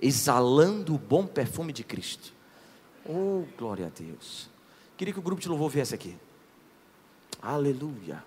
Exalando 0.00 0.94
o 0.94 0.98
bom 0.98 1.26
perfume 1.26 1.72
de 1.72 1.84
Cristo. 1.84 2.32
Oh, 3.06 3.44
glória 3.56 3.86
a 3.86 3.90
Deus. 3.90 4.48
Queria 4.96 5.12
que 5.12 5.20
o 5.20 5.22
grupo 5.22 5.40
de 5.40 5.48
louvor 5.48 5.70
viesse 5.70 5.94
aqui. 5.94 6.16
Aleluia. 7.42 8.22